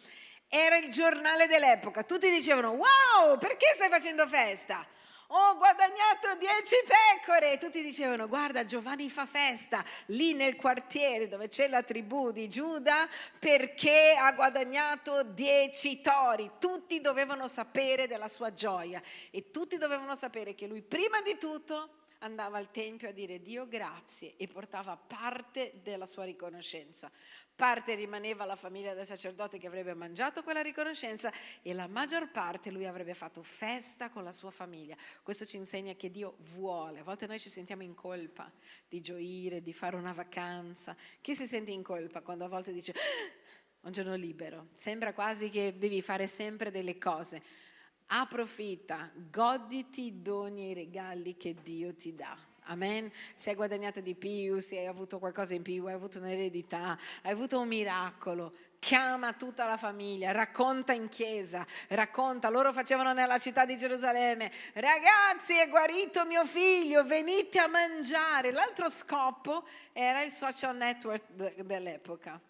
Era 0.48 0.78
il 0.78 0.88
giornale 0.88 1.46
dell'epoca, 1.46 2.02
tutti 2.02 2.30
dicevano 2.30 2.70
wow, 2.70 3.36
perché 3.38 3.72
stai 3.74 3.90
facendo 3.90 4.26
festa? 4.26 4.86
Ho 5.28 5.56
guadagnato 5.56 6.34
dieci 6.38 6.76
pecore. 6.86 7.52
E 7.52 7.58
tutti 7.58 7.82
dicevano, 7.82 8.28
guarda, 8.28 8.64
Giovanni 8.64 9.08
fa 9.08 9.26
festa 9.26 9.84
lì 10.06 10.34
nel 10.34 10.56
quartiere 10.56 11.28
dove 11.28 11.48
c'è 11.48 11.68
la 11.68 11.82
tribù 11.82 12.30
di 12.30 12.48
Giuda 12.48 13.08
perché 13.38 14.14
ha 14.18 14.32
guadagnato 14.32 15.22
dieci 15.22 16.00
tori. 16.00 16.50
Tutti 16.58 17.00
dovevano 17.00 17.48
sapere 17.48 18.06
della 18.06 18.28
sua 18.28 18.52
gioia 18.52 19.00
e 19.30 19.50
tutti 19.50 19.78
dovevano 19.78 20.14
sapere 20.14 20.54
che 20.54 20.66
lui 20.66 20.82
prima 20.82 21.20
di 21.20 21.36
tutto 21.38 22.02
andava 22.24 22.56
al 22.56 22.70
Tempio 22.70 23.08
a 23.08 23.12
dire 23.12 23.40
Dio 23.40 23.68
grazie 23.68 24.34
e 24.36 24.48
portava 24.48 24.96
parte 24.96 25.80
della 25.82 26.06
sua 26.06 26.24
riconoscenza. 26.24 27.10
Parte 27.54 27.94
rimaneva 27.94 28.42
alla 28.42 28.56
famiglia 28.56 28.94
del 28.94 29.06
sacerdote 29.06 29.58
che 29.58 29.68
avrebbe 29.68 29.94
mangiato 29.94 30.42
quella 30.42 30.62
riconoscenza 30.62 31.32
e 31.62 31.72
la 31.72 31.86
maggior 31.86 32.30
parte 32.30 32.70
lui 32.70 32.86
avrebbe 32.86 33.14
fatto 33.14 33.42
festa 33.42 34.10
con 34.10 34.24
la 34.24 34.32
sua 34.32 34.50
famiglia. 34.50 34.96
Questo 35.22 35.44
ci 35.44 35.56
insegna 35.56 35.92
che 35.94 36.10
Dio 36.10 36.36
vuole. 36.54 37.00
A 37.00 37.04
volte 37.04 37.26
noi 37.26 37.38
ci 37.38 37.48
sentiamo 37.48 37.82
in 37.82 37.94
colpa 37.94 38.50
di 38.88 39.00
gioire, 39.00 39.62
di 39.62 39.72
fare 39.72 39.94
una 39.94 40.12
vacanza. 40.12 40.96
Chi 41.20 41.36
si 41.36 41.46
sente 41.46 41.70
in 41.70 41.82
colpa 41.82 42.22
quando 42.22 42.44
a 42.44 42.48
volte 42.48 42.72
dice 42.72 42.92
ah, 42.92 43.86
un 43.86 43.92
giorno 43.92 44.16
libero? 44.16 44.68
Sembra 44.74 45.12
quasi 45.12 45.50
che 45.50 45.76
devi 45.76 46.02
fare 46.02 46.26
sempre 46.26 46.72
delle 46.72 46.98
cose. 46.98 47.63
Approfitta, 48.06 49.10
goditi 49.14 50.06
i 50.06 50.22
doni 50.22 50.66
e 50.66 50.70
i 50.70 50.74
regali 50.74 51.36
che 51.36 51.54
Dio 51.62 51.94
ti 51.94 52.14
dà. 52.14 52.36
Amen. 52.66 53.10
Se 53.34 53.50
hai 53.50 53.56
guadagnato 53.56 54.00
di 54.00 54.14
più, 54.14 54.58
se 54.58 54.78
hai 54.78 54.86
avuto 54.86 55.18
qualcosa 55.18 55.52
in 55.54 55.62
più, 55.62 55.84
hai 55.86 55.92
avuto 55.92 56.18
un'eredità, 56.18 56.98
hai 57.22 57.32
avuto 57.32 57.60
un 57.60 57.68
miracolo, 57.68 58.54
chiama 58.78 59.34
tutta 59.34 59.66
la 59.66 59.76
famiglia, 59.76 60.32
racconta 60.32 60.92
in 60.92 61.08
chiesa, 61.08 61.66
racconta, 61.88 62.48
loro 62.48 62.72
facevano 62.72 63.12
nella 63.12 63.38
città 63.38 63.66
di 63.66 63.76
Gerusalemme, 63.76 64.50
ragazzi 64.74 65.54
è 65.58 65.68
guarito 65.68 66.24
mio 66.24 66.46
figlio, 66.46 67.04
venite 67.04 67.58
a 67.58 67.66
mangiare. 67.66 68.50
L'altro 68.50 68.88
scopo 68.88 69.66
era 69.92 70.22
il 70.22 70.30
social 70.30 70.76
network 70.76 71.62
dell'epoca, 71.62 72.40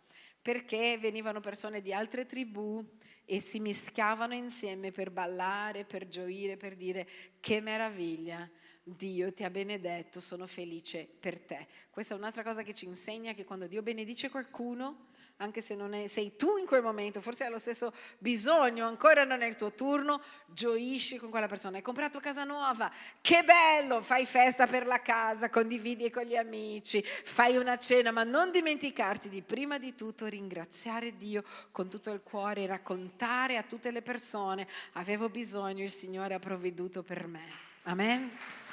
perché 0.40 0.96
venivano 0.98 1.40
persone 1.40 1.80
di 1.80 1.92
altre 1.92 2.26
tribù 2.26 2.84
e 3.24 3.40
si 3.40 3.60
mischiavano 3.60 4.34
insieme 4.34 4.92
per 4.92 5.10
ballare, 5.10 5.84
per 5.84 6.08
gioire, 6.08 6.56
per 6.56 6.76
dire 6.76 7.08
che 7.40 7.60
meraviglia 7.60 8.48
Dio 8.82 9.32
ti 9.32 9.44
ha 9.44 9.50
benedetto, 9.50 10.20
sono 10.20 10.46
felice 10.46 11.08
per 11.18 11.40
te. 11.40 11.66
Questa 11.90 12.14
è 12.14 12.18
un'altra 12.18 12.42
cosa 12.42 12.62
che 12.62 12.74
ci 12.74 12.84
insegna 12.84 13.32
che 13.32 13.44
quando 13.44 13.66
Dio 13.66 13.82
benedice 13.82 14.28
qualcuno, 14.28 15.06
anche 15.38 15.60
se 15.60 15.74
non 15.74 15.94
è, 15.94 16.06
sei 16.06 16.36
tu 16.36 16.56
in 16.58 16.66
quel 16.66 16.82
momento, 16.82 17.20
forse 17.20 17.44
hai 17.44 17.50
lo 17.50 17.58
stesso 17.58 17.92
bisogno, 18.18 18.86
ancora 18.86 19.24
non 19.24 19.42
è 19.42 19.46
il 19.46 19.56
tuo 19.56 19.72
turno, 19.72 20.20
gioisci 20.46 21.18
con 21.18 21.30
quella 21.30 21.48
persona. 21.48 21.76
Hai 21.76 21.82
comprato 21.82 22.20
casa 22.20 22.44
nuova, 22.44 22.90
che 23.20 23.42
bello, 23.42 24.00
fai 24.00 24.26
festa 24.26 24.66
per 24.66 24.86
la 24.86 25.02
casa, 25.02 25.50
condividi 25.50 26.10
con 26.10 26.22
gli 26.22 26.36
amici, 26.36 27.02
fai 27.02 27.56
una 27.56 27.76
cena, 27.78 28.12
ma 28.12 28.22
non 28.22 28.50
dimenticarti 28.50 29.28
di 29.28 29.42
prima 29.42 29.78
di 29.78 29.94
tutto 29.94 30.26
ringraziare 30.26 31.16
Dio 31.16 31.42
con 31.72 31.88
tutto 31.88 32.10
il 32.10 32.22
cuore 32.22 32.66
raccontare 32.66 33.56
a 33.56 33.62
tutte 33.62 33.90
le 33.90 34.02
persone, 34.02 34.68
avevo 34.92 35.28
bisogno, 35.28 35.82
il 35.82 35.90
Signore 35.90 36.34
ha 36.34 36.38
provveduto 36.38 37.02
per 37.02 37.26
me. 37.26 37.62
Amen. 37.84 38.63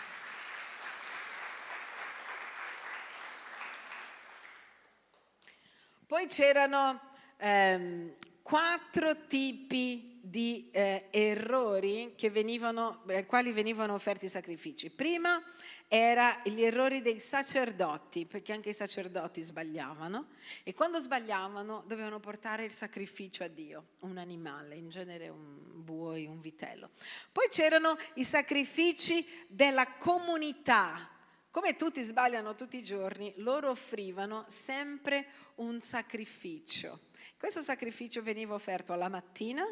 Poi 6.12 6.26
c'erano 6.26 7.00
ehm, 7.38 8.12
quattro 8.42 9.28
tipi 9.28 10.20
di 10.22 10.70
eh, 10.74 11.08
errori 11.10 12.16
venivano, 12.30 13.04
ai 13.08 13.26
quali 13.26 13.54
venivano 13.54 13.94
offerti 13.94 14.28
sacrifici. 14.28 14.90
Prima 14.92 15.42
erano 15.88 16.42
gli 16.44 16.64
errori 16.64 17.02
dei 17.02 17.22
sacerdoti, 17.22 18.26
perché 18.26 18.52
anche 18.52 18.72
i 18.72 18.74
sacerdoti 18.74 19.42
sbagliavano 19.42 20.28
e 20.64 20.74
quando 20.74 21.00
sbagliavano 21.00 21.86
dovevano 21.88 22.20
portare 22.20 22.66
il 22.66 22.74
sacrificio 22.74 23.46
a 23.46 23.48
Dio, 23.48 23.92
un 24.00 24.18
animale, 24.18 24.76
in 24.76 24.90
genere 24.90 25.30
un 25.30 25.82
buoi, 25.82 26.26
un 26.26 26.42
vitello. 26.42 26.90
Poi 27.32 27.48
c'erano 27.50 27.98
i 28.16 28.26
sacrifici 28.26 29.26
della 29.48 29.94
comunità, 29.94 31.10
come 31.52 31.76
tutti 31.76 32.02
sbagliano 32.02 32.56
tutti 32.56 32.78
i 32.78 32.84
giorni, 32.84 33.34
loro 33.38 33.70
offrivano 33.70 34.46
sempre 34.48 35.28
un 35.56 35.82
sacrificio. 35.82 37.10
Questo 37.38 37.62
sacrificio 37.62 38.24
veniva 38.24 38.54
offerto 38.54 38.94
alla 38.94 39.10
mattina 39.10 39.66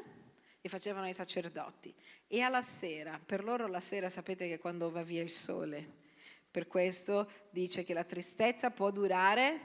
e 0.62 0.68
facevano 0.68 1.08
i 1.08 1.14
sacerdoti 1.14 1.96
e 2.28 2.42
alla 2.42 2.62
sera. 2.62 3.18
Per 3.26 3.46
loro 3.46 3.68
la 3.68 3.80
sera 3.80 4.10
sapete 4.10 4.50
che 4.50 4.60
quando 4.60 4.92
va 4.92 5.04
via 5.04 5.22
il 5.22 5.32
sole. 5.32 5.98
Per 6.52 6.68
questo 6.68 7.32
dice 7.50 7.86
che 7.86 7.94
la 7.94 8.04
tristezza 8.04 8.72
può 8.72 8.92
durare 8.92 9.60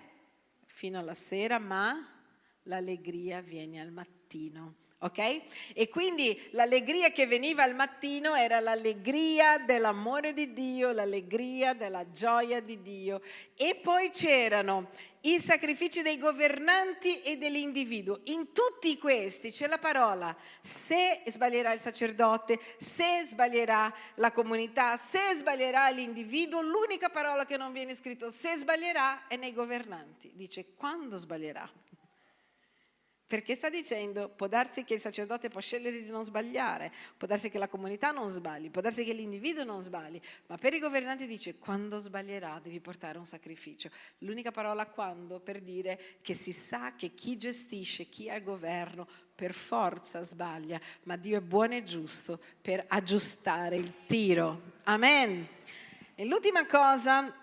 fino 0.67 1.01
alla 1.01 1.15
sera, 1.15 1.59
ma 1.59 2.23
l'allegria 2.63 3.41
viene 3.41 3.81
al 3.81 3.91
mattino 3.91 4.83
ok? 5.05 5.41
E 5.75 5.89
quindi 5.89 6.49
l'allegria 6.53 7.11
che 7.11 7.27
veniva 7.27 7.63
al 7.63 7.75
mattino 7.75 8.35
era 8.35 8.59
l'allegria 8.61 9.59
dell'amore 9.59 10.33
di 10.33 10.53
Dio, 10.53 10.93
l'allegria 10.93 11.75
della 11.75 12.11
gioia 12.11 12.61
di 12.61 12.81
Dio. 12.81 13.21
E 13.55 13.79
poi 13.83 14.11
c'erano 14.11 14.91
i 15.23 15.41
sacrifici 15.41 16.03
dei 16.03 16.19
governanti 16.19 17.21
e 17.21 17.37
dell'individuo. 17.37 18.21
In 18.25 18.53
tutti 18.53 18.97
questi 18.99 19.51
c'è 19.51 19.67
la 19.67 19.79
parola 19.79 20.35
se 20.61 21.23
sbaglierà 21.27 21.73
il 21.73 21.81
sacerdote, 21.81 22.59
se 22.79 23.25
sbaglierà 23.27 23.93
la 24.17 24.33
comunità, 24.33 24.97
se 24.97 25.35
sbaglierà 25.35 25.91
l'individuo, 25.91 26.63
l'unica 26.63 27.11
parola 27.11 27.45
che 27.45 27.59
non 27.59 27.73
viene 27.73 27.95
scritto 27.95 28.31
se 28.31 28.57
sbaglierà 28.57 29.27
è 29.27 29.37
nei 29.37 29.53
governanti. 29.53 30.33
Dice 30.35 30.75
quando 30.75 31.19
sbaglierà. 31.19 31.71
Perché 33.35 33.57
sta 33.57 33.69
dicendo, 33.69 34.29
può 34.29 34.47
darsi 34.47 34.85
che 34.85 34.95
il 34.95 35.01
sacerdote 35.01 35.49
può 35.49 35.59
scegliere 35.59 36.01
di 36.01 36.09
non 36.09 36.23
sbagliare, 36.23 36.93
può 37.17 37.27
darsi 37.27 37.51
che 37.51 37.59
la 37.59 37.67
comunità 37.67 38.13
non 38.13 38.29
sbagli, 38.29 38.71
può 38.71 38.81
darsi 38.81 39.03
che 39.03 39.13
l'individuo 39.13 39.65
non 39.65 39.83
sbagli, 39.83 40.21
ma 40.47 40.57
per 40.57 40.73
i 40.73 40.79
governanti 40.79 41.27
dice 41.27 41.59
quando 41.59 41.99
sbaglierà 41.99 42.61
devi 42.63 42.79
portare 42.79 43.19
un 43.19 43.27
sacrificio. 43.27 43.91
L'unica 44.19 44.53
parola 44.53 44.87
quando 44.87 45.41
per 45.41 45.61
dire 45.63 46.01
che 46.23 46.35
si 46.35 46.53
sa 46.53 46.95
che 46.95 47.13
chi 47.13 47.37
gestisce, 47.37 48.05
chi 48.05 48.29
è 48.29 48.35
al 48.35 48.43
governo, 48.45 49.09
per 49.35 49.53
forza 49.53 50.23
sbaglia, 50.23 50.81
ma 51.03 51.17
Dio 51.17 51.39
è 51.39 51.41
buono 51.41 51.75
e 51.75 51.83
giusto 51.83 52.39
per 52.63 52.85
aggiustare 52.87 53.75
il 53.75 53.93
tiro. 54.07 54.75
Amen. 54.85 55.45
E 56.15 56.25
l'ultima 56.25 56.67
cosa 56.67 57.35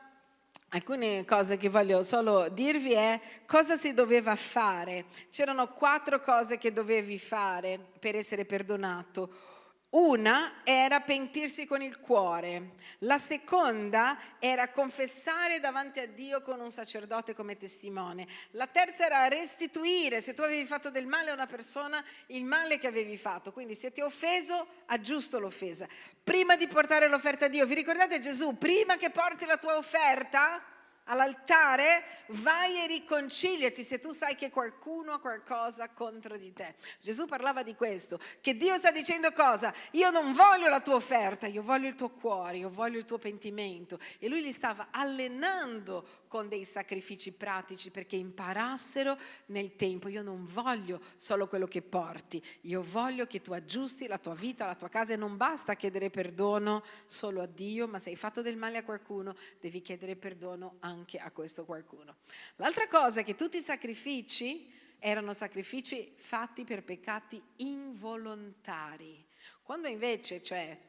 Alcune 0.74 1.26
cose 1.26 1.58
che 1.58 1.68
voglio 1.68 2.02
solo 2.02 2.48
dirvi 2.48 2.94
è 2.94 3.20
cosa 3.46 3.76
si 3.76 3.94
doveva 3.94 4.38
fare. 4.38 5.04
C'erano 5.30 5.68
quattro 5.68 6.22
cose 6.22 6.58
che 6.58 6.72
dovevi 6.72 7.20
fare 7.20 7.78
per 8.00 8.16
essere 8.16 8.46
perdonato. 8.46 9.51
Una 9.92 10.62
era 10.64 11.02
pentirsi 11.02 11.66
con 11.66 11.82
il 11.82 12.00
cuore, 12.00 12.76
la 13.00 13.20
seconda 13.20 14.18
era 14.40 14.70
confessare 14.70 15.60
davanti 15.60 16.00
a 16.00 16.08
Dio 16.08 16.42
con 16.42 16.62
un 16.62 16.72
sacerdote 16.72 17.34
come 17.34 17.58
testimone, 17.58 18.26
la 18.52 18.68
terza 18.68 19.06
era 19.06 19.28
restituire, 19.28 20.22
se 20.22 20.34
tu 20.34 20.44
avevi 20.44 20.66
fatto 20.66 20.92
del 20.92 21.08
male 21.08 21.32
a 21.32 21.34
una 21.34 21.46
persona, 21.46 22.02
il 22.28 22.46
male 22.46 22.78
che 22.78 22.88
avevi 22.88 23.18
fatto, 23.18 23.52
quindi 23.52 23.76
se 23.76 23.92
ti 23.92 24.00
ha 24.00 24.06
offeso, 24.06 24.66
aggiusto 24.86 25.40
l'offesa. 25.40 25.90
Prima 26.24 26.56
di 26.56 26.70
portare 26.70 27.10
l'offerta 27.10 27.48
a 27.48 27.50
Dio, 27.50 27.66
vi 27.66 27.76
ricordate 27.76 28.20
Gesù, 28.20 28.58
prima 28.58 28.96
che 28.96 29.10
porti 29.10 29.46
la 29.46 29.58
tua 29.58 29.76
offerta, 29.76 30.64
all'altare, 31.12 32.04
vai 32.28 32.84
e 32.84 32.88
riconciliati 32.88 33.84
se 33.84 34.00
tu 34.00 34.12
sai 34.12 34.36
che 34.36 34.50
qualcuno 34.50 35.12
ha 35.12 35.20
qualcosa 35.20 35.90
contro 35.90 36.38
di 36.38 36.54
te. 36.54 36.76
Gesù 37.02 37.26
parlava 37.26 37.64
di 37.64 37.76
questo, 37.76 38.20
che 38.40 38.56
Dio 38.56 38.78
sta 38.78 38.92
dicendo 38.92 39.32
cosa? 39.34 39.74
Io 39.92 40.10
non 40.10 40.34
voglio 40.34 40.70
la 40.70 40.80
tua 40.80 40.96
offerta, 40.96 41.48
io 41.48 41.62
voglio 41.62 41.90
il 41.90 41.96
tuo 41.96 42.10
cuore, 42.10 42.58
io 42.58 42.70
voglio 42.70 42.98
il 42.98 43.06
tuo 43.06 43.18
pentimento. 43.18 44.00
E 44.20 44.30
lui 44.30 44.42
li 44.42 44.54
stava 44.54 44.88
allenando 44.92 46.21
con 46.32 46.48
dei 46.48 46.64
sacrifici 46.64 47.34
pratici 47.34 47.90
perché 47.90 48.16
imparassero 48.16 49.18
nel 49.48 49.76
tempo. 49.76 50.08
Io 50.08 50.24
non 50.24 50.46
voglio 50.46 51.02
solo 51.18 51.46
quello 51.46 51.68
che 51.68 51.82
porti, 51.82 52.42
io 52.62 52.82
voglio 52.82 53.28
che 53.28 53.42
tu 53.42 53.52
aggiusti 53.52 54.08
la 54.08 54.18
tua 54.18 54.34
vita, 54.34 54.66
la 54.66 54.76
tua 54.76 54.88
casa 54.88 55.12
e 55.12 55.18
non 55.18 55.36
basta 55.36 55.76
chiedere 55.76 56.10
perdono 56.10 56.86
solo 57.06 57.42
a 57.42 57.48
Dio, 57.48 57.86
ma 57.86 58.00
se 58.00 58.12
hai 58.12 58.16
fatto 58.16 58.42
del 58.42 58.56
male 58.56 58.78
a 58.78 58.86
qualcuno 58.86 59.36
devi 59.60 59.82
chiedere 59.82 60.16
perdono 60.16 60.78
anche 60.80 61.18
a 61.18 61.32
questo 61.32 61.66
qualcuno. 61.66 62.16
L'altra 62.56 62.88
cosa 62.88 63.20
è 63.20 63.24
che 63.26 63.36
tutti 63.36 63.58
i 63.58 63.62
sacrifici 63.62 64.72
erano 65.00 65.34
sacrifici 65.34 66.14
fatti 66.16 66.64
per 66.64 66.86
peccati 66.86 67.44
involontari. 67.58 69.22
Quando 69.64 69.90
invece, 69.90 70.42
cioè, 70.42 70.80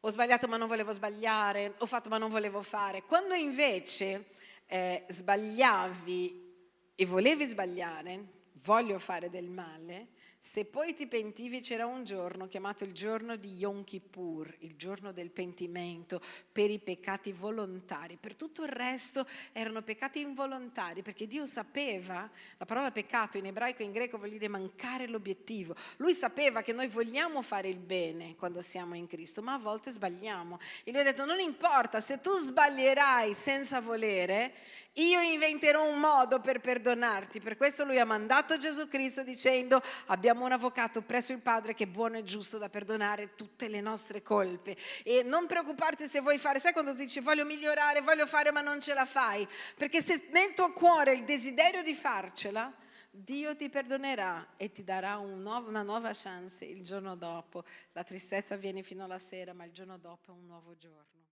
ho 0.00 0.10
sbagliato 0.10 0.48
ma 0.48 0.56
non 0.56 0.66
volevo 0.66 0.92
sbagliare, 0.92 1.74
ho 1.78 1.86
fatto 1.86 2.08
ma 2.08 2.18
non 2.18 2.30
volevo 2.30 2.62
fare, 2.62 3.04
quando 3.04 3.34
invece 3.34 4.34
eh, 4.66 5.04
sbagliavi 5.08 6.44
e 6.94 7.06
volevi 7.06 7.46
sbagliare, 7.46 8.26
voglio 8.64 8.98
fare 8.98 9.30
del 9.30 9.48
male, 9.48 10.08
se 10.46 10.64
poi 10.64 10.94
ti 10.94 11.08
pentivi 11.08 11.60
c'era 11.60 11.86
un 11.86 12.04
giorno 12.04 12.46
chiamato 12.46 12.84
il 12.84 12.92
giorno 12.92 13.34
di 13.34 13.56
Yom 13.56 13.82
Kippur, 13.82 14.54
il 14.60 14.76
giorno 14.76 15.10
del 15.10 15.30
pentimento 15.30 16.22
per 16.52 16.70
i 16.70 16.78
peccati 16.78 17.32
volontari. 17.32 18.16
Per 18.16 18.36
tutto 18.36 18.62
il 18.62 18.68
resto 18.68 19.26
erano 19.50 19.82
peccati 19.82 20.20
involontari 20.20 21.02
perché 21.02 21.26
Dio 21.26 21.46
sapeva, 21.46 22.30
la 22.58 22.64
parola 22.64 22.92
peccato 22.92 23.38
in 23.38 23.46
ebraico 23.46 23.82
e 23.82 23.86
in 23.86 23.92
greco 23.92 24.18
vuol 24.18 24.30
dire 24.30 24.46
mancare 24.46 25.08
l'obiettivo. 25.08 25.74
Lui 25.96 26.14
sapeva 26.14 26.62
che 26.62 26.72
noi 26.72 26.86
vogliamo 26.86 27.42
fare 27.42 27.68
il 27.68 27.78
bene 27.78 28.36
quando 28.36 28.62
siamo 28.62 28.94
in 28.94 29.08
Cristo, 29.08 29.42
ma 29.42 29.54
a 29.54 29.58
volte 29.58 29.90
sbagliamo. 29.90 30.60
E 30.84 30.92
lui 30.92 31.00
ha 31.00 31.04
detto 31.04 31.24
non 31.24 31.40
importa, 31.40 32.00
se 32.00 32.20
tu 32.20 32.30
sbaglierai 32.30 33.34
senza 33.34 33.80
volere, 33.80 34.54
io 34.96 35.20
inventerò 35.20 35.86
un 35.86 35.98
modo 35.98 36.40
per 36.40 36.60
perdonarti. 36.60 37.40
Per 37.40 37.56
questo 37.56 37.84
lui 37.84 37.98
ha 37.98 38.04
mandato 38.04 38.56
Gesù 38.56 38.88
Cristo 38.88 39.22
dicendo 39.22 39.82
abbiamo 40.06 40.44
un 40.44 40.52
avvocato 40.52 41.02
presso 41.02 41.32
il 41.32 41.40
Padre 41.40 41.74
che 41.74 41.84
è 41.84 41.86
buono 41.86 42.16
e 42.16 42.22
giusto 42.22 42.58
da 42.58 42.68
perdonare 42.68 43.34
tutte 43.34 43.68
le 43.68 43.80
nostre 43.80 44.22
colpe. 44.22 44.76
E 45.02 45.22
non 45.22 45.46
preoccuparti 45.46 46.08
se 46.08 46.20
vuoi 46.20 46.38
fare, 46.38 46.60
sai 46.60 46.72
quando 46.72 46.94
dici 46.94 47.20
voglio 47.20 47.44
migliorare, 47.44 48.00
voglio 48.00 48.26
fare 48.26 48.52
ma 48.52 48.60
non 48.60 48.80
ce 48.80 48.94
la 48.94 49.04
fai? 49.04 49.46
Perché 49.76 50.00
se 50.00 50.28
nel 50.30 50.54
tuo 50.54 50.72
cuore 50.72 51.12
il 51.12 51.24
desiderio 51.24 51.82
di 51.82 51.94
farcela, 51.94 52.72
Dio 53.10 53.56
ti 53.56 53.70
perdonerà 53.70 54.46
e 54.56 54.70
ti 54.72 54.84
darà 54.84 55.16
un 55.16 55.40
nuovo, 55.40 55.68
una 55.68 55.82
nuova 55.82 56.10
chance 56.12 56.66
il 56.66 56.82
giorno 56.82 57.16
dopo. 57.16 57.64
La 57.92 58.04
tristezza 58.04 58.56
viene 58.56 58.82
fino 58.82 59.04
alla 59.04 59.18
sera, 59.18 59.54
ma 59.54 59.64
il 59.64 59.72
giorno 59.72 59.96
dopo 59.96 60.32
è 60.32 60.34
un 60.34 60.44
nuovo 60.44 60.76
giorno. 60.76 61.25